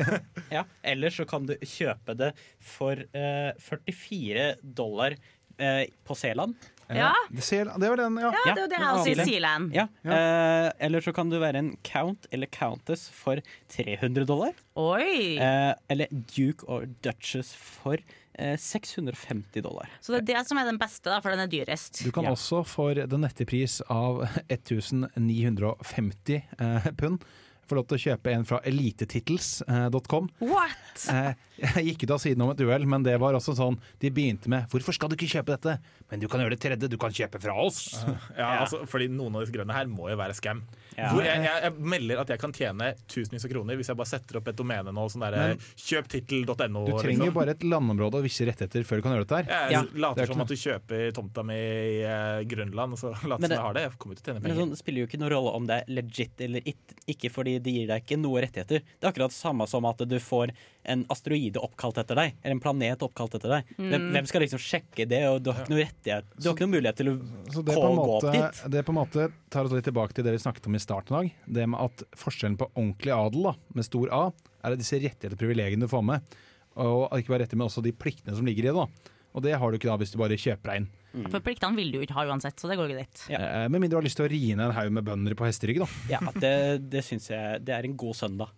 Ja, 0.52 0.62
Eller 0.86 1.12
så 1.14 1.26
kan 1.28 1.46
du 1.48 1.54
kjøpe 1.58 2.14
det 2.18 2.32
for 2.72 2.98
uh, 3.16 3.52
44 3.60 4.48
dollar 4.62 5.16
eh, 5.58 5.84
på 6.04 6.16
Seeland. 6.18 6.54
Ja, 6.96 7.12
Det, 7.32 7.88
var 7.88 7.96
den, 7.96 8.16
ja. 8.22 8.30
ja 8.46 8.54
det 8.54 8.60
er 8.60 8.64
jo 8.64 8.70
det 8.72 8.78
jeg 8.80 8.88
også 8.96 9.12
i 9.12 9.26
Sealand. 9.28 9.74
Ja, 9.76 9.86
eh, 10.04 10.70
Eller 10.86 11.00
så 11.04 11.12
kan 11.16 11.30
du 11.30 11.38
være 11.42 11.58
en 11.62 11.70
count 11.86 12.26
eller 12.30 12.46
countess 12.52 13.08
for 13.10 13.40
300 13.74 14.26
dollar. 14.28 14.52
Oi! 14.76 15.36
Eh, 15.38 15.72
eller 15.88 16.06
duke 16.12 16.64
or 16.68 16.86
duchess 17.04 17.54
for 17.54 17.96
eh, 18.38 18.56
650 18.56 19.62
dollar. 19.62 19.88
Så 20.00 20.12
det 20.16 20.22
er 20.22 20.28
det 20.34 20.46
som 20.48 20.58
er 20.58 20.64
den 20.70 20.78
beste, 20.80 21.08
da, 21.10 21.20
for 21.20 21.30
den 21.34 21.40
er 21.44 21.50
dyrest. 21.52 22.02
Du 22.04 22.10
kan 22.12 22.24
Ja. 22.24 22.32
også 22.36 22.62
for 22.66 22.94
den 22.94 23.20
nette 23.24 23.44
pris 23.48 23.80
av 23.88 24.24
1950 24.48 26.42
eh, 26.58 26.90
pund 26.98 27.24
få 27.72 27.78
lov 27.80 27.88
til 27.88 27.98
å 27.98 28.02
kjøpe 28.04 28.34
en 28.36 28.46
fra 28.48 28.60
elitetittels.com. 28.68 30.28
What?! 30.44 31.06
Eh, 31.12 31.32
jeg 31.62 31.86
gikk 31.92 32.06
ut 32.06 32.14
av 32.16 32.22
siden 32.22 32.44
om 32.44 32.52
et 32.52 32.62
uhell, 32.62 32.84
men 32.90 33.04
det 33.06 33.14
var 33.22 33.36
også 33.38 33.54
sånn 33.56 33.78
De 34.02 34.10
begynte 34.12 34.50
med 34.52 34.68
'Hvorfor 34.68 34.96
skal 34.96 35.08
du 35.08 35.16
ikke 35.16 35.30
kjøpe 35.38 35.56
dette?' 35.56 35.78
Men 36.10 36.20
du 36.20 36.28
kan 36.28 36.42
gjøre 36.42 36.56
det 36.56 36.60
tredje, 36.60 36.90
du 36.90 36.98
kan 37.00 37.14
kjøpe 37.14 37.40
fra 37.40 37.54
oss. 37.56 38.04
Ja, 38.36 38.62
altså, 38.62 38.82
fordi 38.88 39.08
noen 39.08 39.36
av 39.36 39.44
disse 39.44 39.54
grønne 39.54 39.72
her 39.72 39.88
må 39.88 40.10
jo 40.10 40.16
være 40.20 40.36
scam. 40.36 40.62
Ja. 40.98 41.08
Hvor 41.14 41.24
jeg, 41.24 41.40
jeg, 41.46 41.62
jeg 41.64 41.72
melder 41.92 42.20
at 42.20 42.28
jeg 42.34 42.38
kan 42.42 42.52
tjene 42.52 42.90
tusenvis 43.08 43.46
av 43.46 43.50
kroner 43.54 43.78
hvis 43.80 43.88
jeg 43.88 43.96
bare 43.96 44.10
setter 44.10 44.36
opp 44.40 44.48
et 44.52 44.56
domene 44.58 44.92
nå. 44.92 45.04
Sånn 45.12 45.24
der, 45.24 45.36
Men- 45.54 45.62
kjøptittel.no. 45.80 46.82
Du 46.86 46.92
trenger 47.00 47.28
jo 47.30 47.34
bare 47.36 47.54
et 47.56 47.64
landområde 47.64 48.20
og 48.20 48.26
visse 48.26 48.44
rettigheter 48.48 48.84
før 48.88 49.00
du 49.00 49.04
kan 49.06 49.14
gjøre 49.16 49.26
dette 49.26 49.38
her. 49.40 49.48
Jeg 49.70 49.72
Ja, 49.76 49.80
er 49.82 50.02
later 50.04 50.26
som 50.32 50.42
at 50.44 50.48
du 50.52 50.56
kjøper 50.58 51.12
tomta 51.16 51.44
mi 51.46 51.56
i 51.56 52.02
uh, 52.04 52.42
Grønland, 52.48 52.92
og 52.96 53.00
så 53.00 53.12
later 53.14 53.28
Men 53.28 53.40
som 53.40 53.48
det- 53.48 53.56
jeg 53.58 53.66
har 53.66 53.74
det. 53.78 53.82
Jeg 53.88 53.98
kommer 53.98 54.14
til 54.18 54.22
å 54.22 54.26
tjene 54.28 54.40
Men 54.42 54.50
penger. 54.50 54.60
sånn, 54.62 54.70
det 54.74 54.78
spiller 54.82 55.00
jo 55.00 55.06
ikke 55.08 55.20
noen 55.22 55.32
rolle 55.36 55.54
om 55.56 55.66
det 55.66 55.78
er 55.80 55.92
legit 56.00 56.40
eller 56.48 56.68
it, 56.68 56.96
ikke, 57.08 57.30
fordi 57.32 57.56
det 57.62 57.72
gir 57.76 57.86
deg 57.92 58.04
ikke 58.04 58.20
noe 58.20 58.42
rettigheter. 58.44 58.82
Det 58.82 59.04
er 59.06 59.12
akkurat 59.12 59.30
det 59.32 59.38
samme 59.38 59.68
som 59.68 59.84
at 59.88 59.98
du 60.08 60.18
får 60.18 60.52
en 60.84 61.04
asteroide 61.14 61.60
oppkalt 61.62 61.98
etter 62.02 62.18
deg, 62.18 62.32
eller 62.42 62.56
en 62.56 62.60
planet 62.64 63.02
oppkalt 63.06 63.36
etter 63.38 63.52
deg. 63.56 63.72
Hvem, 63.78 64.06
hvem 64.16 64.26
skal 64.26 64.42
liksom 64.42 64.58
sjekke 64.62 65.06
det, 65.08 65.20
og 65.30 65.40
du 65.44 65.52
har 65.52 65.60
ikke 65.62 65.74
noe 65.74 65.84
rettighet 65.84 66.32
Du 66.38 66.48
har 66.48 66.56
ikke 66.56 66.66
noen 66.66 66.74
mulighet 66.74 66.98
til 66.98 67.10
å 67.12 67.14
Så 67.54 67.62
det 67.68 67.76
en 67.78 68.00
gå 68.00 68.06
opp 68.16 68.26
dit. 68.34 68.62
det 68.74 68.82
på 68.88 68.94
en 68.94 68.98
måte 68.98 69.28
tar 69.54 69.68
oss 69.68 69.76
litt 69.76 69.86
tilbake 69.86 70.16
til 70.18 70.26
det 70.26 70.32
vi 70.34 70.42
snakket 70.42 70.66
om 70.66 70.74
i 70.74 70.82
starten 70.82 71.14
i 71.14 71.18
dag. 71.20 71.36
Det 71.58 71.68
med 71.70 71.80
at 71.86 72.02
forskjellen 72.18 72.58
på 72.58 72.70
ordentlig 72.74 73.14
adel, 73.14 73.42
da, 73.50 73.54
med 73.78 73.84
stor 73.86 74.10
A, 74.10 74.22
er 74.64 74.76
disse 74.78 74.98
rettigheter 74.98 75.36
og 75.38 75.42
privilegiene 75.44 75.86
du 75.86 75.90
får 75.92 76.02
med. 76.10 76.34
Og 76.82 77.06
ikke 77.18 77.34
bare 77.34 77.44
rettigheter, 77.44 77.60
men 77.62 77.68
også 77.70 77.82
de 77.84 77.92
pliktene 77.94 78.34
som 78.38 78.46
ligger 78.48 78.66
i 78.66 78.72
det. 78.72 78.74
da. 78.74 79.12
Og 79.32 79.42
det 79.46 79.54
har 79.56 79.70
du 79.72 79.78
ikke 79.78 79.88
da 79.88 79.96
hvis 80.00 80.10
du 80.12 80.18
bare 80.20 80.36
kjøper 80.36 80.72
deg 80.72 80.82
inn. 80.82 80.90
For 81.32 81.40
pliktene 81.44 81.76
vil 81.76 81.90
du 81.92 81.98
ikke 82.00 82.14
ha 82.16 82.24
uansett, 82.28 82.56
så 82.60 82.68
det 82.70 82.76
går 82.80 82.88
greit. 82.92 83.22
Ja. 83.32 83.38
Eh, 83.38 83.68
Med 83.68 83.80
mindre 83.82 83.96
du 83.96 84.00
har 84.00 84.04
lyst 84.06 84.16
til 84.16 84.24
å 84.26 84.30
ri 84.32 84.40
ned 84.56 84.64
en 84.70 84.74
haug 84.76 84.90
med 84.96 85.04
bønder 85.04 85.36
på 85.36 85.44
hesterygg, 85.44 85.82
da. 85.84 85.88
Ja, 86.08 86.20
det, 86.40 86.52
det 86.92 87.02
syns 87.04 87.28
jeg 87.30 87.60
Det 87.64 87.74
er 87.76 87.84
en 87.88 87.96
god 88.00 88.16
søndag. 88.16 88.52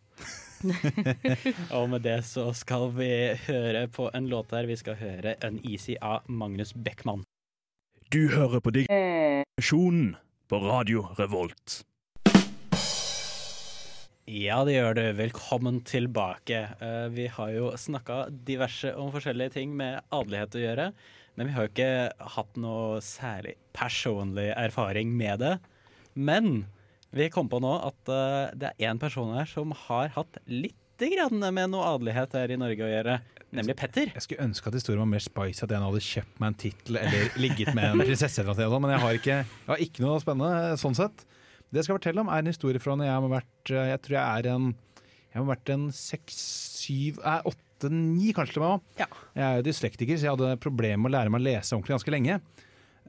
og 1.77 1.88
med 1.92 2.05
det 2.05 2.20
så 2.29 2.48
skal 2.57 2.90
vi 2.96 3.09
høre 3.46 3.87
på 3.92 4.09
en 4.16 4.29
låt 4.31 4.55
her. 4.57 4.68
Vi 4.68 4.77
skal 4.81 4.98
høre 5.00 5.37
Uneasy 5.44 5.96
av 6.00 6.29
Magnus 6.29 6.74
Beckmann. 6.74 7.24
Du 8.12 8.29
hører 8.33 8.62
på 8.64 8.72
Digresjonen 8.74 10.14
på 10.48 10.61
Radio 10.62 11.09
Revolt. 11.18 11.83
Ja, 14.24 14.62
det 14.64 14.79
gjør 14.79 14.96
du. 14.96 15.03
Velkommen 15.18 15.83
tilbake. 15.85 16.62
Eh, 16.81 17.09
vi 17.12 17.27
har 17.29 17.50
jo 17.53 17.74
snakka 17.77 18.31
diverse 18.48 18.94
om 18.96 19.11
forskjellige 19.12 19.59
ting 19.59 19.74
med 19.77 20.00
adelighet 20.09 20.57
å 20.57 20.62
gjøre. 20.62 20.87
Men 21.37 21.50
vi 21.50 21.57
har 21.57 21.66
jo 21.66 21.72
ikke 21.74 22.31
hatt 22.37 22.57
noe 22.62 23.03
særlig 23.05 23.59
personlig 23.77 24.48
erfaring 24.55 25.12
med 25.18 25.42
det. 25.44 25.59
Men 26.14 26.64
vi 27.14 27.29
kom 27.33 27.48
på 27.50 27.61
nå 27.62 27.74
at 27.90 28.11
uh, 28.11 28.50
det 28.59 28.72
er 28.72 28.90
én 28.90 29.00
person 29.03 29.33
her 29.37 29.46
som 29.50 29.72
har 29.87 30.11
hatt 30.16 30.40
litt 30.50 30.74
grann 30.98 31.40
med 31.55 31.72
noe 31.72 31.87
adelighet 31.94 32.35
her 32.38 32.53
i 32.55 32.59
Norge 32.61 32.85
å 32.87 32.90
gjøre. 32.90 33.16
Nemlig 33.55 33.74
Petter. 33.79 34.11
Jeg 34.14 34.24
skulle 34.24 34.44
ønske 34.48 34.70
at 34.70 34.77
historien 34.79 35.03
var 35.03 35.11
mer 35.11 35.22
spicy, 35.22 35.62
at 35.62 35.70
jeg 35.74 35.83
hadde 35.85 36.03
kjøpt 36.03 36.40
meg 36.42 36.48
en 36.50 36.57
tittel 36.59 36.98
eller 36.98 37.37
ligget 37.38 37.70
med 37.77 37.87
en 37.92 38.03
prinsesse, 38.07 38.42
eller 38.42 38.70
noe, 38.70 38.81
men 38.83 38.94
jeg 38.94 39.03
har, 39.05 39.18
ikke, 39.18 39.37
jeg 39.44 39.70
har 39.70 39.83
ikke 39.87 40.05
noe 40.05 40.22
spennende 40.22 40.79
sånn 40.81 40.96
sett. 40.98 41.24
Det 41.70 41.81
jeg 41.81 41.88
skal 41.88 41.98
fortelle 41.98 42.22
om, 42.22 42.31
er 42.31 42.42
en 42.42 42.50
historie 42.50 42.83
fra 42.83 42.94
når 42.98 43.09
jeg 43.09 43.14
har 43.18 43.31
vært 43.33 43.70
eh, 43.74 43.87
Jeg 43.90 44.00
tror 44.05 44.14
jeg 44.14 44.24
er 44.40 44.48
en 44.53 44.66
Jeg 44.70 45.38
har 45.40 45.46
vært 45.48 45.72
en 45.74 45.87
seks, 45.94 46.37
syv, 46.85 47.18
åtte, 47.50 47.90
ni 47.90 48.31
kanskje 48.35 48.57
til 48.59 48.62
meg. 48.64 48.85
Ja. 49.00 49.09
Jeg 49.35 49.44
er 49.48 49.57
jo 49.59 49.66
dyslektiker, 49.66 50.18
så 50.18 50.29
jeg 50.29 50.37
hadde 50.37 50.61
problemer 50.62 51.03
med 51.03 51.11
å 51.11 51.14
lære 51.16 51.35
meg 51.35 51.42
å 51.42 51.46
lese 51.48 51.74
ordentlig 51.74 51.96
ganske 51.96 52.14
lenge. 52.14 52.38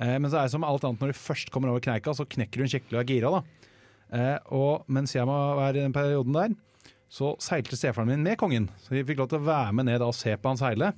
Eh, 0.02 0.16
Men 0.18 0.30
så 0.32 0.42
er 0.42 0.50
det 0.50 0.56
som 0.56 0.66
alt 0.66 0.86
annet, 0.90 1.02
når 1.06 1.14
du 1.14 1.22
først 1.22 1.54
kommer 1.54 1.70
over 1.74 1.86
kneika, 1.86 2.14
så 2.18 2.26
knekker 2.26 2.62
du 2.62 2.66
en 2.66 2.74
skikkelig 2.74 2.98
og 2.98 3.04
er 3.04 3.14
gira. 3.14 3.34
da. 3.38 3.72
Eh, 4.14 4.38
Og 4.54 4.86
mens 4.88 5.16
jeg 5.16 5.26
var 5.26 5.74
i 5.74 5.80
den 5.82 5.94
perioden 5.96 6.34
der, 6.36 6.56
så 7.10 7.36
seilte 7.40 7.78
stefaren 7.78 8.10
min 8.10 8.24
med 8.26 8.38
kongen. 8.38 8.70
Så 8.84 8.96
vi 8.96 9.04
fikk 9.08 9.22
lov 9.22 9.30
til 9.32 9.40
å 9.40 9.48
være 9.48 9.74
med 9.78 9.88
ned 9.88 10.02
og 10.04 10.16
se 10.18 10.34
på 10.36 10.52
han 10.52 10.60
seile. 10.60 10.94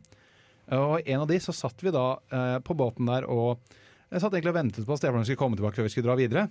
Og 0.73 0.99
en 1.05 1.21
av 1.23 1.27
de 1.29 1.37
så 1.39 1.53
satt 1.55 1.79
vi 1.83 1.93
da 1.95 2.17
eh, 2.33 2.57
på 2.59 2.75
båten 2.75 3.07
der 3.07 3.27
og 3.29 3.59
jeg 4.07 4.21
satt 4.23 4.33
egentlig 4.33 4.53
og 4.53 4.55
ventet 4.61 4.85
på 4.87 4.95
at 4.95 5.01
stefaren 5.01 5.25
skulle 5.27 5.39
komme 5.39 5.57
tilbake 5.59 5.75
før 5.75 5.83
vi 5.87 5.91
skulle 5.91 6.07
dra 6.07 6.15
videre. 6.15 6.45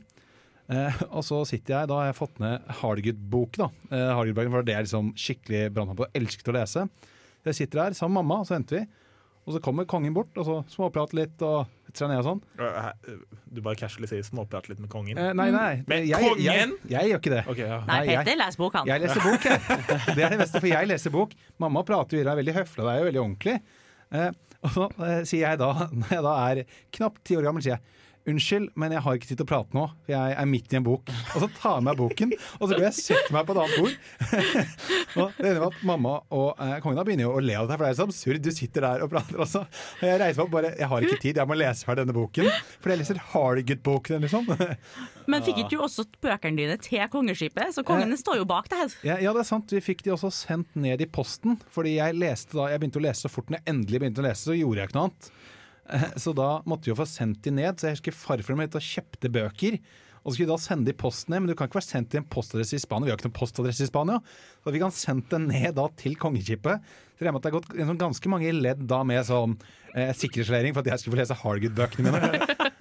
Eh, 0.69 0.99
og 1.09 1.23
så 1.25 1.39
sitter 1.49 1.73
jeg, 1.73 1.89
da 1.89 2.01
har 2.01 2.09
jeg 2.11 2.19
fått 2.19 2.41
ned 2.43 2.67
Hardgood-bok, 2.83 3.57
da. 3.57 3.69
Eh, 3.89 4.11
Hardgood-boken, 4.13 4.53
for 4.53 4.67
det 4.67 4.75
er 4.77 4.85
liksom 4.85 5.13
skikkelig 5.17 5.63
brannmann 5.73 5.97
på, 5.97 6.09
elsket 6.21 6.51
å 6.53 6.57
lese. 6.57 6.85
Jeg 7.47 7.57
sitter 7.61 7.81
her 7.85 7.97
sammen 7.97 8.19
med 8.19 8.27
mamma, 8.27 8.43
og 8.43 8.49
så 8.51 8.57
venter 8.59 8.81
vi. 8.81 8.85
Og 9.47 9.55
så 9.55 9.63
kommer 9.65 9.87
kongen 9.89 10.13
bort, 10.17 10.33
og 10.37 10.45
så 10.49 10.57
småprater 10.75 11.21
litt 11.21 11.45
og 11.47 11.71
setter 11.97 12.05
seg 12.05 12.13
ned 12.13 12.21
og 12.21 12.27
sånn. 12.29 12.41
Eh, 12.61 13.17
Du 13.57 13.63
bare 13.65 13.79
casually 13.81 14.09
sier 14.11 14.25
småprat 14.27 14.69
litt 14.71 14.81
med 14.83 14.91
kongen. 14.93 15.17
Eh, 15.19 15.33
nei, 15.37 15.49
nei. 15.55 15.83
Med 15.89 16.07
jeg, 16.07 16.21
kongen? 16.21 16.43
Jeg, 16.45 16.71
jeg, 16.93 17.11
gjør 17.11 17.21
ikke 17.23 17.33
det. 17.33 17.43
Okay, 17.53 17.67
ja. 17.71 17.81
Nei, 17.89 18.01
jeg- 18.07 18.19
Petter 18.21 18.41
leser 18.43 18.63
bok, 18.63 18.73
han. 18.77 18.87
Jeg 18.87 19.01
leser 19.05 19.23
bok, 19.25 19.45
jeg. 19.45 19.61
Det 20.17 20.25
er 20.25 20.31
det 20.35 20.41
beste, 20.45 20.61
for 20.61 20.69
jeg 20.71 20.89
leser 20.93 21.11
bok. 21.15 21.37
Mamma 21.59 21.83
prater 21.89 22.19
jo 22.19 22.25
i 22.25 22.29
deg 22.29 22.41
veldig 22.43 22.55
høflig, 22.61 22.83
og 22.85 22.89
det 22.91 22.95
er 22.95 22.99
jo 23.01 23.09
veldig 23.11 23.23
ordentlig. 23.25 23.57
Eh, 24.13 24.31
og 24.63 24.71
så 24.77 24.89
eh, 25.07 25.23
sier 25.29 25.45
jeg 25.51 25.59
da, 25.63 25.71
når 26.01 26.13
jeg 26.19 26.27
da 26.27 26.35
er 26.51 26.63
knapt 26.99 27.23
ti 27.25 27.37
år 27.39 27.49
gammel, 27.49 27.65
sier 27.65 27.79
jeg 27.79 27.83
Unnskyld, 28.27 28.73
men 28.75 28.91
jeg 28.91 29.05
har 29.05 29.17
ikke 29.19 29.29
tid 29.29 29.39
til 29.39 29.47
å 29.47 29.49
prate 29.49 29.77
nå. 29.77 29.85
for 30.03 30.11
Jeg 30.11 30.35
er 30.35 30.49
midt 30.51 30.73
i 30.75 30.79
en 30.81 30.87
bok. 30.87 31.11
Og 31.37 31.45
så 31.45 31.49
tar 31.61 31.77
jeg 31.77 31.87
med 31.87 32.01
boken, 32.01 32.33
og 32.59 32.65
så 32.65 32.71
går 32.73 32.83
jeg 32.83 32.93
og 32.93 32.97
setter 32.99 33.37
meg 33.37 33.47
på 33.47 33.55
et 33.55 33.61
annet 33.63 33.77
bord. 33.79 34.57
og 35.21 35.37
det 35.37 35.51
ender 35.51 35.61
med 35.63 35.67
at 35.69 35.85
Mamma 35.87 36.15
og 36.35 36.63
eh, 36.65 36.73
kongen 36.83 37.07
begynner 37.07 37.29
jo 37.29 37.37
å 37.39 37.45
le 37.45 37.57
av 37.61 37.71
det, 37.71 37.77
for 37.77 37.87
det 37.87 37.93
er 37.93 37.99
så 38.01 38.09
absurd. 38.09 38.43
Du 38.43 38.51
sitter 38.57 38.87
der 38.89 39.05
og 39.07 39.13
prater 39.13 39.43
også. 39.47 39.63
Og 40.01 40.05
jeg 40.09 40.21
reiser 40.23 40.41
meg 40.41 40.45
opp 40.47 40.55
bare 40.57 40.73
Jeg 40.75 40.91
har 40.91 41.07
ikke 41.07 41.23
tid, 41.23 41.41
jeg 41.41 41.51
må 41.53 41.59
lese 41.61 41.87
ferdig 41.89 42.03
denne 42.05 42.17
boken. 42.19 42.51
For 42.83 42.93
jeg 42.93 43.03
leser 43.03 43.23
Hardygood-boken, 43.31 44.27
liksom. 44.27 44.51
Men 45.31 45.47
fikk 45.47 45.63
ikke 45.63 45.77
du 45.77 45.87
også 45.87 46.07
bøkene 46.23 46.59
dine 46.59 46.79
til 46.83 47.07
kongeskipet? 47.13 47.75
Så 47.79 47.87
kongen 47.87 48.15
står 48.19 48.41
jo 48.43 48.49
bak 48.49 48.71
det 48.73 48.83
her. 48.83 49.01
Ja, 49.07 49.21
ja, 49.23 49.35
det 49.37 49.45
er 49.45 49.51
sant. 49.55 49.71
Vi 49.75 49.83
fikk 49.85 50.03
de 50.07 50.15
også 50.15 50.33
sendt 50.35 50.75
ned 50.79 51.03
i 51.03 51.11
posten. 51.11 51.61
Fordi 51.75 51.97
jeg 51.97 52.19
leste 52.19 52.59
da 52.59 52.71
Jeg 52.73 52.83
begynte 52.83 53.03
å 53.03 53.07
lese 53.07 53.27
så 53.27 53.33
fort 53.33 53.51
når 53.51 53.63
jeg 53.63 53.75
endelig 53.75 54.03
begynte 54.03 54.23
å 54.23 54.27
lese, 54.27 54.49
så 54.51 54.57
gjorde 54.57 54.83
jeg 54.83 54.91
ikke 54.91 54.99
noe 54.99 55.11
annet. 55.11 55.31
Så 56.23 56.35
da 56.37 56.61
måtte 56.69 56.89
vi 56.89 56.95
jo 56.95 56.99
få 56.99 57.07
sendt 57.09 57.45
de 57.47 57.55
ned. 57.55 57.79
Så 57.79 57.91
jeg 57.91 57.99
husker 57.99 58.17
farfaren 58.17 58.61
min 58.61 58.75
kjøpte 58.75 59.31
bøker. 59.33 59.79
Og 60.27 60.33
så 60.33 60.41
skulle 60.41 60.49
vi 60.49 60.51
da 60.51 60.59
sende 60.59 60.89
de 60.89 60.91
i 60.91 60.99
posten 60.99 61.31
ned, 61.31 61.45
men 61.45 61.51
du 61.53 61.55
kan 61.55 61.69
ikke 61.69 61.79
være 61.79 61.87
sendt 61.87 62.09
til 62.11 62.19
en 62.19 62.27
postadresse 62.27 62.75
i 62.75 62.83
Spania. 62.83 63.07
Vi 63.07 63.13
har 63.13 63.21
ikke 63.21 63.29
noen 63.29 63.37
postadresse 63.37 63.87
i 63.87 63.91
Spania. 63.91 64.17
Så 64.59 64.73
vi 64.75 64.81
kan 64.83 64.95
sendt 64.95 65.31
den 65.31 65.47
ned 65.53 65.77
da 65.79 65.85
til 66.01 66.17
kongeskipet. 66.19 66.89
Så 67.15 67.29
med 67.29 67.39
at 67.39 67.47
det 67.47 67.53
har 67.53 67.61
gått 67.61 68.01
ganske 68.03 68.33
mange 68.33 68.51
ledd 68.57 68.83
da 68.91 69.05
med 69.07 69.23
sånn 69.29 69.55
eh, 69.95 70.11
sikkerhetslevering 70.11 70.75
for 70.75 70.83
at 70.83 70.91
jeg 70.91 71.05
skulle 71.05 71.15
få 71.15 71.23
lese 71.23 71.39
Hargood-bøkene 71.45 72.17
mine. 72.17 72.73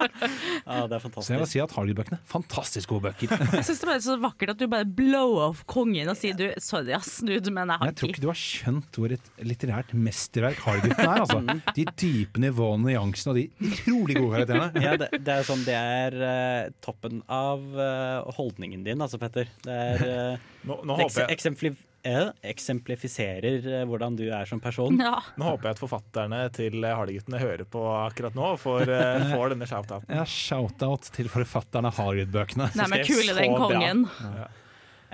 Ja, 0.86 0.90
det 0.92 1.00
er 1.02 1.22
Så 1.26 1.34
jeg 1.34 1.42
må 1.42 1.48
si 1.50 1.60
at 1.62 1.72
Hardy-bøkene 1.74 2.18
fantastisk 2.30 2.92
gode 2.92 3.08
bøker. 3.08 3.32
Jeg 3.56 3.66
synes 3.66 3.82
det 3.82 3.92
er 3.96 4.02
så 4.04 4.16
vakkert 4.22 4.54
at 4.54 4.60
du 4.60 4.66
bare 4.70 4.86
blow 4.86 5.36
off 5.42 5.64
kongen 5.70 6.08
og 6.10 6.16
sier 6.18 6.36
du, 6.38 6.46
sorry 6.62 6.94
ass, 6.96 7.18
du, 7.24 7.32
men 7.50 7.72
jeg 7.72 7.80
har 7.80 7.90
jeg 7.90 7.96
tror 7.98 8.12
ikke 8.12 8.22
du 8.22 8.28
har 8.30 8.38
skjønt 8.38 8.98
hvor 9.00 9.14
et 9.14 9.30
litterært 9.42 9.92
mesterverk 9.96 10.60
Hargood 10.64 10.94
er. 10.94 11.12
Altså. 11.16 11.40
De 11.76 11.86
dype 11.98 12.42
nivåene, 12.42 12.92
nyansene 12.92 13.32
og 13.32 13.40
de 13.40 13.70
utrolig 13.70 14.18
gode 14.18 14.32
karakterene. 14.36 14.84
Ja, 14.84 14.94
det, 15.00 15.10
det 15.16 15.34
er 15.34 15.48
sånn, 15.48 15.64
det 15.66 15.76
er 15.76 16.18
uh, 16.20 16.70
toppen 16.84 17.22
av 17.32 17.64
uh, 17.74 18.36
holdningen 18.36 18.86
din, 18.86 19.02
altså, 19.02 19.20
Petter. 19.22 19.50
Det 19.66 19.82
er 19.90 20.06
uh, 20.06 20.46
Nå, 20.66 20.80
nå, 20.82 20.96
det 20.98 21.76
eh, 22.06 22.28
eksemplifiserer 22.52 23.66
eh, 23.80 23.84
hvordan 23.88 24.16
du 24.18 24.24
er 24.30 24.48
som 24.48 24.60
person. 24.62 24.98
Ja. 25.02 25.18
nå 25.36 25.48
håper 25.50 25.70
jeg 25.70 25.76
at 25.76 25.82
forfatterne 25.82 26.42
til 26.56 26.86
Hardyguttene 26.86 27.40
hører 27.42 27.66
på 27.70 27.82
akkurat 28.06 28.36
nå 28.38 28.52
og 28.54 28.60
får, 28.62 28.86
eh, 28.88 29.26
får 29.34 29.54
denne 29.54 29.68
shout-outen. 29.70 30.12
Ja, 30.14 30.24
Shout-out 30.26 31.10
til 31.16 31.30
forfatterne 31.32 31.90
av 31.92 31.98
Hargood-bøkene. 32.00 32.70
Nei, 32.78 32.88
men 32.92 33.04
kule 33.06 33.34
bra. 33.36 33.66
kongen. 33.66 34.06
Ja, 34.22 34.46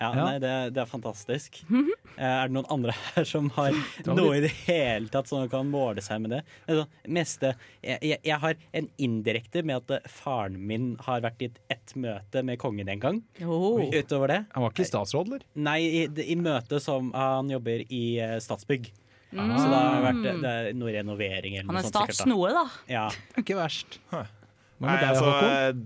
Ja. 0.03 0.25
Nei, 0.27 0.39
det, 0.43 0.53
det 0.77 0.83
er 0.85 0.89
fantastisk. 0.91 1.63
Eh, 2.13 2.29
Er 2.29 2.51
det 2.51 2.53
noen 2.53 2.67
andre 2.69 2.93
her 2.93 3.25
som 3.25 3.47
har 3.57 3.73
noe 4.13 4.35
i 4.37 4.41
det 4.45 4.51
hele 4.67 5.09
tatt 5.09 5.31
som 5.31 5.47
kan 5.49 5.65
måle 5.73 6.03
seg 6.05 6.21
med 6.21 6.35
det? 6.35 6.41
Altså, 6.69 6.83
meste, 7.09 7.55
jeg, 7.81 7.97
jeg, 8.05 8.19
jeg 8.29 8.37
har 8.43 8.59
en 8.77 8.89
indirekte 9.01 9.63
med 9.65 9.79
at 9.81 9.95
eh, 9.97 10.11
faren 10.13 10.59
min 10.69 10.91
har 11.07 11.23
vært 11.25 11.41
i 11.47 11.49
ett 11.73 11.95
møte 11.97 12.43
med 12.45 12.61
kongen 12.61 12.91
en 12.93 13.01
gang. 13.01 13.23
Oh. 13.41 13.81
Utover 13.89 14.29
det 14.35 14.41
Han 14.53 14.67
var 14.67 14.75
ikke 14.75 14.85
statsråd, 14.91 15.31
eller? 15.33 15.47
Nei, 15.57 15.79
i, 16.03 16.05
i 16.35 16.37
møte 16.37 16.83
som 16.85 17.09
han 17.17 17.49
jobber 17.55 17.81
i 17.89 18.03
Statsbygg. 18.45 18.91
Statsbygg. 18.93 18.99
Så 19.33 19.33
Mm. 19.33 19.71
det 19.73 19.77
har 19.81 20.03
vært 20.05 20.19
det 20.43 20.51
er 20.53 20.67
noe 20.77 20.91
renovering 20.93 21.55
eller 21.57 21.71
Han 21.71 21.79
noe 21.79 21.81
er 21.81 21.87
sånt. 21.89 21.95
sikkert, 21.97 22.13
da. 22.13 22.17
statsnoe, 22.21 22.51
da. 22.53 22.65
Ja. 22.93 23.07
Ikke 23.41 23.57
verst. 23.57 23.97
Nei, 24.13 24.97
altså, 25.09 25.31
Håkon? 25.31 25.81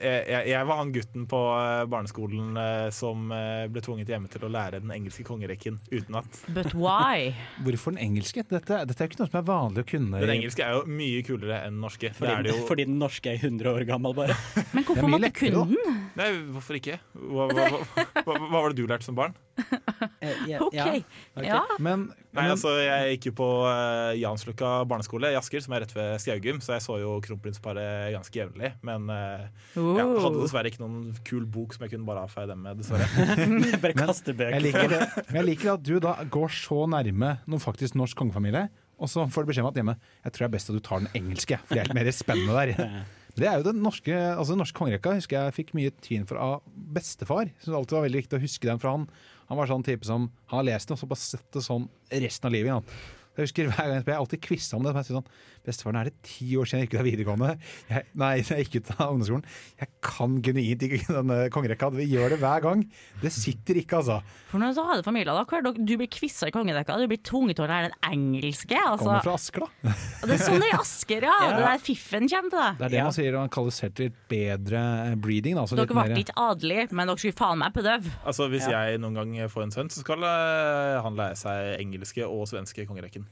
Jeg, 0.00 0.42
jeg, 0.50 0.66
var 0.68 0.80
han 0.80 0.92
gutten 0.94 1.26
på 1.30 1.40
eh, 1.56 1.82
barneskolen 1.90 2.58
eh, 2.60 2.88
som 2.94 3.30
eh, 3.34 3.66
ble 3.72 3.82
tvunget 3.84 4.12
hjemme 4.12 4.30
til 4.32 4.46
å 4.46 4.50
lære 4.52 4.80
den 4.84 4.92
engelske 4.94 5.24
kongerekken 5.26 5.78
utenat. 5.90 6.40
But 6.56 6.74
why? 6.76 7.32
Hvorfor 7.66 7.96
den 7.96 8.02
engelske? 8.04 8.44
Dette, 8.50 8.82
dette 8.88 9.04
er 9.04 9.10
ikke 9.10 9.22
noe 9.22 9.30
som 9.30 9.40
er 9.40 9.48
vanlig 9.48 9.86
å 9.86 9.88
kunne. 9.92 10.22
Den 10.22 10.34
engelske 10.38 10.66
er 10.66 10.78
jo 10.78 10.84
mye 10.90 11.24
kulere 11.26 11.62
enn 11.64 11.76
den 11.78 11.84
norske. 11.86 12.12
Det 12.12 12.26
er 12.26 12.36
Fordi, 12.36 12.48
det 12.48 12.54
jo. 12.54 12.66
fordi 12.68 12.88
den 12.90 13.00
norske 13.02 13.32
er 13.32 13.42
100 13.42 13.72
år 13.72 13.86
gammel, 13.88 14.16
bare. 14.16 14.38
Men 14.76 14.86
hvorfor 14.88 15.12
måtte 15.12 15.32
kunne 15.36 15.66
den? 15.72 16.04
Nei, 16.18 16.30
hvorfor 16.54 16.80
ikke? 16.80 17.00
Hva, 17.16 17.50
hva, 17.52 17.68
hva, 17.72 18.06
hva, 18.22 18.38
hva 18.46 18.54
var 18.60 18.72
det 18.72 18.80
du 18.80 18.88
lærte 18.88 19.08
som 19.08 19.18
barn? 19.18 19.36
OK. 20.66 21.04
Ja. 21.42 21.60
Men, 21.82 22.08
Nei, 22.36 22.44
altså, 22.52 22.74
Jeg 22.80 23.16
gikk 23.16 23.30
jo 23.30 23.32
på 23.38 23.46
uh, 23.64 24.12
Jansløkka 24.18 24.70
barneskole 24.88 25.30
i 25.32 25.36
Asker, 25.38 25.62
som 25.64 25.74
er 25.76 25.84
rett 25.86 25.94
ved 25.96 26.16
Skaugum, 26.20 26.58
så 26.64 26.74
jeg 26.76 26.84
så 26.84 26.98
jo 27.00 27.14
Kronprinsparet 27.24 28.12
ganske 28.14 28.40
jevnlig. 28.42 28.72
Men 28.86 29.08
eh, 29.12 29.46
jeg 29.76 30.04
hadde 30.04 30.32
Oh. 30.36 30.40
dessverre 30.42 30.68
ikke 30.72 30.82
noen 30.84 31.14
kul 31.26 31.46
bok 31.48 31.74
som 31.76 31.86
jeg 31.86 31.94
kunne 31.94 32.08
bare 32.08 32.24
avfeie 32.26 32.48
dem 32.50 32.60
med, 32.66 32.80
dessverre. 32.82 33.06
Bare 33.84 33.96
kaste 33.96 34.34
jeg 34.36 34.64
liker 34.66 34.90
det. 34.92 35.02
Men 35.30 35.40
jeg 35.40 35.48
liker 35.52 35.74
at 35.76 35.84
du 35.86 35.94
da 36.02 36.16
går 36.32 36.52
så 36.52 36.82
nærme 36.92 37.36
noen 37.46 37.62
faktisk 37.62 37.96
norsk 37.98 38.18
kongefamilie, 38.20 38.66
og 39.00 39.10
så 39.12 39.26
får 39.28 39.44
du 39.44 39.50
beskjed 39.52 39.64
om 39.66 39.70
at 39.72 39.76
hjemme 39.80 39.94
Jeg 40.24 40.32
tror 40.32 40.44
det 40.44 40.48
er 40.48 40.54
best 40.56 40.70
at 40.72 40.76
du 40.78 40.82
tar 40.84 41.02
den 41.04 41.10
engelske, 41.18 41.58
for 41.64 41.76
det 41.76 41.82
er 41.82 41.88
litt 41.90 41.98
mer 41.98 42.12
spennende 42.16 42.56
der. 42.56 42.98
Det 43.36 43.44
er 43.44 43.58
jo 43.60 43.66
den 43.66 43.82
norske, 43.84 44.12
altså 44.16 44.54
den 44.54 44.62
norske 44.64 44.78
kongerekka 44.78 45.12
husker 45.18 45.36
jeg 45.36 45.56
fikk 45.58 45.74
mye 45.76 45.92
tyn 46.00 46.22
for 46.28 46.40
av 46.40 46.54
bestefar. 46.96 47.50
Så 47.60 47.68
det 47.68 47.76
alltid 47.76 47.98
var 47.98 48.06
veldig 48.06 48.22
viktig 48.22 48.38
å 48.38 48.44
huske 48.46 48.68
den, 48.70 48.80
for 48.80 48.94
han, 48.94 49.04
han 49.46 49.58
var 49.60 49.70
sånn 49.70 49.84
type 49.86 50.06
som 50.06 50.30
har 50.52 50.66
lest 50.66 50.88
det, 50.88 50.96
og 50.96 51.00
så 51.02 51.08
bare 51.10 51.22
sett 51.22 51.46
det 51.54 51.62
sånn 51.64 51.86
resten 52.10 52.48
av 52.48 52.54
livet. 52.54 52.78
Han. 52.78 53.15
Jeg 53.36 53.48
husker 53.50 53.68
hver 53.70 53.90
gang 53.90 53.98
jeg 54.00 54.06
har 54.08 54.22
alltid 54.22 54.42
quiza 54.46 54.78
om 54.78 54.86
det. 54.86 54.94
så 54.96 55.02
jeg 55.04 55.16
sånn, 55.18 55.30
Bestefar, 55.66 55.92
nå 55.92 56.00
er 56.00 56.08
det 56.10 56.20
ti 56.22 56.46
år 56.56 56.68
siden 56.68 56.82
jeg 56.82 56.86
gikk 56.88 56.94
ut 56.96 57.00
av 57.00 57.08
videregående. 57.08 57.48
Jeg, 57.90 58.06
nei, 58.22 58.30
jeg 58.46 58.66
gikk 58.66 58.76
ut 58.78 58.90
av 58.96 59.12
ungdomsskolen. 59.12 59.46
Jeg 59.82 59.90
kan 60.06 60.36
genuint 60.46 60.84
ikke 60.86 61.00
denne 61.18 61.38
kongerekka. 61.54 61.90
Vi 61.96 62.06
gjør 62.12 62.34
det 62.36 62.38
hver 62.42 62.62
gang. 62.64 62.84
Det 63.22 63.32
sitter 63.34 63.80
ikke, 63.82 64.00
altså. 64.00 64.20
For 64.50 64.62
har 64.62 65.00
det 65.00 65.06
familier, 65.06 65.32
da, 65.34 65.72
du 65.76 65.94
blir 65.98 66.08
quiza 66.12 66.48
i 66.48 66.54
kongerekka. 66.54 66.96
du 67.00 67.08
blir 67.10 67.20
tvunget 67.26 67.58
til 67.58 67.66
å 67.66 67.70
lære 67.70 67.90
den 67.90 67.98
engelske. 68.12 68.78
Altså. 68.78 69.08
Kommer 69.08 69.26
fra 69.26 69.34
Asker, 69.36 69.66
da. 69.66 69.94
Det 70.26 70.36
er 70.36 70.42
sånn 70.42 70.62
det 70.62 70.70
er 70.70 70.74
i 70.74 70.78
Asker, 70.78 71.26
ja. 71.26 71.34
Ja. 71.36 71.50
Det 71.56 71.66
der 71.66 71.82
fiffen 71.82 72.28
kommer 72.30 72.50
til 72.50 72.62
deg. 72.62 72.78
Det 72.78 72.86
er 72.86 72.94
det 72.94 73.00
Ja. 73.00 73.04
man 73.10 73.16
sier, 73.18 73.36
man 73.36 73.52
kaller 73.52 73.74
selv 73.74 73.96
til 73.98 74.14
bedre 74.30 74.82
eh, 75.10 75.18
breeding. 75.20 75.58
Da, 75.58 75.66
Dere 75.82 75.90
ble 75.90 76.22
ikke 76.22 76.36
adelige, 76.40 76.88
men 76.96 77.10
dere 77.10 77.20
skulle 77.20 77.38
faen 77.38 77.60
meg 77.60 77.74
prøve. 77.76 78.14
Altså, 78.24 78.48
Hvis 78.52 78.70
jeg 78.70 79.02
noen 79.02 79.18
gang 79.18 79.34
får 79.52 79.66
en 79.66 79.74
sønn, 79.74 79.92
så 79.92 80.02
skal 80.06 80.24
eh, 80.26 80.96
han 81.04 81.18
lære 81.18 81.38
seg 81.42 81.74
engelske 81.82 82.24
og 82.26 82.46
svenske 82.50 82.86
kongerekken. 82.88 83.25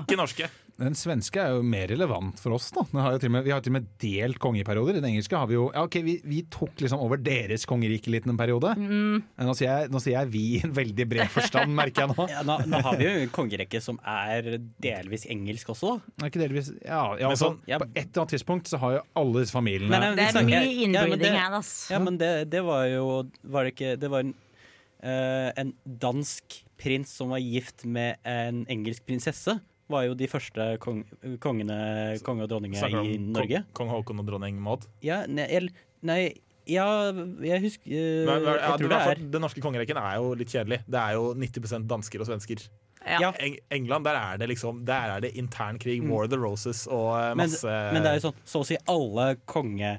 Ikke 0.00 0.16
norske. 0.18 0.48
Den 0.76 0.92
svenske 0.92 1.40
er 1.40 1.54
jo 1.56 1.62
mer 1.64 1.86
relevant 1.88 2.36
for 2.36 2.52
oss. 2.52 2.66
da 2.76 2.82
Den 2.90 3.00
har 3.00 3.14
jo 3.14 3.20
til 3.22 3.30
og 3.30 3.32
med, 3.32 3.44
Vi 3.46 3.52
har 3.54 3.62
til 3.64 3.70
og 3.72 3.76
med 3.78 3.86
delt 4.02 4.38
kongeperioder. 4.42 4.98
Den 4.98 5.06
engelske 5.08 5.38
har 5.40 5.46
vi 5.48 5.54
jo 5.56 5.70
Ja, 5.72 5.86
ok, 5.86 5.94
vi, 6.04 6.16
vi 6.28 6.42
tok 6.52 6.82
liksom 6.84 7.00
over 7.00 7.16
deres 7.16 7.64
kongerike 7.64 8.12
litt 8.12 8.26
en 8.28 8.36
periode. 8.36 8.74
Nå, 8.76 9.54
sier 9.56 9.70
jeg, 9.70 9.88
nå 9.94 10.02
sier 10.04 10.18
jeg 10.18 10.28
vi 10.34 10.42
i 10.58 10.60
en 10.66 10.74
veldig 10.76 11.06
bred 11.08 11.32
forstand, 11.32 11.72
merker 11.78 12.04
jeg 12.04 12.12
nå. 12.12 12.26
Ja, 12.34 12.42
nå, 12.44 12.58
nå 12.68 12.82
har 12.84 12.98
vi 13.00 13.08
jo 13.08 13.14
en 13.24 13.32
kongerekke 13.32 13.80
som 13.80 13.96
er 14.04 14.50
delvis 14.84 15.24
engelsk 15.32 15.72
også. 15.72 15.94
Er 16.20 16.28
ikke 16.28 16.44
delvis 16.44 16.68
Ja, 16.84 17.00
ja 17.22 17.30
altså, 17.32 17.54
sånn- 17.54 17.62
ja. 17.72 17.80
På 17.80 17.88
et 17.94 18.02
eller 18.10 18.26
annet 18.26 18.36
tidspunkt 18.36 18.68
så 18.68 18.82
har 18.84 18.98
jo 18.98 19.02
alle 19.22 19.46
disse 19.46 19.56
familiene 19.56 19.88
Men, 19.96 20.20
Det 20.20 20.28
er 20.28 20.44
mye 20.44 20.60
ja, 20.92 21.06
det- 21.16 21.32
her, 21.32 21.56
altså. 21.62 21.94
Ja, 21.96 22.02
men 22.04 22.20
det, 22.20 22.34
det 22.52 22.60
var 22.68 22.84
jo 22.92 23.06
Var 23.48 23.64
det 23.64 23.72
ikke 23.78 23.96
Det 24.04 24.12
var 24.12 24.26
en, 24.28 24.34
eh, 25.00 25.50
en 25.56 25.72
dansk 26.04 26.60
prins 26.80 27.12
som 27.18 27.32
var 27.34 27.42
gift 27.42 27.84
med 27.84 28.20
en 28.26 28.64
engelsk 28.72 29.06
prinsesse. 29.08 29.56
Var 29.92 30.08
jo 30.08 30.16
de 30.18 30.26
første 30.26 30.64
kong, 30.82 31.04
kongene, 31.42 31.76
konge 32.26 32.46
og 32.46 32.50
dronninger 32.50 32.96
i 33.04 33.18
Norge. 33.22 33.62
Kong, 33.70 33.76
kong 33.78 33.92
Haakon 33.94 34.22
og 34.22 34.26
dronning 34.26 34.58
Maud. 34.62 34.88
Ja, 35.04 35.22
nei, 35.30 35.68
nei 36.06 36.20
Ja, 36.66 37.12
jeg 37.46 37.62
husker 37.62 37.92
uh, 37.92 38.24
Men, 38.26 38.40
men, 38.42 38.48
ja, 38.48 38.56
Jeg 38.72 38.80
tror 38.80 38.90
det 38.90 38.98
er 38.98 39.20
Den 39.36 39.44
norske 39.44 39.62
kongerekken 39.62 40.00
er 40.00 40.16
jo 40.18 40.32
litt 40.38 40.50
kjedelig. 40.50 40.80
Det 40.90 40.98
er 40.98 41.14
jo 41.14 41.30
90 41.38 41.86
dansker 41.86 42.24
og 42.24 42.30
svensker. 42.32 42.66
Ja. 43.06 43.30
Eng 43.38 43.54
England, 43.70 44.08
der 44.08 44.18
er 44.18 44.40
det 44.40 44.48
liksom 44.50 44.80
Der 44.88 45.14
er 45.14 45.22
det 45.22 45.36
intern 45.38 45.78
krig, 45.78 46.02
War 46.10 46.24
of 46.26 46.32
the 46.32 46.40
Roses 46.42 46.88
og 46.90 47.36
masse 47.38 47.62
men, 47.70 47.94
men 47.94 48.02
det 48.02 48.10
er 48.10 48.18
jo 48.18 48.24
sånn 48.28 48.40
så 48.42 48.62
å 48.64 48.66
si 48.66 48.78
alle 48.90 49.28
konge, 49.46 49.92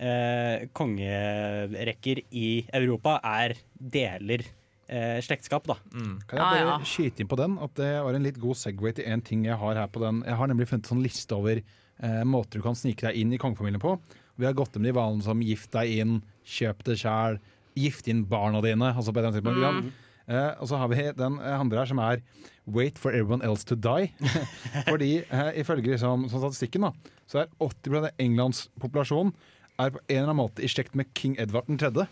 eh, 0.00 0.64
kongerekker 0.72 2.22
i 2.32 2.48
Europa 2.72 3.18
er 3.20 3.58
deler 3.76 4.46
eh, 4.88 5.20
slektskap, 5.24 5.66
da. 5.70 5.78
Kan 5.90 6.38
jeg 6.38 6.42
bare 6.42 6.66
bare 6.68 6.76
ja. 6.82 6.90
skyte 6.90 7.24
inn 7.24 7.30
på 7.30 7.38
den? 7.40 7.56
At 7.62 7.74
det 7.78 7.92
var 8.06 8.16
en 8.16 8.26
litt 8.26 8.40
god 8.42 8.58
segway 8.60 8.94
til 8.96 9.08
en 9.10 9.24
ting 9.24 9.46
jeg 9.48 9.58
har 9.60 9.80
her 9.80 9.90
på 9.92 10.02
den. 10.04 10.22
Jeg 10.26 10.38
har 10.40 10.50
nemlig 10.50 10.68
funnet 10.70 10.86
en 10.86 10.96
sånn 10.96 11.04
liste 11.04 11.38
over 11.38 11.60
eh, 11.60 12.22
måter 12.28 12.60
du 12.60 12.66
kan 12.66 12.78
snike 12.78 13.08
deg 13.08 13.20
inn 13.20 13.34
i 13.34 13.40
kongefamilien 13.40 13.82
på. 13.82 13.96
Vi 14.40 14.48
har 14.48 14.56
gått 14.56 14.76
med 14.78 14.88
de 14.90 14.96
valene 14.96 15.24
som 15.24 15.42
gift 15.44 15.70
deg 15.76 15.92
inn, 16.00 16.16
kjøp 16.56 16.82
det 16.88 16.98
sjæl, 17.02 17.38
gift 17.78 18.08
inn 18.10 18.24
barna 18.30 18.62
dine. 18.64 18.90
Altså 18.94 19.14
på 19.14 19.22
annet 19.22 19.38
tidspunkt. 19.38 19.62
Mm. 19.62 19.92
Eh, 20.24 20.52
og 20.56 20.68
så 20.70 20.80
har 20.80 20.88
vi 20.88 21.02
den 21.12 21.38
eh, 21.40 21.60
andre 21.60 21.82
her 21.82 21.90
som 21.90 22.00
er 22.00 22.22
Wait 22.64 22.96
for 22.96 23.12
everyone 23.12 23.44
else 23.44 23.66
to 23.68 23.76
die. 23.76 24.08
Fordi 24.88 25.18
uh, 25.28 25.50
ifølge 25.52 25.90
liksom, 25.92 26.30
sånn 26.32 26.40
statistikken 26.46 26.86
da, 26.86 26.94
så 27.28 27.42
er 27.42 27.50
80 27.60 27.98
av 27.98 28.06
Englands 28.16 28.62
populasjon 28.80 29.34
er 29.80 29.94
på 29.94 30.00
en 30.02 30.16
eller 30.16 30.30
annen 30.30 30.40
måte 30.42 30.62
i 30.64 30.70
slekt 30.70 30.94
med 30.98 31.10
king 31.18 31.34
Edvard 31.40 31.66
3. 31.68 32.06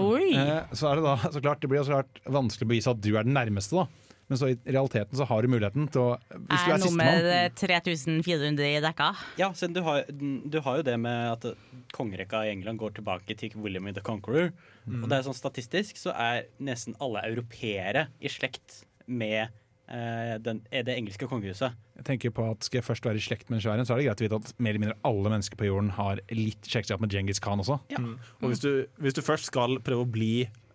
Oi. 0.00 0.26
Eh, 0.36 0.74
så 0.76 0.90
er 0.90 0.98
det 0.98 1.06
da 1.06 1.16
så 1.32 1.40
klart 1.40 1.62
Det 1.62 1.70
blir 1.70 1.86
så 1.86 1.98
klart 1.98 2.20
vanskelig 2.28 2.66
å 2.66 2.72
bevise 2.74 2.92
at 2.92 3.00
du 3.04 3.14
er 3.14 3.26
den 3.26 3.36
nærmeste, 3.36 3.78
da. 3.80 4.08
Men 4.28 4.36
så 4.36 4.50
i 4.52 4.56
realiteten 4.68 5.16
så 5.16 5.24
har 5.24 5.42
du 5.42 5.48
muligheten 5.48 5.86
til 5.88 6.02
å 6.02 6.08
Hvis 6.18 6.64
du 6.66 6.68
er 6.68 6.74
er 6.74 6.82
nummer 6.82 7.28
3400 7.56 8.66
i 8.68 8.80
dekka. 8.84 9.06
Ja, 9.40 9.48
siden 9.56 9.78
du 9.78 9.80
har, 9.86 10.02
du 10.12 10.58
har 10.66 10.80
jo 10.80 10.84
det 10.84 10.98
med 11.00 11.30
at 11.32 11.46
kongerekka 11.96 12.42
i 12.44 12.52
England 12.52 12.82
går 12.82 12.98
tilbake 12.98 13.38
til 13.40 13.56
William 13.56 13.88
the 13.88 14.04
Conqueror. 14.04 14.52
Og 14.88 15.08
det 15.08 15.16
er 15.16 15.24
sånn 15.24 15.36
statistisk 15.36 15.96
så 16.00 16.12
er 16.12 16.44
nesten 16.60 16.96
alle 17.00 17.24
europeere 17.30 18.08
i 18.20 18.28
slekt 18.32 18.82
med 19.08 19.48
den, 19.88 20.60
er 20.70 20.82
det 20.84 20.94
engelske 20.98 21.26
kongehuset. 21.30 21.72
Jeg 21.96 22.04
tenker 22.04 22.30
på 22.36 22.44
at 22.50 22.62
Skal 22.66 22.78
jeg 22.82 22.84
først 22.84 23.06
være 23.08 23.16
i 23.16 23.24
slekt 23.24 23.48
med 23.48 23.58
en 23.58 23.62
svær 23.64 23.78
en, 23.80 23.86
så 23.88 23.94
er 23.94 24.02
det 24.02 24.06
greit 24.08 24.20
å 24.20 24.26
vite 24.26 24.40
at 24.42 24.50
mer 24.60 24.70
eller 24.74 24.82
mindre 24.84 24.98
alle 25.08 25.30
mennesker 25.32 25.56
på 25.56 25.68
jorden 25.68 25.88
har 25.96 26.20
litt 26.30 26.68
slektskap 26.68 27.00
med 27.00 27.10
Djengis 27.14 27.40
Khan 27.40 27.62
også. 27.64 27.78
Mm. 27.96 28.10
Og 28.42 28.48
hvis 28.52 28.60
du, 28.60 28.70
hvis 29.00 29.16
du 29.16 29.22
først 29.24 29.48
skal 29.48 29.78
prøve 29.86 30.04
å 30.04 30.10
bli 30.12 30.32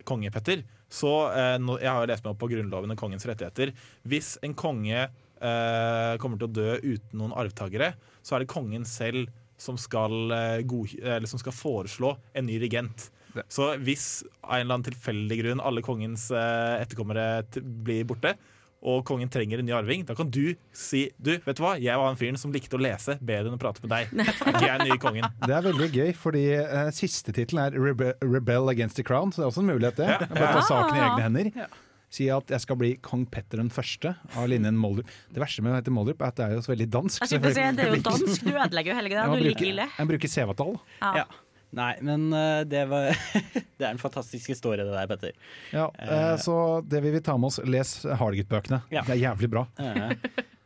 konge, 0.09 0.31
Petter, 0.33 0.63
så 0.93 1.11
eh, 1.33 1.57
nå, 1.61 1.77
Jeg 1.81 1.89
har 1.93 2.01
jo 2.03 2.09
lest 2.11 2.25
meg 2.25 2.33
opp 2.33 2.41
på 2.41 2.49
Grunnloven 2.51 2.91
og 2.93 2.99
kongens 2.99 3.25
rettigheter. 3.29 3.71
Hvis 4.09 4.33
en 4.45 4.53
konge 4.57 5.05
eh, 5.05 6.13
kommer 6.21 6.41
til 6.41 6.49
å 6.49 6.53
dø 6.53 6.75
uten 6.83 7.17
noen 7.21 7.33
arvtakere, 7.37 7.93
så 8.25 8.35
er 8.37 8.43
det 8.43 8.51
kongen 8.53 8.85
selv 8.87 9.29
som 9.61 9.77
skal, 9.79 10.13
eh, 10.35 10.61
god, 10.67 10.93
eller 11.01 11.29
som 11.29 11.39
skal 11.39 11.53
foreslå 11.55 12.15
en 12.35 12.45
ny 12.49 12.57
regent. 12.59 13.09
Det- 13.33 13.45
Så 13.49 13.71
hvis 13.81 14.23
av 14.43 14.57
en 14.59 14.61
eller 14.67 14.75
annen 14.75 14.89
tilfeldig 14.91 15.37
grunn 15.41 15.61
alle 15.63 15.81
kongens 15.81 16.27
eh, 16.31 16.81
etterkommere 16.83 17.45
t 17.49 17.61
blir 17.61 18.03
borte, 18.05 18.35
og 18.83 19.05
kongen 19.07 19.31
trenger 19.31 19.61
en 19.61 19.67
ny 19.67 19.73
arving, 19.77 20.03
da 20.07 20.15
kan 20.17 20.29
du 20.33 20.53
si 20.75 21.05
Du, 21.17 21.31
vet 21.45 21.55
du 21.57 21.63
hva, 21.63 21.75
jeg 21.79 21.95
var 21.99 22.09
han 22.09 22.19
fyren 22.19 22.39
som 22.39 22.51
likte 22.53 22.75
å 22.77 22.81
lese 22.83 23.15
bedre 23.23 23.47
enn 23.51 23.55
å 23.55 23.61
prate 23.61 23.83
med 23.85 23.93
deg. 23.93 24.11
Er 24.43 24.51
ikke 24.51 24.65
jeg 24.67 24.81
den 24.81 24.91
nye 24.91 24.99
kongen? 25.01 25.29
Det 25.45 25.55
er 25.55 25.65
veldig 25.69 25.89
gøy, 25.93 26.11
fordi 26.19 26.43
uh, 26.59 26.89
siste 26.95 27.33
tittelen 27.35 27.63
er 27.63 27.79
Rebe 27.79 28.13
'Rebel 28.19 28.69
Against 28.73 28.99
the 28.99 29.05
Crown', 29.07 29.31
så 29.31 29.41
det 29.41 29.47
er 29.47 29.53
også 29.53 29.63
en 29.63 29.71
mulighet, 29.71 29.97
det. 30.01 30.11
Ja. 30.11 30.27
Bare 30.27 30.51
ta 30.59 30.67
saken 30.67 30.99
i 30.99 31.03
egne 31.07 31.25
hender. 31.29 31.79
Si 32.13 32.27
at 32.29 32.51
jeg 32.53 32.61
skal 32.61 32.77
bli 32.77 32.91
kong 33.01 33.23
Petter 33.33 33.57
den 33.57 33.71
første 33.73 34.11
av 34.37 34.45
linjen 34.51 34.77
Moldrup. 34.77 35.09
Det 35.33 35.41
verste 35.41 35.63
med 35.65 35.73
å 35.73 35.79
hete 35.79 35.93
Moldrup 35.93 36.21
er 36.21 36.29
at 36.29 36.37
det 36.37 36.45
er 36.45 36.59
jo 36.59 36.65
så 36.65 36.73
veldig 36.75 36.87
dansk. 36.93 37.23
Jeg 37.23 37.31
skulle 37.31 37.53
si, 37.55 37.63
det 37.73 37.87
er 37.87 37.95
jo 37.95 38.03
dansk, 38.05 38.43
du 38.45 38.51
ødelegger 38.53 38.93
jo 38.93 38.97
hele 38.99 39.13
greia. 39.15 39.23
Ja, 39.25 39.39
Du 39.39 39.47
liker 39.47 39.69
ille. 39.71 39.87
Jeg 39.97 40.09
bruker 40.11 40.33
sevatall. 40.35 40.75
Ja. 40.99 41.23
Ja. 41.23 41.25
Nei, 41.73 41.93
men 42.05 42.27
eh, 42.33 42.61
det 42.69 42.85
var 42.85 43.17
Det 43.79 43.85
er 43.85 43.89
en 43.89 44.01
fantastisk 44.01 44.53
historie, 44.53 44.83
det 44.85 44.93
der, 44.93 45.09
Petter. 45.09 45.33
Ja, 45.73 45.87
eh, 45.97 46.35
så 46.41 46.55
det 46.85 47.01
vi 47.05 47.13
vil 47.15 47.23
ta 47.25 47.37
med 47.37 47.49
oss. 47.49 47.59
Les 47.65 47.95
Hardgutt-bøkene. 48.05 48.83
Ja. 48.93 49.05
Det 49.07 49.17
er 49.17 49.21
jævlig 49.23 49.49
bra. 49.55 49.65
Eh, 49.81 50.13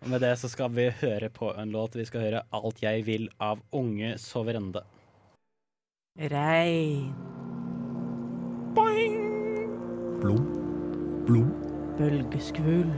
og 0.04 0.12
med 0.12 0.22
det 0.24 0.34
så 0.42 0.52
skal 0.52 0.74
vi 0.76 0.90
høre 1.02 1.32
på 1.34 1.54
en 1.56 1.72
låt. 1.74 1.96
Vi 1.96 2.06
skal 2.06 2.28
høre 2.28 2.44
'Alt 2.52 2.84
jeg 2.84 3.06
vil' 3.08 3.30
av 3.40 3.64
Unge 3.72 4.18
Soverende. 4.22 4.84
Regn. 6.18 7.14
Boing. 8.76 9.22
Blom. 10.22 10.44
Blom. 11.28 11.54
bølgeskvul. 11.98 12.92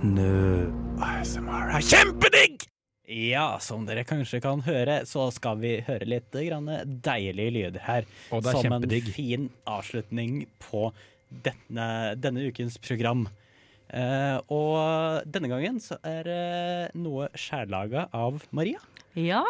Snø. 0.00 0.89
ASMR 1.00 1.70
er 1.78 1.84
kjempedigg! 1.84 2.66
Ja, 3.10 3.54
som 3.64 3.86
dere 3.88 4.02
kanskje 4.04 4.38
kan 4.44 4.60
høre, 4.66 4.98
så 5.08 5.30
skal 5.32 5.56
vi 5.62 5.70
høre 5.86 6.06
litt 6.06 6.28
grann 6.30 6.68
deilige 7.02 7.54
lyder 7.54 7.82
her. 7.86 8.08
Og 8.28 8.44
det 8.44 8.52
er 8.52 8.66
som 8.66 8.76
en 8.76 9.08
fin 9.08 9.46
avslutning 9.64 10.44
på 10.60 10.90
denne, 11.46 11.88
denne 12.20 12.44
ukens 12.52 12.76
program. 12.84 13.24
Eh, 13.88 14.36
og 14.52 15.24
denne 15.24 15.50
gangen 15.50 15.80
så 15.82 15.96
er 16.06 16.28
det 16.28 17.00
noe 17.00 17.30
skjærlaga 17.32 18.10
av 18.14 18.44
Maria. 18.52 18.84
Ja, 19.16 19.42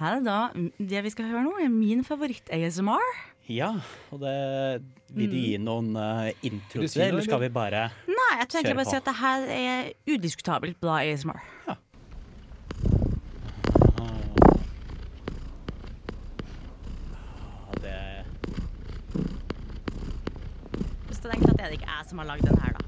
her 0.00 0.18
er 0.18 0.26
da 0.26 0.40
det 0.76 1.06
vi 1.06 1.14
skal 1.14 1.30
høre 1.30 1.46
nå, 1.46 1.54
er 1.62 1.70
min 1.70 2.02
favoritt-ASMR. 2.04 3.29
Ja, 3.50 3.80
og 4.10 4.20
det 4.20 4.82
vil 5.10 5.30
du 5.30 5.34
gi 5.34 5.56
noen 5.58 5.96
uh, 5.98 6.28
intro 6.46 6.84
du 6.84 6.86
til 6.86 7.00
det, 7.00 7.06
eller 7.08 7.24
skal 7.26 7.40
vi 7.42 7.48
bare 7.50 7.88
kjøre 7.88 8.04
på? 8.06 8.12
Nei, 8.14 8.34
jeg 8.38 8.46
tror 8.50 8.58
egentlig 8.60 8.76
bare 8.78 8.86
å 8.86 8.90
si 8.92 8.98
at 9.00 9.08
det 9.08 9.14
her 9.18 9.46
er 9.54 9.88
udiskutabelt 10.12 10.78
bra 10.84 10.98
ASMR. 11.02 11.40
Ja. 11.66 11.74
det 17.80 17.96
Så 21.10 21.26
jeg 21.26 21.32
tenkte 21.32 21.50
at 21.50 21.58
det 21.58 21.66
er 21.66 21.74
ikke 21.74 21.90
jeg 21.90 22.06
som 22.12 22.22
har 22.22 22.30
lagd 22.30 22.46
den 22.46 22.62
her, 22.62 22.78
da. 22.78 22.82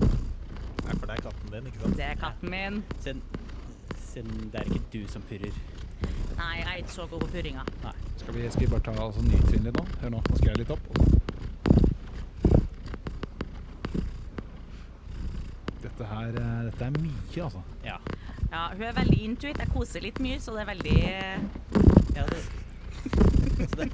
Nei, 0.00 0.96
for 0.96 1.04
det 1.04 1.18
er 1.18 1.22
katten 1.28 1.52
din, 1.52 1.68
ikke 1.68 1.84
sant? 1.84 2.00
Det 2.00 2.08
er 2.08 2.16
katten 2.24 2.56
min. 2.56 2.80
siden, 3.04 3.22
siden 4.00 4.48
det 4.48 4.64
er 4.64 4.72
ikke 4.72 4.82
du 4.96 5.04
som 5.12 5.28
purrer. 5.28 5.60
Nei, 6.40 6.54
jeg 6.56 6.68
er 6.72 6.76
ikke 6.80 6.92
så 6.92 7.06
god 7.06 7.20
på 7.20 7.26
purringa. 7.34 7.62
Skal 8.16 8.34
vi, 8.34 8.50
skal 8.50 8.62
vi 8.64 8.70
bare 8.70 8.84
ta 8.86 8.92
altså, 9.04 9.24
nytrinn 9.26 9.66
litt 9.66 9.76
nå? 9.76 9.84
Hør 10.00 10.12
nå, 10.14 10.20
nå 10.28 10.38
skal 10.38 10.48
jeg 10.50 10.60
litt 10.62 10.70
opp. 10.72 10.84
Dette 15.82 16.08
her 16.14 16.38
eh, 16.40 16.62
dette 16.70 16.88
er 16.88 16.96
mye, 16.96 17.44
altså. 17.44 17.62
Ja. 17.84 17.98
Ja, 18.50 18.62
hun 18.72 18.86
er 18.88 18.96
veldig 18.96 19.18
intuit. 19.26 19.60
Jeg 19.60 19.72
koser 19.74 20.04
litt 20.04 20.20
mye, 20.24 20.40
så 20.40 20.56
det 20.56 20.64
er 20.64 20.70
veldig 20.70 20.96
Ja, 22.16 22.24
det, 22.30 22.40
så 23.60 23.76
det, 23.84 23.90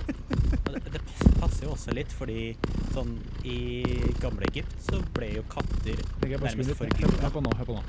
det, 0.94 1.02
passer 1.40 1.66
jo 1.66 1.74
også 1.74 1.96
litt, 1.98 2.14
fordi 2.14 2.54
sånn 2.94 3.16
i 3.44 3.58
gamle 4.22 4.46
Egypt 4.52 4.78
så 4.86 5.02
ble 5.18 5.32
jo 5.34 5.42
katter 5.50 5.98
nærmest. 6.22 6.78
Hør, 6.78 7.18
hør 7.24 7.34
på 7.34 7.42
nå. 7.42 7.56
hør 7.58 7.72
på 7.72 7.80
nå. 7.80 7.82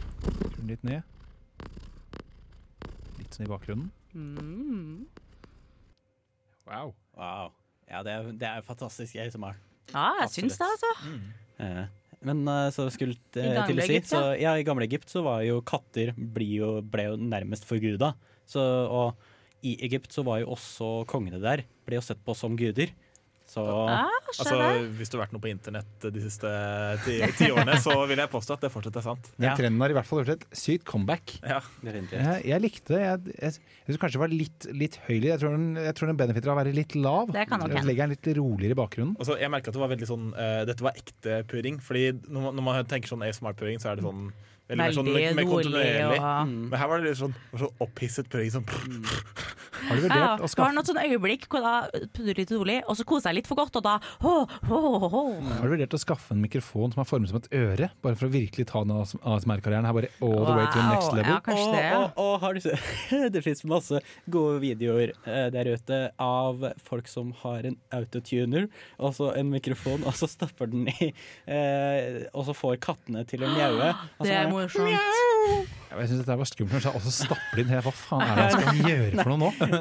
Litt 0.74 0.84
ned. 0.88 1.02
Litt 3.22 3.38
sånn 3.38 3.46
i 3.46 3.54
bakgrunnen. 3.54 3.94
Mm. 4.18 5.06
Wow. 6.68 6.92
Wow. 7.16 7.54
Ja, 7.88 8.02
det 8.04 8.12
er, 8.12 8.32
det 8.36 8.50
er 8.50 8.66
fantastisk 8.66 9.16
ASMR. 9.22 9.56
Ja, 9.94 10.10
jeg 10.26 10.34
syns 10.34 10.58
det, 10.60 10.68
altså. 10.68 11.14
Eh, 11.64 11.86
Men 12.28 12.42
eh, 12.52 12.68
så 12.76 12.90
skulle 12.92 13.16
gamle 13.32 13.64
til 13.70 13.80
å 13.80 13.88
si 13.88 14.00
så, 14.10 14.22
ja, 14.40 14.58
I 14.60 14.66
gamle 14.68 14.88
Egypt 14.90 15.14
så 15.14 15.24
var 15.26 15.46
jo 15.48 15.62
katter 15.66 16.12
jo, 16.44 16.72
ble 16.84 17.08
jo 17.08 17.16
nærmest 17.22 17.68
forguda. 17.70 18.12
Så, 18.48 18.62
og 18.62 19.16
i 19.66 19.78
Egypt 19.88 20.12
så 20.14 20.24
var 20.28 20.42
jo 20.44 20.52
også 20.58 20.92
kongene 21.10 21.40
der 21.42 21.64
ble 21.88 21.98
jo 22.00 22.04
sett 22.04 22.20
på 22.26 22.36
som 22.38 22.58
guder. 22.60 22.92
Så 23.48 23.64
ah, 23.64 24.10
Altså. 24.28 24.58
Hvis 24.98 25.08
du 25.08 25.16
har 25.16 25.24
vært 25.24 25.34
noe 25.38 25.42
på 25.44 25.48
internett 25.50 26.04
de 26.04 26.20
siste 26.20 26.50
ti, 27.06 27.16
ti 27.40 27.48
årene, 27.54 27.78
så 27.80 27.94
vil 28.10 28.20
jeg 28.20 28.30
påstå 28.34 28.58
at 28.58 28.66
det 28.66 28.72
fortsatt 28.74 29.00
er 29.00 29.06
sant. 29.06 29.30
Den 29.38 29.48
Ja. 29.48 29.54
trenden 29.56 29.80
har 29.82 29.94
i 29.94 29.96
hvert 29.96 30.10
fall 30.10 30.20
gjort 30.22 30.34
et 30.36 30.44
sykt 30.52 30.84
comeback. 30.90 31.38
Ja. 31.48 31.62
Jeg, 31.88 32.42
jeg 32.52 32.62
likte 32.66 32.94
det. 32.98 33.00
Jeg, 33.06 33.38
jeg, 33.40 33.54
jeg 33.62 33.88
synes 33.88 34.02
kanskje 34.04 34.18
det 34.20 34.24
var 34.26 34.34
litt, 34.36 34.68
litt 34.76 34.98
høylig. 35.08 35.32
Jeg 35.32 35.40
tror 35.44 35.56
den, 35.56 35.70
jeg 35.88 35.96
tror 35.96 36.12
den 36.12 36.20
benefitter 36.20 36.52
av 36.52 36.58
å 36.58 36.60
være 36.60 36.76
litt 36.76 36.98
lav. 37.00 37.32
Det 37.32 37.48
kan 37.48 37.64
nok 37.64 37.78
legger 37.88 38.04
den 38.04 38.16
litt 38.18 38.30
roligere 38.42 38.76
i 38.76 38.82
bakgrunnen. 38.82 39.16
Altså, 39.16 39.40
jeg 39.40 39.54
merket 39.56 39.72
at 39.72 39.80
det 39.80 39.84
var 39.86 39.94
veldig 39.96 40.12
sånn 40.12 40.28
uh, 40.36 40.62
Dette 40.68 40.84
var 40.84 41.00
ekte 41.00 41.40
purring. 41.48 41.80
Fordi 41.88 42.06
når 42.28 42.50
man, 42.50 42.60
når 42.60 42.68
man 42.68 42.92
tenker 42.92 43.16
sånn 43.16 43.24
ASMR-purring, 43.26 43.80
så 43.80 43.94
er 43.94 44.02
det 44.02 44.06
sånn 44.06 44.28
veldig, 44.68 44.96
sånn, 45.00 45.08
mer, 45.08 45.32
mer 45.38 45.48
rolig 45.48 45.64
kontinuerlig. 45.72 46.20
og 46.20 46.48
Mm. 46.48 46.70
Men 46.70 46.80
her 46.80 46.88
var 46.92 47.00
det 47.00 47.08
litt 47.10 47.20
sånn, 47.22 47.36
sånn 47.56 47.84
opphisset 47.88 48.28
purring. 48.28 48.52
Sånn, 48.52 48.68
Har 49.88 50.00
du 50.00 50.06
vurdert 50.06 50.22
ja. 50.22 50.34
å 50.38 50.50
skaffe 50.50 50.68
var 50.68 50.68
skaffe 50.68 50.76
noen 50.76 50.88
sånne 50.88 51.06
øyeblikk 51.08 51.48
hvor 51.52 51.64
da 51.64 51.74
pudrer 52.16 52.42
litt 52.42 52.52
rolig, 52.54 52.78
og 52.88 52.98
så 53.00 53.06
koser 53.08 53.32
jeg 53.32 53.40
litt 53.42 53.50
for 53.50 53.60
godt, 53.60 53.80
og 53.80 53.86
da 53.86 53.96
ho, 54.24 54.34
ho, 54.70 54.80
ho. 55.08 55.24
Har 55.48 55.64
du 55.64 55.74
vurdert 55.74 55.96
å 55.96 56.02
skaffe 56.02 56.36
en 56.36 56.44
mikrofon 56.44 56.94
som 56.94 57.04
er 57.04 57.10
formet 57.10 57.32
som 57.32 57.40
et 57.40 57.50
øre? 57.58 57.90
Bare 58.04 58.20
for 58.20 58.30
å 58.30 58.34
virkelig 58.34 58.68
ta 58.72 58.84
den 58.84 58.96
ASMR-karrieren 58.98 59.88
her 59.88 59.96
bare 59.98 60.12
all 60.22 60.44
the 60.44 60.56
way 60.58 60.66
to 60.66 60.78
the 60.78 60.88
next 60.90 61.14
level? 61.14 61.32
Ja, 61.34 61.40
kanskje 61.46 61.70
det, 61.74 61.84
ja. 61.86 62.00
Og, 62.00 62.10
og, 62.10 62.34
og 62.34 62.40
har 62.44 62.58
du 62.58 62.62
Det 63.38 63.44
fins 63.46 63.64
masse 63.68 64.02
gode 64.32 64.62
videoer 64.64 65.14
eh, 65.14 65.48
der 65.54 65.72
ute 65.74 66.02
av 66.24 66.68
folk 66.88 67.10
som 67.12 67.34
har 67.44 67.68
en 67.68 67.78
autotuner, 67.96 68.68
altså 68.98 69.32
en 69.38 69.52
mikrofon, 69.54 70.06
og 70.08 70.16
så 70.18 70.30
stapper 70.32 70.72
den 70.72 70.88
i 70.92 71.12
eh, 71.12 72.28
Og 72.34 72.48
så 72.50 72.56
får 72.58 72.80
kattene 72.84 73.26
til 73.28 73.46
å 73.46 73.52
mjaue. 73.56 73.94
Det 74.24 74.34
er 74.34 74.52
morsomt. 74.52 74.92
morsomt. 74.92 75.37
Ja, 75.88 76.00
Jeg 76.02 76.10
syns 76.12 76.22
dette 76.24 76.38
var 76.42 76.50
skummelt. 76.50 76.88
Og 76.92 77.04
så 77.06 77.14
stapper 77.16 77.60
de 77.60 77.64
inn 77.64 77.72
her. 77.72 77.84
Hva 77.86 77.94
faen 77.96 78.24
er 78.26 78.36
det 78.36 78.48
han 78.48 78.58
skal 78.58 78.82
gjøre 78.92 79.22
for 79.22 79.32
noe 79.34 79.40
nå? 79.46 79.80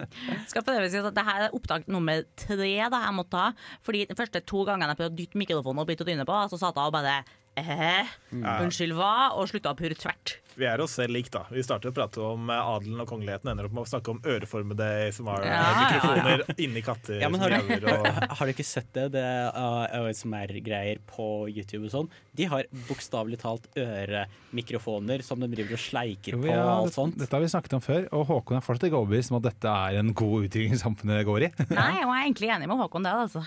Skal 0.53 0.67
prøve 0.67 0.87
å 0.87 0.93
si 0.93 1.01
at 1.03 1.17
det 1.19 1.27
her 1.27 1.47
er 1.49 1.57
opptak 1.59 1.89
nummer 1.93 2.23
tre 2.39 2.71
da 2.93 3.03
jeg 3.09 3.17
måtte 3.17 3.35
ta. 3.35 3.47
Fordi 3.87 4.05
de 4.11 4.19
første 4.19 4.43
to 4.47 4.63
gangene 4.69 4.93
jeg 4.95 5.01
prøvde 5.03 5.15
å 5.15 5.19
dytte 5.23 5.43
mikrofonen 5.43 5.83
opp 5.83 5.93
i 5.93 5.99
trynet 5.99 6.29
på, 6.29 6.39
så 6.53 6.61
satt 6.63 6.79
jeg 6.79 6.93
og 6.93 6.95
bare 6.97 7.19
eh, 7.57 8.11
Unnskyld 8.37 8.95
hva? 8.99 9.13
Og 9.39 9.49
slutta 9.51 9.73
å 9.73 9.79
purre 9.79 9.97
tvert. 9.99 10.37
vi 10.57 10.65
er 10.65 10.81
oss 10.81 10.95
selv 10.97 11.13
lik, 11.13 11.27
da. 11.33 11.43
Vi 11.53 11.61
starter 11.65 11.91
å 11.91 11.95
prate 11.97 12.21
om 12.25 12.49
eh, 12.49 12.69
adelen 12.77 13.01
og 13.03 13.09
kongeligheten, 13.11 13.51
ender 13.53 13.67
opp 13.69 13.75
med 13.77 13.83
å 13.85 13.91
snakke 13.91 14.13
om 14.15 14.21
øreformede 14.25 14.87
Ja, 14.87 15.09
ASMR-mikrofoner 15.11 16.45
inni 16.65 16.83
katter 16.85 17.21
Ja, 17.21 17.29
men 17.33 17.43
har, 17.45 17.53
du. 17.53 17.75
Og, 17.93 18.07
har 18.39 18.49
du 18.49 18.53
ikke 18.55 18.65
sett 18.65 18.89
det? 18.97 19.07
Det 19.17 19.25
er 19.27 19.93
ASMR-greier 20.01 21.03
på 21.11 21.29
YouTube 21.53 21.85
og 21.91 21.93
sånn. 21.93 22.11
De 22.37 22.49
har 22.53 22.65
bokstavelig 22.89 23.41
talt 23.45 23.69
øremikrofoner 23.77 25.25
som 25.27 25.41
de 25.45 25.49
driver 25.53 25.77
og 25.77 25.83
sleiker 25.85 26.37
Jo, 26.37 26.43
på 26.45 26.51
ja, 26.51 26.63
og 26.65 26.73
alt 26.87 26.97
sånt. 26.97 27.19
dette 27.21 27.37
har 27.37 27.45
vi 27.45 27.53
snakket 27.53 27.77
om 27.79 27.85
før, 27.85 28.09
og 28.17 28.27
Håkon 28.33 28.59
er 28.59 28.65
fortsatt 28.65 28.89
ikke 28.91 29.01
overbevist 29.03 29.33
om 29.35 29.41
at 29.41 29.49
dette 29.51 29.77
er 29.87 30.01
en 30.01 30.13
god 30.17 30.49
utvikling 30.49 30.77
samfunnet 30.81 31.25
går 31.29 31.49
i. 31.49 31.53
Nei, 31.73 31.89
jeg 32.01 32.05
er 32.09 32.21
egentlig 32.25 32.53
enig 32.57 32.69
med 32.73 32.81
Håkon 32.81 33.07
der, 33.07 33.25
altså. 33.27 33.45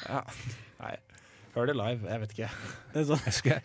nei, 0.83 0.95
hør 1.55 1.69
det 1.69 1.75
live. 1.77 2.05
Jeg 2.09 2.21
vet 2.21 2.31
ikke. 2.35 2.49
Det 2.93 2.99
er 3.01 3.05
sånn, 3.09 3.21
Jeg 3.25 3.35
skal 3.37 3.57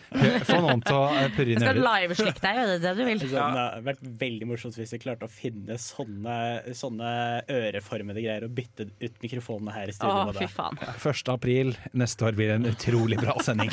få 0.48 0.56
noen 0.64 0.82
til 0.84 0.96
å 0.96 1.02
eh, 1.12 1.28
purre 1.36 1.50
inn 1.54 1.60
skal 1.62 1.78
øret. 1.78 1.84
liveslikke 1.86 2.42
deg, 2.44 2.54
gjør 2.58 2.68
det 2.72 2.78
det 2.84 2.92
du 2.96 3.02
vil? 3.08 3.20
sånn, 3.24 3.34
det 3.34 3.44
hadde 3.44 3.84
vært 3.88 4.02
veldig 4.24 4.46
morsomt 4.50 4.78
hvis 4.80 4.94
vi 4.96 5.00
klarte 5.04 5.28
å 5.28 5.32
finne 5.32 5.74
sånne, 5.80 6.36
sånne 6.76 7.10
øreformede 7.58 8.20
greier 8.24 8.42
og 8.48 8.52
bytte 8.56 8.82
ut 8.90 9.14
mikrofonene 9.24 9.72
her 9.76 9.86
i 9.92 9.96
studio. 9.96 10.24
Åh, 10.30 10.34
fy 10.40 10.48
faen. 10.50 10.74
1. 10.96 11.32
april 11.34 11.68
neste 11.92 12.20
år 12.28 12.32
blir 12.38 12.50
en 12.56 12.66
utrolig 12.70 13.18
bra 13.22 13.34
sending. 13.44 13.72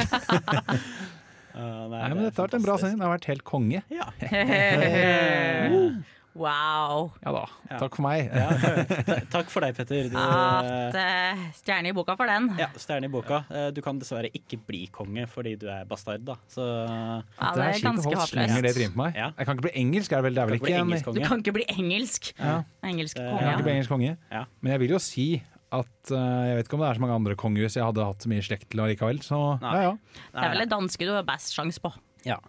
Uh, 1.51 1.87
Nei, 1.91 2.05
men 2.13 2.23
Dette 2.27 2.37
har 2.39 2.47
vært 2.47 2.59
en 2.61 2.67
bra 2.67 2.75
sending. 2.81 2.97
Det 3.01 3.07
har 3.07 3.15
vært 3.17 3.29
helt 3.31 3.45
konge. 3.47 3.79
Ja. 3.91 4.07
Wow. 6.33 7.09
Ja 7.25 7.31
da, 7.35 7.41
takk 7.81 7.97
for 7.97 8.05
meg. 8.05 8.29
Takk 9.33 9.49
for 9.51 9.63
deg, 9.65 9.75
Petter. 9.75 10.07
Du, 10.11 10.15
At, 10.15 10.95
eh, 10.95 11.41
stjerne 11.57 11.91
i 11.91 11.95
boka 11.95 12.15
for 12.19 12.29
den. 12.29 12.47
ja, 12.59 12.69
stjerne 12.79 13.09
i 13.09 13.11
boka. 13.11 13.41
Eh, 13.51 13.67
Du 13.75 13.81
kan 13.83 13.99
dessverre 13.99 14.31
ikke 14.31 14.59
bli 14.67 14.85
konge 14.95 15.25
fordi 15.27 15.57
du 15.59 15.67
er 15.71 15.83
bastard, 15.89 16.23
da. 16.27 16.37
Så 16.51 16.63
Ja, 16.63 17.51
det 17.55 17.67
er 17.67 17.83
ganske 17.83 18.15
håpløst. 18.15 18.35
Ja. 19.15 19.31
Jeg 19.37 19.45
kan 19.45 19.57
ikke 19.57 19.67
bli 19.67 19.75
engelsk, 19.83 20.11
er 20.11 20.21
det 20.21 20.23
vel, 20.29 20.35
det 20.35 20.41
er 20.41 20.51
vel 20.51 20.59
ikke 20.61 20.75
en... 20.79 21.15
Du 21.19 21.21
kan 21.27 21.43
ikke 21.43 21.55
bli 21.59 21.65
engelsk. 21.75 22.31
Ja. 22.39 22.57
Engelsk 22.83 23.17
konge. 23.19 23.31
Jeg 23.31 23.43
kan 23.43 23.53
ikke 23.59 23.67
bli 23.67 23.75
engelsk 23.75 23.91
konge. 23.97 24.17
Ja. 24.31 24.45
Men 24.61 24.71
jeg 24.77 24.83
vil 24.85 24.95
jo 24.95 25.01
si 25.03 25.27
at 25.71 26.11
uh, 26.11 26.47
jeg 26.49 26.57
vet 26.59 26.67
ikke 26.67 26.75
om 26.75 26.81
det 26.83 26.89
er 26.89 26.97
så 26.99 27.03
mange 27.05 27.15
andre 27.15 27.35
kongehus 27.39 27.77
jeg 27.79 27.85
hadde 27.87 28.03
hatt 28.03 28.23
så 28.25 28.31
mye 28.31 28.43
slekt 28.43 28.67
til 28.73 28.81
allikevel. 28.83 29.21
Så 29.23 29.39
Nei. 29.61 29.71
ja, 29.77 29.91
ja. 29.91 30.21
Det 30.35 30.43
er 30.43 30.53
vel 30.55 30.63
det 30.65 30.71
danske 30.73 31.07
du 31.07 31.13
har 31.15 31.23
best 31.27 31.55
sjanse 31.55 31.79
på. 31.83 31.91
Ja. 32.27 32.39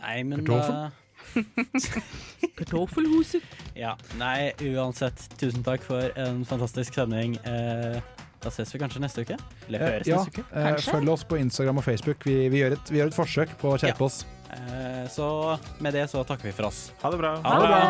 Nei, 0.00 0.22
men 0.24 0.40
Kartoffel? 0.40 1.01
Kartoffelhuset. 2.58 3.42
Ja. 3.78 3.94
Nei, 4.20 4.52
uansett, 4.72 5.24
tusen 5.40 5.62
takk 5.66 5.84
for 5.86 6.12
en 6.20 6.42
fantastisk 6.48 6.94
sending. 6.98 7.36
Eh, 7.48 7.98
da 8.42 8.50
ses 8.50 8.72
vi 8.74 8.80
kanskje 8.82 9.00
neste 9.04 9.22
uke? 9.24 9.36
Eller 9.68 9.78
Eh, 9.80 9.90
høres 9.96 10.08
ja, 10.10 10.16
neste 10.20 10.34
uke? 10.40 10.44
eh, 10.52 10.68
Kanskje? 10.72 10.92
følg 10.96 11.08
oss 11.14 11.24
på 11.24 11.38
Instagram 11.40 11.78
og 11.78 11.84
Facebook. 11.86 12.24
Vi, 12.26 12.36
vi, 12.52 12.62
gjør, 12.62 12.72
et, 12.78 12.90
vi 12.90 12.98
gjør 13.00 13.12
et 13.12 13.18
forsøk 13.18 13.56
på 13.60 13.72
å 13.74 13.78
skjerpe 13.78 14.02
Ja. 14.02 14.06
oss. 14.10 14.24
Eh, 14.52 15.04
så 15.08 15.58
med 15.80 15.94
det 15.94 16.08
så 16.10 16.24
takker 16.28 16.50
vi 16.50 16.52
for 16.52 16.68
oss. 16.68 16.90
Ha 17.02 17.10
det 17.10 17.18
bra. 17.22 17.36
Ha 17.40 17.58
det 17.60 17.68
bra! 17.68 17.82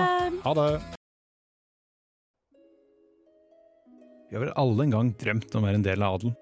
Ha 0.45 0.55
det! 0.55 0.68
Vi 4.30 4.36
har 4.38 4.45
vel 4.47 4.55
alle 4.57 4.84
en 4.86 4.90
gang 4.95 5.11
drømt 5.20 5.55
om 5.57 5.64
å 5.64 5.66
være 5.68 5.80
en 5.80 5.82
del 5.84 6.03
av 6.03 6.14
adelen. 6.16 6.36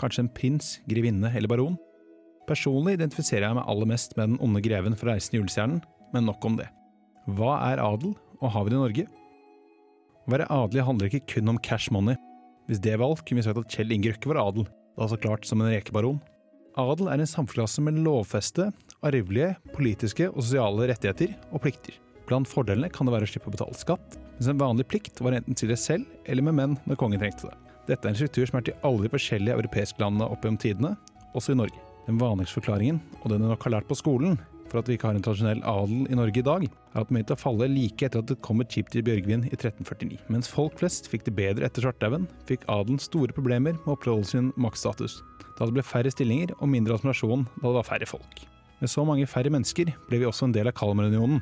Kanskje 0.00 0.24
en 0.24 0.30
prins, 0.34 0.80
grevinne 0.90 1.30
eller 1.34 1.48
baron? 1.48 1.76
Personlig 2.48 2.96
identifiserer 2.98 3.46
jeg 3.48 3.54
meg 3.58 3.66
aller 3.70 3.86
mest 3.90 4.16
med 4.16 4.28
den 4.32 4.38
onde 4.44 4.60
greven 4.62 4.96
fra 4.98 5.12
Reisen 5.14 5.34
i 5.34 5.38
julestjernen, 5.40 5.80
men 6.14 6.28
nok 6.28 6.44
om 6.46 6.58
det. 6.60 6.68
Hva 7.36 7.56
er 7.72 7.82
adel, 7.82 8.14
og 8.40 8.52
har 8.54 8.66
vi 8.66 8.72
det 8.72 8.78
i 8.78 8.82
Norge? 8.82 9.06
Å 10.26 10.32
være 10.34 10.48
adelig 10.52 10.86
handler 10.86 11.10
ikke 11.10 11.36
kun 11.36 11.52
om 11.52 11.60
cash 11.62 11.92
money. 11.94 12.18
Hvis 12.66 12.82
det 12.82 12.96
var 12.98 13.12
alt, 13.12 13.22
kunne 13.26 13.42
vi 13.42 13.46
sagt 13.46 13.60
at 13.60 13.76
Kjell 13.76 13.94
Inge 13.94 14.12
Røkke 14.14 14.30
var 14.32 14.42
adel, 14.42 14.66
da 14.98 15.06
så 15.10 15.18
klart 15.20 15.46
som 15.46 15.62
en 15.62 15.70
rekebaron. 15.70 16.18
Adel 16.76 17.08
er 17.08 17.22
en 17.22 17.30
samfunnsklasse 17.30 17.84
med 17.84 18.00
lovfeste, 18.04 18.68
arvelige, 19.06 19.54
politiske 19.76 20.28
og 20.32 20.42
sosiale 20.42 20.90
rettigheter 20.90 21.36
og 21.50 21.62
plikter. 21.64 21.96
Blant 22.26 22.50
fordelene 22.50 22.90
kan 22.92 23.06
det 23.06 23.14
være 23.14 23.28
å 23.28 23.30
slippe 23.30 23.52
å 23.52 23.54
betale 23.54 23.78
skatt, 23.78 24.18
mens 24.34 24.50
en 24.50 24.60
vanlig 24.60 24.88
plikt 24.90 25.22
var 25.22 25.38
enten 25.38 25.56
til 25.56 25.70
deg 25.70 25.80
selv 25.80 26.26
eller 26.26 26.44
med 26.44 26.58
menn 26.58 26.78
når 26.84 26.98
kongen 27.00 27.22
trengte 27.22 27.48
det. 27.48 27.56
Dette 27.86 28.08
er 28.08 28.12
en 28.12 28.18
struktur 28.18 28.50
som 28.50 28.58
er 28.58 28.66
til 28.66 28.80
alle 28.86 29.06
de 29.06 29.12
forskjellige 29.14 29.60
europeiske 29.60 30.02
landene 30.02 30.26
opp 30.26 30.42
gjennom 30.42 30.58
tidene, 30.60 30.96
også 31.38 31.54
i 31.54 31.60
Norge. 31.62 31.82
Den 32.06 32.20
vanligste 32.20 32.60
forklaringen, 32.60 33.00
og 33.22 33.32
den 33.32 33.42
du 33.42 33.50
nok 33.50 33.64
har 33.66 33.78
lært 33.78 33.88
på 33.90 33.98
skolen, 33.98 34.36
for 34.70 34.80
at 34.80 34.88
vi 34.88 34.96
ikke 34.96 35.08
har 35.10 35.18
en 35.18 35.24
tradisjonell 35.24 35.62
adel 35.66 36.06
i 36.10 36.18
Norge 36.18 36.40
i 36.40 36.46
dag, 36.46 36.66
er 36.66 37.00
at 37.00 37.08
den 37.08 37.18
begynte 37.18 37.36
å 37.36 37.40
falle 37.40 37.68
like 37.70 38.06
etter 38.06 38.22
at 38.22 38.30
det 38.30 38.38
kom 38.46 38.62
et 38.62 38.72
skip 38.72 38.90
til 38.92 39.04
Bjørgvin 39.06 39.46
i 39.46 39.54
1349. 39.54 40.18
Mens 40.32 40.50
folk 40.50 40.78
flest 40.80 41.10
fikk 41.10 41.26
det 41.28 41.36
bedre 41.38 41.66
etter 41.66 41.86
svartdauden, 41.86 42.26
fikk 42.48 42.66
adelen 42.72 43.02
store 43.02 43.34
problemer 43.36 43.76
med 43.78 43.90
å 43.90 43.96
opprettholde 43.96 44.30
sin 44.30 44.52
maktstatus, 44.60 45.20
da 45.56 45.66
det 45.66 45.76
ble 45.78 45.86
færre 45.86 46.12
stillinger 46.12 46.54
og 46.58 46.70
mindre 46.72 46.98
administrasjon 46.98 47.46
da 47.58 47.66
det 47.68 47.76
var 47.78 47.90
færre 47.90 48.10
folk. 48.10 48.42
Med 48.80 48.92
så 48.92 49.06
mange 49.08 49.28
færre 49.30 49.52
mennesker 49.52 49.92
ble 50.10 50.20
vi 50.20 50.28
også 50.28 50.50
en 50.50 50.56
del 50.56 50.68
av 50.68 50.76
Kalmarunionen. 50.76 51.40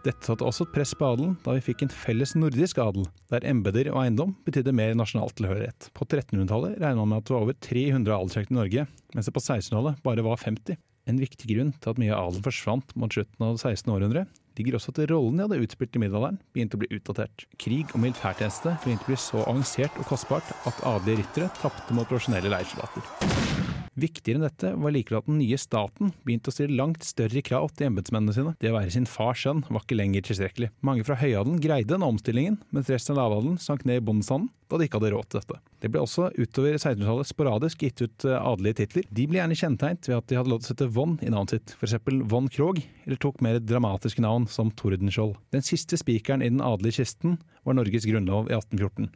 Dette 0.00 0.24
satte 0.24 0.46
også 0.48 0.64
et 0.64 0.72
press 0.72 0.94
på 0.96 1.04
adelen, 1.12 1.34
da 1.44 1.52
vi 1.52 1.64
fikk 1.64 1.82
en 1.84 1.92
felles 1.92 2.32
nordisk 2.32 2.78
adel, 2.80 3.04
der 3.28 3.44
embeter 3.50 3.90
og 3.92 3.98
eiendom 4.00 4.32
betydde 4.46 4.72
mer 4.72 4.94
nasjonal 4.96 5.32
tilhørighet. 5.36 5.90
På 5.92 6.06
1300-tallet 6.06 6.78
regna 6.80 7.02
man 7.02 7.12
med 7.12 7.20
at 7.20 7.28
det 7.28 7.34
var 7.34 7.44
over 7.44 7.58
300 7.66 8.14
adelsslekter 8.16 8.54
i 8.54 8.58
Norge, 8.62 8.86
mens 9.12 9.28
det 9.28 9.34
på 9.36 9.42
1600-tallet 9.44 10.00
bare 10.06 10.24
var 10.24 10.40
50. 10.40 10.80
En 11.10 11.20
viktig 11.20 11.52
grunn 11.52 11.74
til 11.76 11.92
at 11.92 12.00
mye 12.00 12.14
av 12.16 12.30
adelen 12.30 12.46
forsvant 12.48 12.96
mot 12.96 13.12
slutten 13.12 13.44
av 13.44 13.58
det 13.58 13.64
16. 13.76 13.92
århundre, 13.92 14.24
ligger 14.56 14.76
også 14.78 14.94
at 14.94 15.02
rollen 15.12 15.36
de 15.36 15.46
hadde 15.46 15.62
utspilt 15.66 15.96
i 15.96 16.02
middelalderen, 16.02 16.40
begynte 16.54 16.80
å 16.80 16.82
bli 16.82 16.92
utdatert. 16.96 17.44
Krig 17.60 17.92
og 17.92 18.00
militærtjeneste 18.00 18.78
begynte 18.84 19.04
å 19.04 19.12
bli 19.12 19.20
så 19.20 19.44
avansert 19.44 20.00
og 20.00 20.08
kostbart 20.08 20.54
at 20.64 20.84
adelige 20.94 21.26
ryttere 21.26 21.52
tapte 21.60 21.96
mot 21.96 22.08
profesjonelle 22.08 22.52
leirsoldater. 22.56 23.59
Viktigere 23.98 24.38
enn 24.38 24.46
dette 24.46 24.70
var 24.78 24.94
likevel 24.94 25.18
at 25.18 25.26
den 25.26 25.40
nye 25.40 25.58
staten 25.58 26.12
begynte 26.22 26.52
å 26.52 26.54
stille 26.54 26.78
langt 26.78 27.02
større 27.06 27.42
krav 27.42 27.72
til 27.74 27.88
embetsmennene 27.88 28.34
sine. 28.36 28.54
Det 28.62 28.70
å 28.70 28.76
være 28.76 28.92
sin 28.94 29.08
fars 29.10 29.42
sønn 29.42 29.64
var 29.66 29.82
ikke 29.82 29.98
lenger 29.98 30.28
tilstrekkelig. 30.28 30.70
Mange 30.86 31.04
fra 31.06 31.18
høyadelen 31.18 31.58
greide 31.62 31.90
denne 31.94 32.06
omstillingen, 32.06 32.60
mens 32.70 32.90
resten 32.92 33.16
av 33.16 33.24
lavadelen 33.24 33.58
sank 33.62 33.82
ned 33.88 34.00
i 34.00 34.04
bondestanden 34.06 34.52
da 34.70 34.78
de 34.78 34.86
ikke 34.86 35.00
hadde 35.00 35.10
råd 35.10 35.26
til 35.26 35.40
dette. 35.40 35.56
Det 35.82 35.88
ble 35.90 36.02
også 36.04 36.28
utover 36.36 36.76
1600-tallet 36.76 37.28
sporadisk 37.32 37.82
gitt 37.82 38.04
ut 38.04 38.26
eh, 38.28 38.36
adelige 38.38 38.78
titler. 38.84 39.08
De 39.10 39.24
ble 39.26 39.40
gjerne 39.40 39.58
kjennetegnet 39.58 40.06
ved 40.06 40.18
at 40.20 40.28
de 40.30 40.38
hadde 40.38 40.52
lov 40.52 40.60
til 40.62 40.68
å 40.68 40.70
sette 40.70 40.88
von 40.94 41.16
i 41.18 41.32
navnet 41.32 41.56
sitt, 41.56 41.74
f.eks. 41.74 41.96
von 42.30 42.46
Krog, 42.54 42.78
eller 43.02 43.18
tok 43.18 43.42
mer 43.42 43.58
dramatiske 43.58 44.22
navn 44.22 44.46
som 44.52 44.70
Tordenskjold. 44.78 45.34
Den 45.56 45.66
siste 45.66 45.98
spikeren 45.98 46.44
i 46.46 46.52
den 46.52 46.62
adelige 46.62 47.00
kisten 47.00 47.40
var 47.66 47.80
Norges 47.80 48.06
grunnlov 48.06 48.46
i 48.46 48.54
1814. 48.54 49.10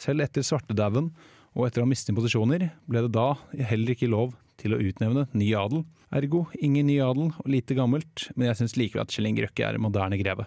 Selv 0.00 0.24
etter 0.24 0.46
svartedauden 0.46 1.10
og 1.56 1.66
etter 1.66 1.82
å 1.82 1.86
ha 1.86 1.90
mistet 1.90 2.16
posisjoner, 2.16 2.68
ble 2.86 3.04
det 3.06 3.12
da 3.16 3.32
heller 3.70 3.94
ikke 3.94 4.10
lov 4.10 4.36
til 4.60 4.76
å 4.76 4.80
utnevne 4.82 5.26
ny 5.32 5.50
adel. 5.56 5.84
Ergo 6.14 6.44
ingen 6.60 6.88
ny 6.90 6.98
adel 7.02 7.30
og 7.32 7.50
lite 7.50 7.76
gammelt, 7.78 8.28
men 8.36 8.50
jeg 8.50 8.60
syns 8.60 8.76
likevel 8.78 9.04
at 9.04 9.14
Kjell 9.14 9.30
Inge 9.30 9.46
Røkke 9.46 9.66
er 9.66 9.78
en 9.78 9.84
moderne 9.86 10.18
greve. 10.20 10.46